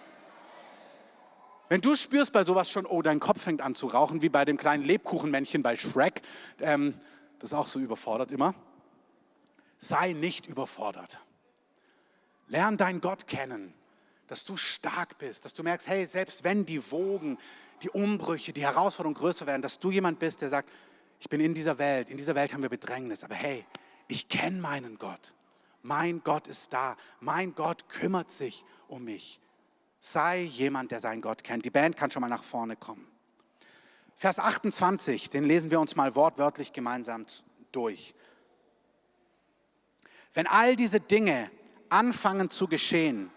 Wenn 1.69 1.81
du 1.81 1.95
spürst 1.95 2.33
bei 2.33 2.45
sowas 2.45 2.69
schon, 2.69 2.85
oh, 2.85 3.01
dein 3.01 3.21
Kopf 3.21 3.43
fängt 3.43 3.63
an 3.63 3.75
zu 3.75 3.87
rauchen, 3.87 4.23
wie 4.23 4.29
bei 4.29 4.45
dem 4.45 4.57
kleinen 4.57 4.85
Lebkuchenmännchen 4.85 5.63
bei 5.63 5.77
Shrek, 5.77 6.23
ähm, 6.59 6.99
das 7.39 7.51
ist 7.51 7.55
auch 7.55 7.69
so 7.69 7.79
überfordert 7.79 8.33
immer 8.33 8.55
sei 9.81 10.13
nicht 10.13 10.47
überfordert. 10.47 11.19
Lern 12.47 12.77
deinen 12.77 13.01
Gott 13.01 13.27
kennen, 13.27 13.75
dass 14.31 14.45
du 14.45 14.57
stark 14.57 15.19
bist, 15.19 15.45
dass 15.45 15.55
du 15.55 15.65
merkst, 15.65 15.89
hey, 15.89 16.07
selbst 16.07 16.45
wenn 16.45 16.65
die 16.65 16.93
Wogen, 16.93 17.37
die 17.83 17.91
Umbrüche, 17.91 18.53
die 18.53 18.63
Herausforderungen 18.63 19.17
größer 19.17 19.45
werden, 19.45 19.61
dass 19.61 19.81
du 19.81 19.91
jemand 19.91 20.21
bist, 20.21 20.41
der 20.41 20.49
sagt, 20.49 20.71
ich 21.19 21.29
bin 21.29 21.41
in 21.41 21.53
dieser 21.53 21.79
Welt, 21.79 22.11
in 22.11 22.17
dieser 22.17 22.37
Welt 22.37 22.55
haben 22.55 22.63
wir 22.63 22.69
Bedrängnis, 22.69 23.25
aber 23.25 23.35
hey, 23.35 23.67
ich 24.07 24.29
kenne 24.29 24.61
meinen 24.61 24.99
Gott. 24.99 25.35
Mein 25.83 26.23
Gott 26.23 26.47
ist 26.47 26.73
da. 26.73 26.97
Mein 27.19 27.57
Gott 27.57 27.89
kümmert 27.89 28.31
sich 28.31 28.65
um 28.87 29.05
mich. 29.05 29.41
Sei 29.99 30.43
jemand, 30.43 30.93
der 30.93 31.01
seinen 31.01 31.23
Gott 31.23 31.43
kennt. 31.43 31.65
Die 31.65 31.71
Band 31.71 31.97
kann 31.97 32.13
schon 32.13 32.21
mal 32.21 32.29
nach 32.29 32.45
vorne 32.45 32.77
kommen. 32.77 33.09
Vers 34.15 34.39
28, 34.39 35.29
den 35.29 35.43
lesen 35.43 35.73
wir 35.73 35.81
uns 35.81 35.97
mal 35.97 36.15
wortwörtlich 36.15 36.73
gemeinsam 36.73 37.27
durch. 37.73 38.15
Wenn 40.35 40.47
all 40.47 40.77
diese 40.77 41.01
Dinge 41.01 41.51
anfangen 41.89 42.49
zu 42.49 42.69
geschehen, 42.69 43.33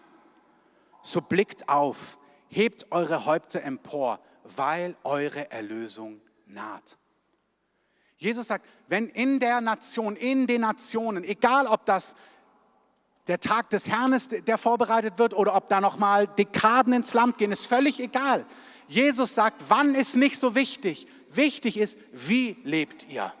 so 1.04 1.20
blickt 1.20 1.68
auf, 1.68 2.18
hebt 2.48 2.90
eure 2.90 3.26
Häupter 3.26 3.62
empor, 3.62 4.20
weil 4.42 4.96
eure 5.04 5.50
Erlösung 5.50 6.20
naht. 6.46 6.98
Jesus 8.16 8.46
sagt, 8.46 8.66
wenn 8.88 9.08
in 9.08 9.38
der 9.38 9.60
Nation, 9.60 10.16
in 10.16 10.46
den 10.46 10.62
Nationen, 10.62 11.24
egal 11.24 11.66
ob 11.66 11.84
das 11.84 12.14
der 13.26 13.40
Tag 13.40 13.70
des 13.70 13.88
Herrn 13.88 14.12
ist, 14.12 14.46
der 14.46 14.58
vorbereitet 14.58 15.18
wird, 15.18 15.34
oder 15.34 15.54
ob 15.54 15.68
da 15.68 15.80
nochmal 15.80 16.26
Dekaden 16.26 16.92
ins 16.92 17.14
Land 17.14 17.38
gehen, 17.38 17.52
ist 17.52 17.66
völlig 17.66 17.98
egal. 18.00 18.44
Jesus 18.86 19.34
sagt, 19.34 19.62
wann 19.68 19.94
ist 19.94 20.14
nicht 20.14 20.38
so 20.38 20.54
wichtig. 20.54 21.06
Wichtig 21.30 21.78
ist, 21.78 21.98
wie 22.12 22.58
lebt 22.64 23.08
ihr? 23.08 23.32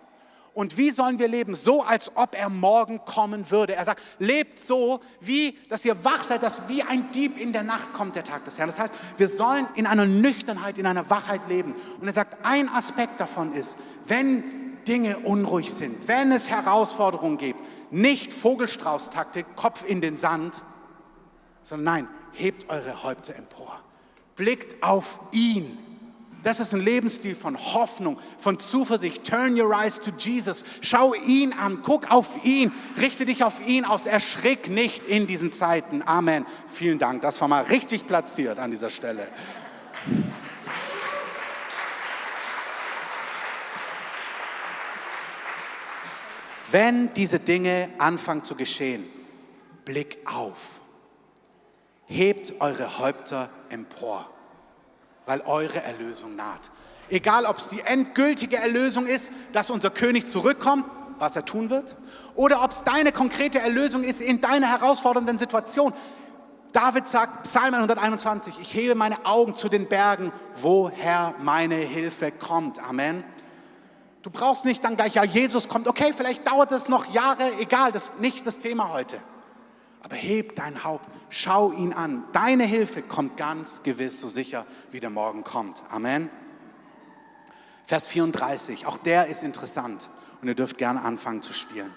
Und 0.54 0.78
wie 0.78 0.90
sollen 0.90 1.18
wir 1.18 1.26
leben? 1.26 1.54
So, 1.54 1.82
als 1.82 2.12
ob 2.16 2.38
er 2.38 2.48
morgen 2.48 3.04
kommen 3.04 3.50
würde. 3.50 3.74
Er 3.74 3.84
sagt, 3.84 4.00
lebt 4.20 4.60
so, 4.60 5.00
wie, 5.20 5.58
dass 5.68 5.84
ihr 5.84 6.04
wach 6.04 6.22
seid, 6.22 6.44
dass 6.44 6.68
wie 6.68 6.82
ein 6.82 7.10
Dieb 7.10 7.38
in 7.38 7.52
der 7.52 7.64
Nacht 7.64 7.92
kommt 7.92 8.14
der 8.14 8.22
Tag 8.22 8.44
des 8.44 8.56
Herrn. 8.56 8.68
Das 8.68 8.78
heißt, 8.78 8.94
wir 9.16 9.26
sollen 9.26 9.66
in 9.74 9.86
einer 9.86 10.06
Nüchternheit, 10.06 10.78
in 10.78 10.86
einer 10.86 11.10
Wachheit 11.10 11.48
leben. 11.48 11.74
Und 12.00 12.06
er 12.06 12.14
sagt, 12.14 12.44
ein 12.44 12.68
Aspekt 12.68 13.18
davon 13.18 13.52
ist, 13.52 13.76
wenn 14.06 14.44
Dinge 14.86 15.18
unruhig 15.18 15.72
sind, 15.72 16.06
wenn 16.06 16.30
es 16.30 16.48
Herausforderungen 16.48 17.38
gibt, 17.38 17.60
nicht 17.90 18.32
Vogelstrauß-Taktik, 18.32 19.56
Kopf 19.56 19.84
in 19.84 20.00
den 20.00 20.16
Sand, 20.16 20.62
sondern 21.62 21.84
nein, 21.84 22.08
hebt 22.32 22.70
eure 22.70 23.02
Häupter 23.02 23.34
empor. 23.34 23.80
Blickt 24.36 24.82
auf 24.82 25.18
ihn. 25.32 25.78
Das 26.44 26.60
ist 26.60 26.74
ein 26.74 26.80
Lebensstil 26.80 27.34
von 27.34 27.58
Hoffnung, 27.58 28.18
von 28.38 28.60
Zuversicht. 28.60 29.24
Turn 29.24 29.58
your 29.58 29.72
eyes 29.72 29.98
to 29.98 30.10
Jesus. 30.10 30.62
Schau 30.82 31.14
ihn 31.14 31.54
an, 31.54 31.80
guck 31.82 32.10
auf 32.10 32.44
ihn, 32.44 32.70
richte 32.98 33.24
dich 33.24 33.42
auf 33.42 33.66
ihn 33.66 33.86
aus. 33.86 34.04
Erschrick 34.04 34.68
nicht 34.68 35.06
in 35.06 35.26
diesen 35.26 35.52
Zeiten. 35.52 36.02
Amen. 36.04 36.44
Vielen 36.68 36.98
Dank. 36.98 37.22
Das 37.22 37.40
war 37.40 37.48
mal 37.48 37.64
richtig 37.64 38.06
platziert 38.06 38.58
an 38.58 38.70
dieser 38.70 38.90
Stelle. 38.90 39.26
Wenn 46.70 47.14
diese 47.14 47.40
Dinge 47.40 47.88
anfangen 47.96 48.44
zu 48.44 48.54
geschehen, 48.54 49.04
Blick 49.86 50.18
auf. 50.26 50.80
Hebt 52.06 52.52
eure 52.60 52.98
Häupter 52.98 53.48
empor 53.70 54.33
weil 55.26 55.40
eure 55.42 55.82
Erlösung 55.82 56.36
naht. 56.36 56.70
Egal, 57.08 57.44
ob 57.46 57.58
es 57.58 57.68
die 57.68 57.80
endgültige 57.80 58.56
Erlösung 58.56 59.06
ist, 59.06 59.30
dass 59.52 59.70
unser 59.70 59.90
König 59.90 60.26
zurückkommt, 60.26 60.84
was 61.18 61.36
er 61.36 61.44
tun 61.44 61.70
wird, 61.70 61.96
oder 62.34 62.62
ob 62.62 62.70
es 62.70 62.82
deine 62.82 63.12
konkrete 63.12 63.58
Erlösung 63.60 64.02
ist 64.02 64.20
in 64.20 64.40
deiner 64.40 64.68
herausfordernden 64.68 65.38
Situation. 65.38 65.92
David 66.72 67.06
sagt, 67.06 67.44
Psalm 67.44 67.74
121, 67.74 68.58
ich 68.60 68.74
hebe 68.74 68.96
meine 68.96 69.24
Augen 69.24 69.54
zu 69.54 69.68
den 69.68 69.88
Bergen, 69.88 70.32
woher 70.56 71.34
meine 71.40 71.76
Hilfe 71.76 72.32
kommt. 72.32 72.82
Amen. 72.82 73.22
Du 74.22 74.30
brauchst 74.30 74.64
nicht 74.64 74.82
dann 74.82 74.96
gleich, 74.96 75.14
ja, 75.14 75.22
Jesus 75.22 75.68
kommt. 75.68 75.86
Okay, 75.86 76.12
vielleicht 76.16 76.46
dauert 76.48 76.72
es 76.72 76.88
noch 76.88 77.12
Jahre, 77.12 77.52
egal, 77.60 77.92
das 77.92 78.04
ist 78.06 78.20
nicht 78.20 78.46
das 78.46 78.58
Thema 78.58 78.92
heute. 78.92 79.18
Aber 80.04 80.16
heb 80.16 80.54
dein 80.54 80.84
Haupt, 80.84 81.08
schau 81.30 81.72
ihn 81.72 81.94
an. 81.94 82.24
Deine 82.32 82.64
Hilfe 82.64 83.00
kommt 83.00 83.38
ganz 83.38 83.82
gewiss 83.82 84.20
so 84.20 84.28
sicher, 84.28 84.66
wie 84.90 85.00
der 85.00 85.08
Morgen 85.08 85.44
kommt. 85.44 85.82
Amen. 85.88 86.28
Vers 87.86 88.06
34, 88.08 88.86
auch 88.86 88.98
der 88.98 89.26
ist 89.26 89.42
interessant 89.42 90.10
und 90.42 90.48
ihr 90.48 90.54
dürft 90.54 90.76
gerne 90.76 91.00
anfangen 91.00 91.40
zu 91.40 91.54
spielen. 91.54 91.90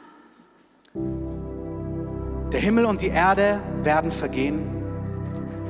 Der 2.53 2.61
Himmel 2.61 2.85
und 2.85 3.01
die 3.01 3.09
Erde 3.09 3.61
werden 3.83 4.11
vergehen, 4.11 4.65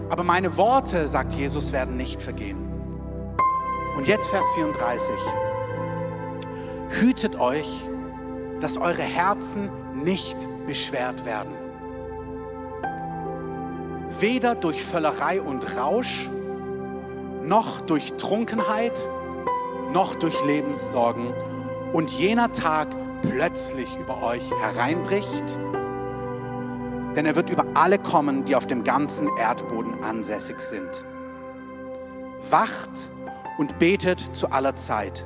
aber 0.10 0.24
meine 0.24 0.58
Worte, 0.58 1.08
sagt 1.08 1.34
Jesus, 1.34 1.72
werden 1.72 1.98
nicht 1.98 2.22
vergehen. 2.22 2.58
Und 3.98 4.08
jetzt 4.08 4.30
Vers 4.30 4.46
34. 4.54 5.10
Hütet 7.02 7.40
euch, 7.40 7.84
dass 8.60 8.78
eure 8.78 9.02
Herzen 9.02 9.72
nicht 10.04 10.38
beschwert 10.68 11.26
werden 11.26 11.67
weder 14.20 14.56
durch 14.56 14.84
Völlerei 14.84 15.42
und 15.42 15.76
Rausch, 15.78 16.30
noch 17.44 17.82
durch 17.82 18.14
Trunkenheit, 18.14 19.00
noch 19.92 20.16
durch 20.16 20.44
Lebenssorgen 20.46 21.34
und 21.94 22.12
jener 22.12 22.52
Tag 22.52 22.88
plötzlich 23.22 23.96
über 23.98 24.22
euch 24.24 24.44
hereinbricht, 24.62 25.58
denn 27.16 27.26
er 27.26 27.36
wird 27.36 27.50
über 27.50 27.66
alle 27.74 27.98
kommen, 27.98 28.46
die 28.46 28.56
auf 28.56 28.68
dem 28.68 28.84
ganzen 28.84 29.28
Erdboden 29.38 30.04
ansässig 30.04 30.60
sind. 30.60 30.90
Wacht 32.50 33.10
und 33.58 33.80
betet 33.80 34.20
zu 34.36 34.52
aller 34.52 34.76
Zeit, 34.76 35.26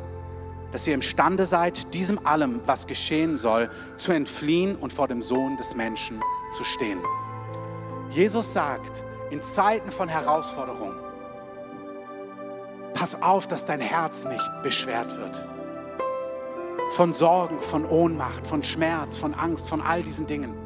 dass 0.72 0.88
ihr 0.88 0.94
imstande 0.94 1.46
seid, 1.46 1.94
diesem 1.94 2.26
allem, 2.26 2.62
was 2.66 2.88
geschehen 2.88 3.38
soll, 3.38 3.70
zu 3.98 4.14
entfliehen 4.14 4.76
und 4.76 4.94
vor 4.94 5.08
dem 5.08 5.22
Sohn 5.22 5.58
des 5.58 5.76
Menschen 5.76 6.22
zu 6.54 6.64
stehen. 6.64 7.00
Jesus 8.12 8.52
sagt, 8.52 9.04
in 9.30 9.42
Zeiten 9.42 9.90
von 9.90 10.10
Herausforderung, 10.10 10.94
pass 12.94 13.20
auf, 13.22 13.48
dass 13.48 13.64
dein 13.64 13.80
Herz 13.80 14.26
nicht 14.26 14.52
beschwert 14.64 15.18
wird. 15.18 15.44
Von 16.92 17.14
Sorgen, 17.14 17.60
von 17.62 17.86
Ohnmacht, 17.86 18.46
von 18.46 18.64
Schmerz, 18.64 19.18
von 19.18 19.34
Angst, 19.34 19.70
von 19.70 19.82
all 19.82 20.04
diesen 20.04 20.28
Dingen. 20.28 20.58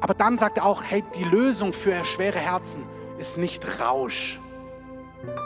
Aber 0.00 0.12
dann 0.12 0.36
sagt 0.36 0.58
er 0.58 0.66
auch, 0.66 0.84
hey, 0.84 1.02
die 1.14 1.24
Lösung 1.24 1.72
für 1.72 2.04
schwere 2.04 2.38
Herzen 2.38 2.84
ist 3.16 3.38
nicht 3.38 3.80
Rausch 3.80 4.38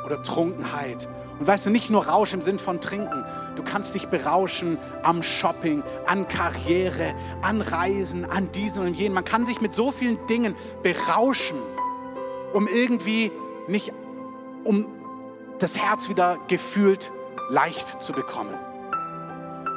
oder 0.04 0.20
Trunkenheit 0.24 1.08
und 1.40 1.46
weißt 1.46 1.66
du, 1.66 1.70
nicht 1.70 1.88
nur 1.88 2.06
Rausch 2.06 2.34
im 2.34 2.42
Sinn 2.42 2.58
von 2.58 2.82
Trinken. 2.82 3.24
Du 3.56 3.62
kannst 3.62 3.94
dich 3.94 4.08
berauschen 4.08 4.76
am 5.02 5.22
Shopping, 5.22 5.82
an 6.06 6.28
Karriere, 6.28 7.14
an 7.40 7.62
Reisen, 7.62 8.30
an 8.30 8.52
diesen 8.52 8.82
und 8.86 8.94
jenen. 8.94 9.14
Man 9.14 9.24
kann 9.24 9.46
sich 9.46 9.62
mit 9.62 9.72
so 9.72 9.90
vielen 9.90 10.24
Dingen 10.26 10.54
berauschen, 10.82 11.56
um 12.52 12.68
irgendwie 12.68 13.32
nicht, 13.68 13.92
um 14.64 14.86
das 15.58 15.78
Herz 15.78 16.10
wieder 16.10 16.36
gefühlt 16.46 17.10
leicht 17.48 18.02
zu 18.02 18.12
bekommen. 18.12 18.54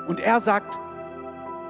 Und 0.10 0.20
er 0.20 0.42
sagt, 0.42 0.78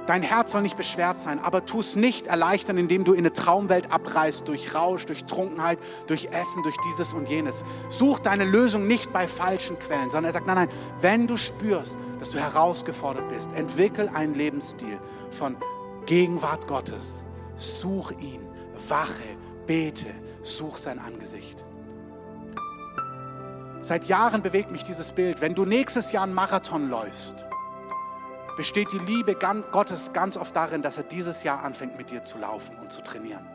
Dein 0.06 0.22
Herz 0.22 0.52
soll 0.52 0.60
nicht 0.60 0.76
beschwert 0.76 1.20
sein, 1.20 1.38
aber 1.38 1.64
tu 1.64 1.80
es 1.80 1.96
nicht 1.96 2.26
erleichtern, 2.26 2.76
indem 2.76 3.04
du 3.04 3.12
in 3.14 3.20
eine 3.20 3.32
Traumwelt 3.32 3.90
abreißt, 3.90 4.46
durch 4.46 4.74
Rausch, 4.74 5.06
durch 5.06 5.24
Trunkenheit, 5.24 5.78
durch 6.06 6.26
Essen, 6.26 6.62
durch 6.62 6.76
dieses 6.86 7.14
und 7.14 7.28
jenes. 7.28 7.64
Such 7.88 8.18
deine 8.18 8.44
Lösung 8.44 8.86
nicht 8.86 9.12
bei 9.14 9.26
falschen 9.26 9.78
Quellen, 9.78 10.10
sondern 10.10 10.26
er 10.26 10.32
sagt, 10.32 10.46
nein, 10.46 10.56
nein, 10.56 10.68
wenn 11.00 11.26
du 11.26 11.38
spürst, 11.38 11.96
dass 12.18 12.30
du 12.30 12.38
herausgefordert 12.38 13.28
bist, 13.30 13.50
entwickel 13.52 14.10
einen 14.10 14.34
Lebensstil 14.34 14.98
von 15.30 15.56
Gegenwart 16.04 16.68
Gottes. 16.68 17.24
Such 17.56 18.10
ihn, 18.20 18.46
wache, 18.88 19.36
bete, 19.66 20.06
such 20.42 20.76
sein 20.76 20.98
Angesicht. 20.98 21.64
Seit 23.80 24.04
Jahren 24.04 24.42
bewegt 24.42 24.70
mich 24.70 24.82
dieses 24.82 25.12
Bild. 25.12 25.40
Wenn 25.40 25.54
du 25.54 25.64
nächstes 25.64 26.12
Jahr 26.12 26.24
einen 26.24 26.34
Marathon 26.34 26.88
läufst, 26.88 27.44
besteht 28.56 28.92
die 28.92 28.98
Liebe 28.98 29.34
Gottes 29.34 30.12
ganz 30.12 30.36
oft 30.36 30.54
darin, 30.54 30.82
dass 30.82 30.96
er 30.96 31.02
dieses 31.02 31.42
Jahr 31.42 31.62
anfängt 31.62 31.96
mit 31.96 32.10
dir 32.10 32.24
zu 32.24 32.38
laufen 32.38 32.76
und 32.80 32.92
zu 32.92 33.02
trainieren. 33.02 33.46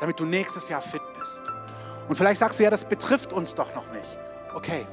Damit 0.00 0.20
du 0.20 0.24
nächstes 0.24 0.68
Jahr 0.68 0.82
fit 0.82 1.02
bist. 1.18 1.42
Und 2.08 2.16
vielleicht 2.16 2.40
sagst 2.40 2.60
du, 2.60 2.64
ja, 2.64 2.70
das 2.70 2.84
betrifft 2.84 3.32
uns 3.32 3.54
doch 3.54 3.74
noch 3.74 3.90
nicht. 3.92 4.18
Okay, 4.54 4.86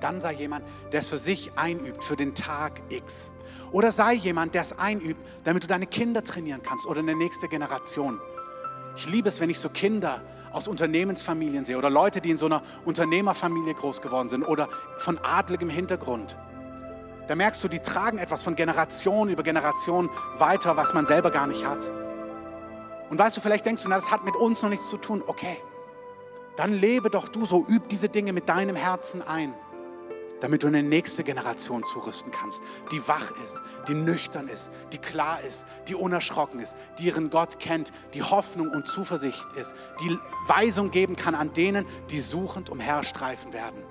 dann 0.00 0.20
sei 0.20 0.32
jemand, 0.32 0.64
der 0.92 1.00
es 1.00 1.08
für 1.08 1.18
sich 1.18 1.50
einübt, 1.56 2.02
für 2.02 2.16
den 2.16 2.34
Tag 2.34 2.82
X. 2.88 3.32
Oder 3.72 3.92
sei 3.92 4.14
jemand, 4.14 4.54
der 4.54 4.62
es 4.62 4.78
einübt, 4.78 5.20
damit 5.44 5.64
du 5.64 5.66
deine 5.68 5.86
Kinder 5.86 6.22
trainieren 6.22 6.62
kannst 6.62 6.86
oder 6.86 7.00
eine 7.00 7.14
nächste 7.14 7.48
Generation. 7.48 8.20
Ich 8.96 9.08
liebe 9.08 9.28
es, 9.28 9.40
wenn 9.40 9.50
ich 9.50 9.60
so 9.60 9.68
Kinder 9.68 10.22
aus 10.52 10.68
Unternehmensfamilien 10.68 11.64
sehe 11.64 11.76
oder 11.76 11.90
Leute, 11.90 12.20
die 12.20 12.30
in 12.30 12.38
so 12.38 12.46
einer 12.46 12.62
Unternehmerfamilie 12.84 13.74
groß 13.74 14.00
geworden 14.00 14.28
sind 14.28 14.42
oder 14.42 14.68
von 14.98 15.18
adligem 15.18 15.68
Hintergrund 15.68 16.36
da 17.26 17.34
merkst 17.34 17.62
du, 17.64 17.68
die 17.68 17.80
tragen 17.80 18.18
etwas 18.18 18.44
von 18.44 18.54
Generation 18.56 19.28
über 19.28 19.42
Generation 19.42 20.10
weiter, 20.38 20.76
was 20.76 20.94
man 20.94 21.06
selber 21.06 21.30
gar 21.30 21.46
nicht 21.46 21.66
hat. 21.66 21.90
Und 23.10 23.18
weißt 23.18 23.36
du, 23.36 23.40
vielleicht 23.40 23.66
denkst 23.66 23.82
du, 23.82 23.88
na, 23.88 23.96
das 23.96 24.10
hat 24.10 24.24
mit 24.24 24.34
uns 24.34 24.62
noch 24.62 24.70
nichts 24.70 24.88
zu 24.88 24.96
tun. 24.96 25.22
Okay, 25.26 25.58
dann 26.56 26.72
lebe 26.72 27.10
doch 27.10 27.28
du 27.28 27.44
so, 27.44 27.64
üb 27.68 27.88
diese 27.88 28.08
Dinge 28.08 28.32
mit 28.32 28.48
deinem 28.48 28.76
Herzen 28.76 29.22
ein, 29.22 29.54
damit 30.40 30.62
du 30.62 30.66
eine 30.66 30.82
nächste 30.82 31.22
Generation 31.24 31.82
zurüsten 31.84 32.32
kannst, 32.32 32.62
die 32.92 33.06
wach 33.06 33.30
ist, 33.44 33.62
die 33.88 33.94
nüchtern 33.94 34.48
ist, 34.48 34.70
die 34.92 34.98
klar 34.98 35.40
ist, 35.42 35.66
die 35.88 35.94
unerschrocken 35.94 36.60
ist, 36.60 36.76
die 36.98 37.06
ihren 37.06 37.30
Gott 37.30 37.58
kennt, 37.58 37.92
die 38.14 38.22
Hoffnung 38.22 38.70
und 38.70 38.86
Zuversicht 38.86 39.46
ist, 39.56 39.74
die 40.00 40.18
Weisung 40.46 40.90
geben 40.90 41.16
kann 41.16 41.34
an 41.34 41.52
denen, 41.52 41.86
die 42.10 42.20
suchend 42.20 42.70
umherstreifen 42.70 43.52
werden. 43.52 43.82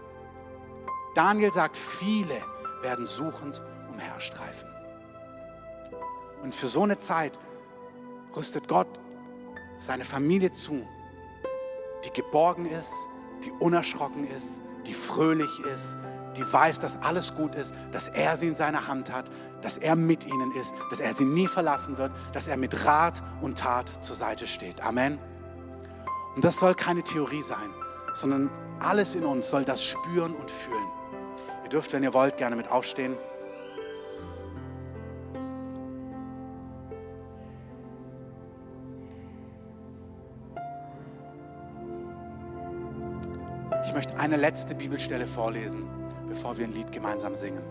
Daniel 1.16 1.54
sagt, 1.54 1.78
viele 1.78 2.36
werden 2.82 3.06
suchend 3.06 3.62
umherstreifen. 3.92 4.70
Und 6.44 6.54
für 6.54 6.68
so 6.68 6.84
eine 6.84 7.00
Zeit 7.00 7.38
rüstet 8.36 8.68
Gott 8.68 8.88
seine 9.78 10.04
Familie 10.04 10.52
zu, 10.52 10.88
die 12.04 12.12
geborgen 12.12 12.66
ist, 12.66 12.94
die 13.44 13.52
unerschrocken 13.52 14.28
ist, 14.28 14.62
die 14.86 14.94
fröhlich 14.94 15.60
ist, 15.60 15.98
die 16.38 16.54
weiß, 16.54 16.80
dass 16.80 17.02
alles 17.02 17.34
gut 17.34 17.56
ist, 17.56 17.74
dass 17.92 18.08
er 18.10 18.36
sie 18.36 18.48
in 18.48 18.56
seiner 18.56 18.88
Hand 18.88 19.12
hat, 19.12 19.32
dass 19.62 19.78
er 19.78 19.96
mit 19.96 20.26
ihnen 20.26 20.52
ist, 20.52 20.74
dass 20.90 21.00
er 21.00 21.14
sie 21.14 21.26
nie 21.26 21.48
verlassen 21.48 21.98
wird, 21.98 22.12
dass 22.34 22.48
er 22.48 22.58
mit 22.58 22.86
Rat 22.86 23.24
und 23.42 23.58
Tat 23.58 24.04
zur 24.04 24.16
Seite 24.16 24.46
steht. 24.48 24.82
Amen. 24.82 25.18
Und 26.36 26.44
das 26.44 26.58
soll 26.58 26.76
keine 26.76 27.04
Theorie 27.04 27.42
sein, 27.42 27.74
sondern 28.14 28.50
alles 28.80 29.16
in 29.16 29.24
uns 29.24 29.50
soll 29.50 29.64
das 29.64 29.84
spüren 29.84 30.36
und 30.36 30.52
fühlen. 30.52 30.95
Ihr 31.66 31.70
dürft, 31.70 31.94
wenn 31.94 32.04
ihr 32.04 32.14
wollt, 32.14 32.38
gerne 32.38 32.56
mit 32.56 32.70
aufstehen. 32.70 33.18
Ich 43.84 43.94
möchte 43.96 44.16
eine 44.20 44.38
letzte 44.38 44.76
Bibelstelle 44.76 45.26
vorlesen, 45.26 45.88
bevor 46.30 46.56
wir 46.56 46.66
ein 46.66 46.74
Lied 46.74 46.92
gemeinsam 46.92 47.34
singen. 47.34 47.64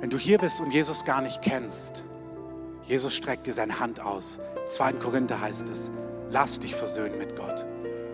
Wenn 0.00 0.10
du 0.10 0.18
hier 0.18 0.36
bist 0.36 0.60
und 0.60 0.70
Jesus 0.70 1.02
gar 1.06 1.22
nicht 1.22 1.40
kennst, 1.40 2.04
Jesus 2.82 3.14
streckt 3.14 3.46
dir 3.46 3.54
seine 3.54 3.80
Hand 3.80 4.00
aus. 4.00 4.38
2. 4.68 4.94
Korinther 4.94 5.40
heißt 5.40 5.70
es, 5.70 5.90
lass 6.30 6.58
dich 6.58 6.74
versöhnen 6.74 7.18
mit 7.18 7.36
Gott. 7.36 7.64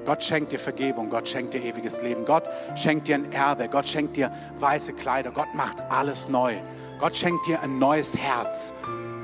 Gott 0.04 0.22
schenkt 0.22 0.52
dir 0.52 0.58
Vergebung, 0.58 1.10
Gott 1.10 1.28
schenkt 1.28 1.52
dir 1.52 1.62
ewiges 1.62 2.00
Leben, 2.00 2.24
Gott 2.24 2.44
schenkt 2.76 3.08
dir 3.08 3.16
ein 3.16 3.32
Erbe, 3.32 3.68
Gott 3.68 3.88
schenkt 3.88 4.16
dir 4.16 4.30
weiße 4.58 4.92
Kleider, 4.92 5.32
Gott 5.32 5.52
macht 5.54 5.82
alles 5.90 6.28
neu. 6.28 6.54
Gott 7.00 7.16
schenkt 7.16 7.44
dir 7.46 7.60
ein 7.60 7.78
neues 7.78 8.16
Herz. 8.16 8.72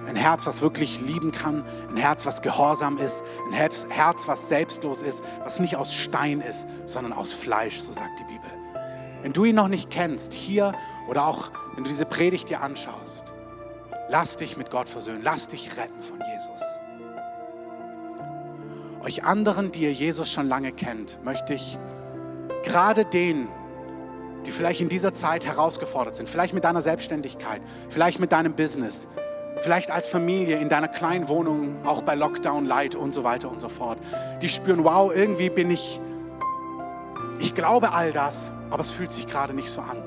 Ein 0.09 0.16
Herz, 0.16 0.45
was 0.47 0.61
wirklich 0.61 1.01
lieben 1.01 1.30
kann, 1.30 1.64
ein 1.88 1.97
Herz, 1.97 2.26
was 2.26 2.43
gehorsam 2.43 2.99
ist, 2.99 3.22
ein 3.47 3.53
Herz, 3.53 4.26
was 4.26 4.49
selbstlos 4.49 5.01
ist, 5.01 5.22
was 5.45 5.61
nicht 5.61 5.76
aus 5.76 5.95
Stein 5.95 6.40
ist, 6.40 6.66
sondern 6.84 7.12
aus 7.12 7.32
Fleisch, 7.32 7.78
so 7.78 7.93
sagt 7.93 8.18
die 8.18 8.24
Bibel. 8.24 8.51
Wenn 9.22 9.32
du 9.32 9.45
ihn 9.45 9.55
noch 9.55 9.68
nicht 9.68 9.88
kennst, 9.90 10.34
hier 10.34 10.72
oder 11.09 11.26
auch 11.26 11.53
wenn 11.74 11.84
du 11.84 11.88
diese 11.88 12.05
Predigt 12.05 12.49
dir 12.49 12.61
anschaust, 12.61 13.32
lass 14.09 14.36
dich 14.36 14.57
mit 14.57 14.70
Gott 14.70 14.88
versöhnen, 14.88 15.22
lass 15.22 15.47
dich 15.47 15.76
retten 15.76 16.03
von 16.03 16.18
Jesus. 16.18 16.61
Euch 19.05 19.24
anderen, 19.24 19.72
die 19.72 19.80
ihr 19.80 19.92
Jesus 19.92 20.30
schon 20.30 20.48
lange 20.48 20.70
kennt, 20.70 21.18
möchte 21.24 21.55
ich 21.55 21.76
gerade 22.62 23.05
denen, 23.05 23.48
die 24.46 24.53
vielleicht 24.53 24.80
in 24.80 24.88
dieser 24.88 25.12
Zeit 25.12 25.44
herausgefordert 25.44 26.14
sind, 26.14 26.28
vielleicht 26.28 26.55
mit 26.55 26.62
deiner 26.62 26.82
Selbstständigkeit, 26.82 27.61
vielleicht 27.90 28.20
mit 28.20 28.30
deinem 28.30 28.55
Business, 28.55 29.09
vielleicht 29.62 29.90
als 29.90 30.07
Familie 30.07 30.59
in 30.59 30.68
deiner 30.68 30.86
kleinen 30.86 31.28
Wohnung, 31.28 31.84
auch 31.84 32.03
bei 32.03 32.14
Lockdown, 32.14 32.64
Light 32.64 32.94
und 32.94 33.12
so 33.12 33.24
weiter 33.24 33.50
und 33.50 33.61
so 33.61 33.68
fort, 33.68 33.98
die 34.40 34.48
spüren, 34.48 34.84
wow, 34.84 35.12
irgendwie 35.12 35.50
bin 35.50 35.72
ich, 35.72 35.98
ich 37.40 37.57
glaube 37.57 37.90
all 37.92 38.12
das, 38.12 38.53
aber 38.70 38.82
es 38.82 38.92
fühlt 38.92 39.11
sich 39.11 39.26
gerade 39.26 39.53
nicht 39.53 39.68
so 39.68 39.80
an. 39.80 40.00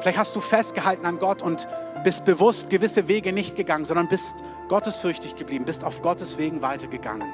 Vielleicht 0.00 0.18
hast 0.18 0.34
du 0.34 0.40
festgehalten 0.40 1.04
an 1.04 1.18
Gott 1.18 1.42
und 1.42 1.68
bist 2.02 2.24
bewusst 2.24 2.70
gewisse 2.70 3.08
Wege 3.08 3.32
nicht 3.32 3.56
gegangen, 3.56 3.84
sondern 3.84 4.08
bist 4.08 4.34
gottesfürchtig 4.68 5.36
geblieben, 5.36 5.64
bist 5.64 5.84
auf 5.84 6.02
Gottes 6.02 6.38
Wegen 6.38 6.62
weitergegangen. 6.62 7.28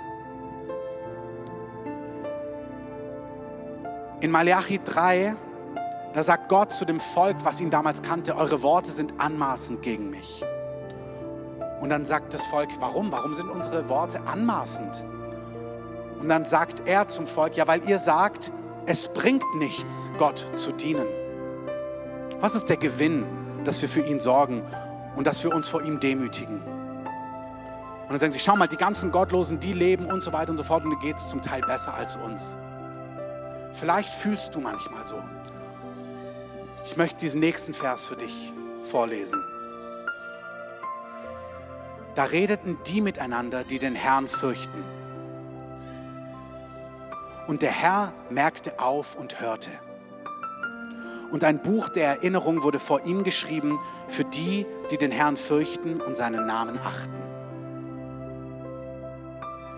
In 4.20 4.32
Malachi 4.32 4.80
3, 4.84 5.36
da 6.12 6.22
sagt 6.24 6.48
Gott 6.48 6.72
zu 6.72 6.84
dem 6.84 6.98
Volk, 6.98 7.36
was 7.44 7.60
ihn 7.60 7.70
damals 7.70 8.02
kannte, 8.02 8.34
eure 8.34 8.62
Worte 8.62 8.90
sind 8.90 9.14
anmaßend 9.18 9.80
gegen 9.80 10.10
mich. 10.10 10.42
Und 11.80 11.90
dann 11.90 12.04
sagt 12.04 12.34
das 12.34 12.44
Volk, 12.46 12.68
warum? 12.80 13.12
Warum 13.12 13.32
sind 13.32 13.48
unsere 13.48 13.88
Worte 13.88 14.20
anmaßend? 14.26 15.04
Und 16.20 16.28
dann 16.28 16.44
sagt 16.44 16.88
er 16.88 17.06
zum 17.06 17.28
Volk, 17.28 17.56
ja, 17.56 17.68
weil 17.68 17.80
ihr 17.88 18.00
sagt, 18.00 18.50
es 18.86 19.06
bringt 19.06 19.44
nichts, 19.56 20.10
Gott 20.18 20.44
zu 20.56 20.72
dienen. 20.72 21.06
Was 22.40 22.56
ist 22.56 22.68
der 22.68 22.76
Gewinn, 22.76 23.24
dass 23.62 23.80
wir 23.82 23.88
für 23.88 24.00
ihn 24.00 24.18
sorgen 24.18 24.64
und 25.14 25.28
dass 25.28 25.44
wir 25.44 25.54
uns 25.54 25.68
vor 25.68 25.82
ihm 25.82 26.00
demütigen? 26.00 26.60
Und 26.60 28.10
dann 28.10 28.18
sagen 28.18 28.32
sie, 28.32 28.40
schau 28.40 28.56
mal, 28.56 28.66
die 28.66 28.76
ganzen 28.76 29.12
Gottlosen, 29.12 29.60
die 29.60 29.74
leben 29.74 30.06
und 30.06 30.24
so 30.24 30.32
weiter 30.32 30.50
und 30.50 30.56
so 30.56 30.64
fort 30.64 30.84
und 30.84 30.90
da 30.90 30.98
geht 30.98 31.18
es 31.18 31.28
zum 31.28 31.40
Teil 31.40 31.60
besser 31.60 31.94
als 31.94 32.16
uns. 32.16 32.56
Vielleicht 33.72 34.10
fühlst 34.10 34.54
du 34.54 34.60
manchmal 34.60 35.06
so. 35.06 35.22
Ich 36.84 36.96
möchte 36.96 37.20
diesen 37.20 37.40
nächsten 37.40 37.74
Vers 37.74 38.04
für 38.04 38.16
dich 38.16 38.52
vorlesen. 38.84 39.42
Da 42.14 42.24
redeten 42.24 42.78
die 42.86 43.00
miteinander, 43.00 43.64
die 43.64 43.78
den 43.78 43.94
Herrn 43.94 44.28
fürchten. 44.28 44.82
Und 47.46 47.62
der 47.62 47.70
Herr 47.70 48.12
merkte 48.30 48.78
auf 48.78 49.14
und 49.14 49.40
hörte 49.40 49.70
und 51.30 51.44
ein 51.44 51.60
Buch 51.60 51.88
der 51.88 52.06
Erinnerung 52.06 52.62
wurde 52.62 52.78
vor 52.78 53.04
ihm 53.04 53.22
geschrieben 53.22 53.78
für 54.08 54.24
die, 54.24 54.66
die 54.90 54.96
den 54.96 55.10
Herrn 55.10 55.36
fürchten 55.36 56.00
und 56.00 56.16
seinen 56.16 56.46
Namen 56.46 56.78
achten. 56.78 57.12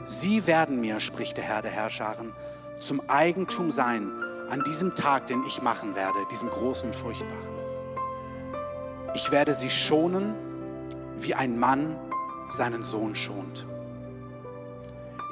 Sie 0.06 0.46
werden 0.46 0.80
mir, 0.80 1.00
spricht 1.00 1.36
der 1.36 1.44
Herr 1.44 1.62
der 1.62 1.70
Herrscharen, 1.70 2.32
zum 2.80 3.02
Eigentum 3.08 3.70
sein 3.70 4.10
an 4.48 4.64
diesem 4.64 4.94
Tag, 4.94 5.28
den 5.28 5.44
ich 5.46 5.62
machen 5.62 5.94
werde, 5.94 6.18
diesem 6.30 6.48
großen 6.50 6.88
und 6.88 6.96
furchtbaren. 6.96 7.54
Ich 9.14 9.30
werde 9.30 9.54
sie 9.54 9.70
schonen, 9.70 10.34
wie 11.18 11.34
ein 11.34 11.58
Mann 11.58 11.96
seinen 12.50 12.82
Sohn 12.82 13.14
schont. 13.14 13.66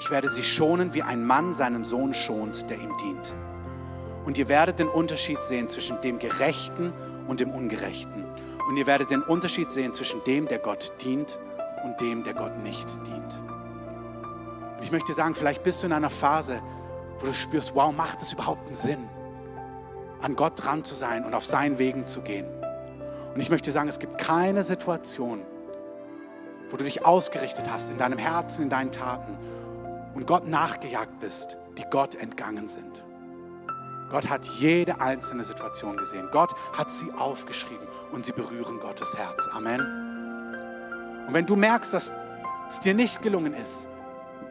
Ich 0.00 0.10
werde 0.10 0.28
sie 0.28 0.44
schonen, 0.44 0.94
wie 0.94 1.02
ein 1.02 1.26
Mann 1.26 1.52
seinen 1.52 1.82
Sohn 1.82 2.14
schont, 2.14 2.70
der 2.70 2.78
ihm 2.78 2.96
dient. 2.98 3.34
Und 4.24 4.38
ihr 4.38 4.48
werdet 4.48 4.78
den 4.78 4.88
Unterschied 4.88 5.42
sehen 5.42 5.68
zwischen 5.68 6.00
dem 6.02 6.18
Gerechten 6.18 6.92
und 7.26 7.40
dem 7.40 7.50
Ungerechten. 7.50 8.24
Und 8.68 8.76
ihr 8.76 8.86
werdet 8.86 9.10
den 9.10 9.22
Unterschied 9.22 9.72
sehen 9.72 9.94
zwischen 9.94 10.22
dem, 10.24 10.46
der 10.46 10.58
Gott 10.58 10.92
dient 11.02 11.38
und 11.84 12.00
dem, 12.00 12.22
der 12.22 12.34
Gott 12.34 12.56
nicht 12.58 12.94
dient. 13.06 13.40
Und 14.76 14.82
ich 14.84 14.92
möchte 14.92 15.14
sagen, 15.14 15.34
vielleicht 15.34 15.62
bist 15.62 15.82
du 15.82 15.86
in 15.86 15.92
einer 15.92 16.10
Phase, 16.10 16.62
wo 17.20 17.26
du 17.26 17.32
spürst, 17.32 17.74
wow, 17.74 17.94
macht 17.94 18.22
es 18.22 18.32
überhaupt 18.32 18.66
einen 18.66 18.76
Sinn, 18.76 19.08
an 20.20 20.36
Gott 20.36 20.52
dran 20.56 20.84
zu 20.84 20.94
sein 20.94 21.24
und 21.24 21.34
auf 21.34 21.44
seinen 21.44 21.78
Wegen 21.78 22.06
zu 22.06 22.20
gehen. 22.20 22.46
Und 23.34 23.40
ich 23.40 23.50
möchte 23.50 23.70
sagen, 23.72 23.88
es 23.88 23.98
gibt 23.98 24.18
keine 24.18 24.62
Situation, 24.62 25.42
wo 26.70 26.76
du 26.76 26.84
dich 26.84 27.04
ausgerichtet 27.04 27.70
hast 27.70 27.90
in 27.90 27.98
deinem 27.98 28.18
Herzen, 28.18 28.62
in 28.62 28.70
deinen 28.70 28.92
Taten 28.92 29.38
und 30.14 30.26
Gott 30.26 30.46
nachgejagt 30.46 31.20
bist, 31.20 31.56
die 31.76 31.84
Gott 31.90 32.14
entgangen 32.14 32.68
sind. 32.68 33.04
Gott 34.10 34.28
hat 34.28 34.44
jede 34.58 35.00
einzelne 35.00 35.44
Situation 35.44 35.96
gesehen. 35.96 36.28
Gott 36.32 36.54
hat 36.72 36.90
sie 36.90 37.10
aufgeschrieben 37.12 37.86
und 38.10 38.24
sie 38.24 38.32
berühren 38.32 38.80
Gottes 38.80 39.14
Herz. 39.14 39.46
Amen. 39.52 39.80
Und 41.26 41.34
wenn 41.34 41.44
du 41.44 41.56
merkst, 41.56 41.92
dass 41.92 42.10
es 42.70 42.80
dir 42.80 42.94
nicht 42.94 43.22
gelungen 43.22 43.52
ist, 43.52 43.86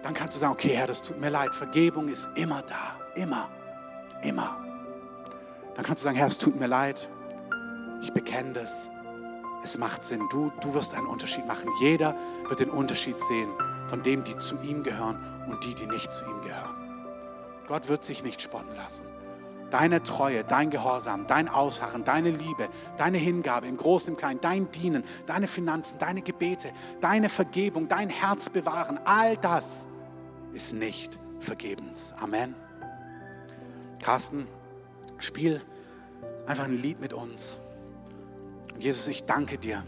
dann 0.04 0.14
kannst 0.14 0.36
du 0.36 0.40
sagen, 0.40 0.54
okay 0.54 0.76
Herr, 0.76 0.88
das 0.88 1.02
tut 1.02 1.20
mir 1.20 1.30
leid. 1.30 1.54
Vergebung 1.54 2.08
ist 2.08 2.30
immer 2.36 2.62
da. 2.64 2.96
Immer. 3.16 3.50
Immer. 4.22 4.58
Dann 5.76 5.86
kannst 5.86 6.04
du 6.04 6.06
sagen, 6.06 6.18
Herr, 6.18 6.28
es 6.28 6.38
tut 6.38 6.60
mir 6.60 6.68
leid. 6.68 7.10
Ich 8.02 8.14
bekenne 8.14 8.54
das. 8.54 8.90
Es 9.64 9.78
macht 9.78 10.04
Sinn. 10.04 10.22
Du, 10.30 10.52
du 10.62 10.74
wirst 10.74 10.94
einen 10.94 11.08
Unterschied 11.08 11.46
machen. 11.46 11.70
Jeder 11.82 12.16
wird 12.48 12.60
den 12.60 12.70
Unterschied 12.70 13.22
sehen 13.24 13.50
von 13.88 14.04
dem, 14.04 14.24
die 14.24 14.38
zu 14.38 14.56
ihm 14.62 14.84
gehören 14.84 15.18
und 15.48 15.64
die, 15.64 15.74
die 15.74 15.88
nicht 15.88 16.12
zu 16.12 16.26
ihm 16.26 16.42
gehören. 16.42 16.76
Gott 17.68 17.88
wird 17.88 18.04
sich 18.04 18.24
nicht 18.24 18.42
sponnen 18.42 18.76
lassen 18.76 19.06
deine 19.70 20.02
Treue, 20.04 20.44
dein 20.44 20.70
Gehorsam, 20.70 21.28
dein 21.28 21.50
Ausharren, 21.50 22.04
deine 22.04 22.32
Liebe, 22.32 22.70
deine 22.98 23.18
Hingabe 23.18 23.68
im 23.68 23.78
Großen, 23.78 24.14
im 24.14 24.18
Kleinen, 24.18 24.42
dein 24.42 24.72
Dienen, 24.72 25.04
deine 25.26 25.48
Finanzen, 25.48 26.00
deine 26.00 26.22
Gebete, 26.22 26.72
deine 27.02 27.30
Vergebung, 27.30 27.88
dein 27.88 28.10
Herz 28.10 28.50
bewahren, 28.50 29.00
all 29.06 29.38
das 29.38 29.86
ist 30.54 30.74
nicht 30.74 31.20
vergebens. 31.40 32.14
Amen. 32.20 32.56
Carsten, 34.02 34.48
spiel 35.18 35.62
einfach 36.46 36.66
ein 36.66 36.78
Lied 36.78 37.02
mit 37.02 37.14
uns. 37.14 37.60
Jesus, 38.80 39.08
ich 39.08 39.26
danke 39.26 39.58
dir, 39.58 39.84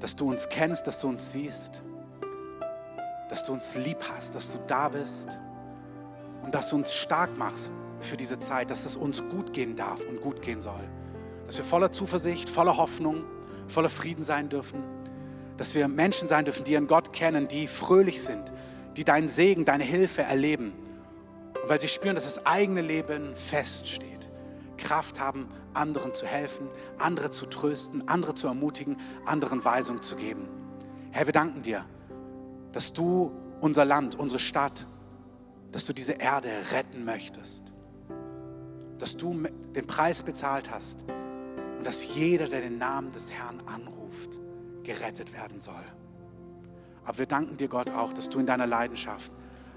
dass 0.00 0.16
du 0.16 0.28
uns 0.28 0.48
kennst, 0.48 0.86
dass 0.86 0.98
du 0.98 1.08
uns 1.08 1.32
siehst, 1.32 1.82
dass 3.28 3.44
du 3.44 3.52
uns 3.52 3.74
lieb 3.74 3.98
hast, 4.12 4.34
dass 4.34 4.52
du 4.52 4.58
da 4.66 4.88
bist 4.88 5.38
und 6.42 6.54
dass 6.54 6.70
du 6.70 6.76
uns 6.76 6.94
stark 6.94 7.36
machst 7.36 7.72
für 8.04 8.16
diese 8.16 8.38
Zeit, 8.38 8.70
dass 8.70 8.84
es 8.84 8.96
uns 8.96 9.22
gut 9.30 9.52
gehen 9.52 9.76
darf 9.76 10.04
und 10.04 10.20
gut 10.20 10.42
gehen 10.42 10.60
soll. 10.60 10.88
Dass 11.46 11.58
wir 11.58 11.64
voller 11.64 11.92
Zuversicht, 11.92 12.50
voller 12.50 12.76
Hoffnung, 12.76 13.24
voller 13.68 13.88
Frieden 13.88 14.24
sein 14.24 14.48
dürfen. 14.48 14.82
Dass 15.56 15.74
wir 15.74 15.88
Menschen 15.88 16.28
sein 16.28 16.44
dürfen, 16.44 16.64
die 16.64 16.72
ihren 16.72 16.86
Gott 16.86 17.12
kennen, 17.12 17.48
die 17.48 17.66
fröhlich 17.66 18.22
sind, 18.22 18.52
die 18.96 19.04
deinen 19.04 19.28
Segen, 19.28 19.64
deine 19.64 19.84
Hilfe 19.84 20.22
erleben 20.22 20.72
und 21.62 21.68
weil 21.68 21.80
sie 21.80 21.88
spüren, 21.88 22.14
dass 22.14 22.24
das 22.24 22.44
eigene 22.44 22.80
Leben 22.82 23.34
feststeht. 23.36 24.28
Kraft 24.76 25.20
haben, 25.20 25.48
anderen 25.74 26.12
zu 26.14 26.26
helfen, 26.26 26.68
andere 26.98 27.30
zu 27.30 27.46
trösten, 27.46 28.08
andere 28.08 28.34
zu 28.34 28.48
ermutigen, 28.48 28.96
anderen 29.24 29.64
Weisung 29.64 30.02
zu 30.02 30.16
geben. 30.16 30.48
Herr, 31.12 31.26
wir 31.26 31.32
danken 31.32 31.62
dir, 31.62 31.84
dass 32.72 32.92
du 32.92 33.30
unser 33.60 33.84
Land, 33.84 34.18
unsere 34.18 34.40
Stadt, 34.40 34.86
dass 35.70 35.86
du 35.86 35.92
diese 35.92 36.12
Erde 36.12 36.50
retten 36.72 37.04
möchtest, 37.04 37.61
dass 39.02 39.16
du 39.16 39.34
den 39.74 39.84
Preis 39.84 40.22
bezahlt 40.22 40.70
hast 40.70 41.04
und 41.76 41.84
dass 41.84 42.14
jeder, 42.14 42.46
der 42.46 42.60
den 42.60 42.78
Namen 42.78 43.12
des 43.12 43.32
Herrn 43.32 43.60
anruft, 43.66 44.38
gerettet 44.84 45.32
werden 45.32 45.58
soll. 45.58 45.82
Aber 47.04 47.18
wir 47.18 47.26
danken 47.26 47.56
dir, 47.56 47.66
Gott, 47.66 47.90
auch, 47.90 48.12
dass 48.12 48.28
du 48.28 48.38
in 48.38 48.46
deiner 48.46 48.68
Leidenschaft 48.68 49.32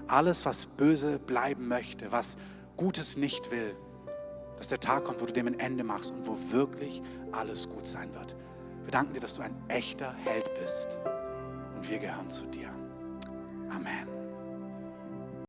alles, 0.06 0.46
was 0.46 0.66
böse 0.66 1.18
bleiben 1.18 1.66
möchte, 1.66 2.12
was 2.12 2.36
Gutes 2.76 3.16
nicht 3.16 3.50
will, 3.50 3.74
dass 4.58 4.68
der 4.68 4.78
Tag 4.78 5.02
kommt, 5.02 5.20
wo 5.20 5.26
du 5.26 5.32
dem 5.32 5.48
ein 5.48 5.58
Ende 5.58 5.82
machst 5.82 6.12
und 6.12 6.24
wo 6.24 6.36
wirklich 6.52 7.02
alles 7.32 7.68
gut 7.68 7.88
sein 7.88 8.14
wird. 8.14 8.36
Wir 8.84 8.92
danken 8.92 9.14
dir, 9.14 9.20
dass 9.20 9.34
du 9.34 9.42
ein 9.42 9.56
echter 9.66 10.14
Held 10.24 10.48
bist 10.54 10.98
und 11.74 11.90
wir 11.90 11.98
gehören 11.98 12.30
zu 12.30 12.46
dir. 12.46 12.68
Amen. 13.70 14.15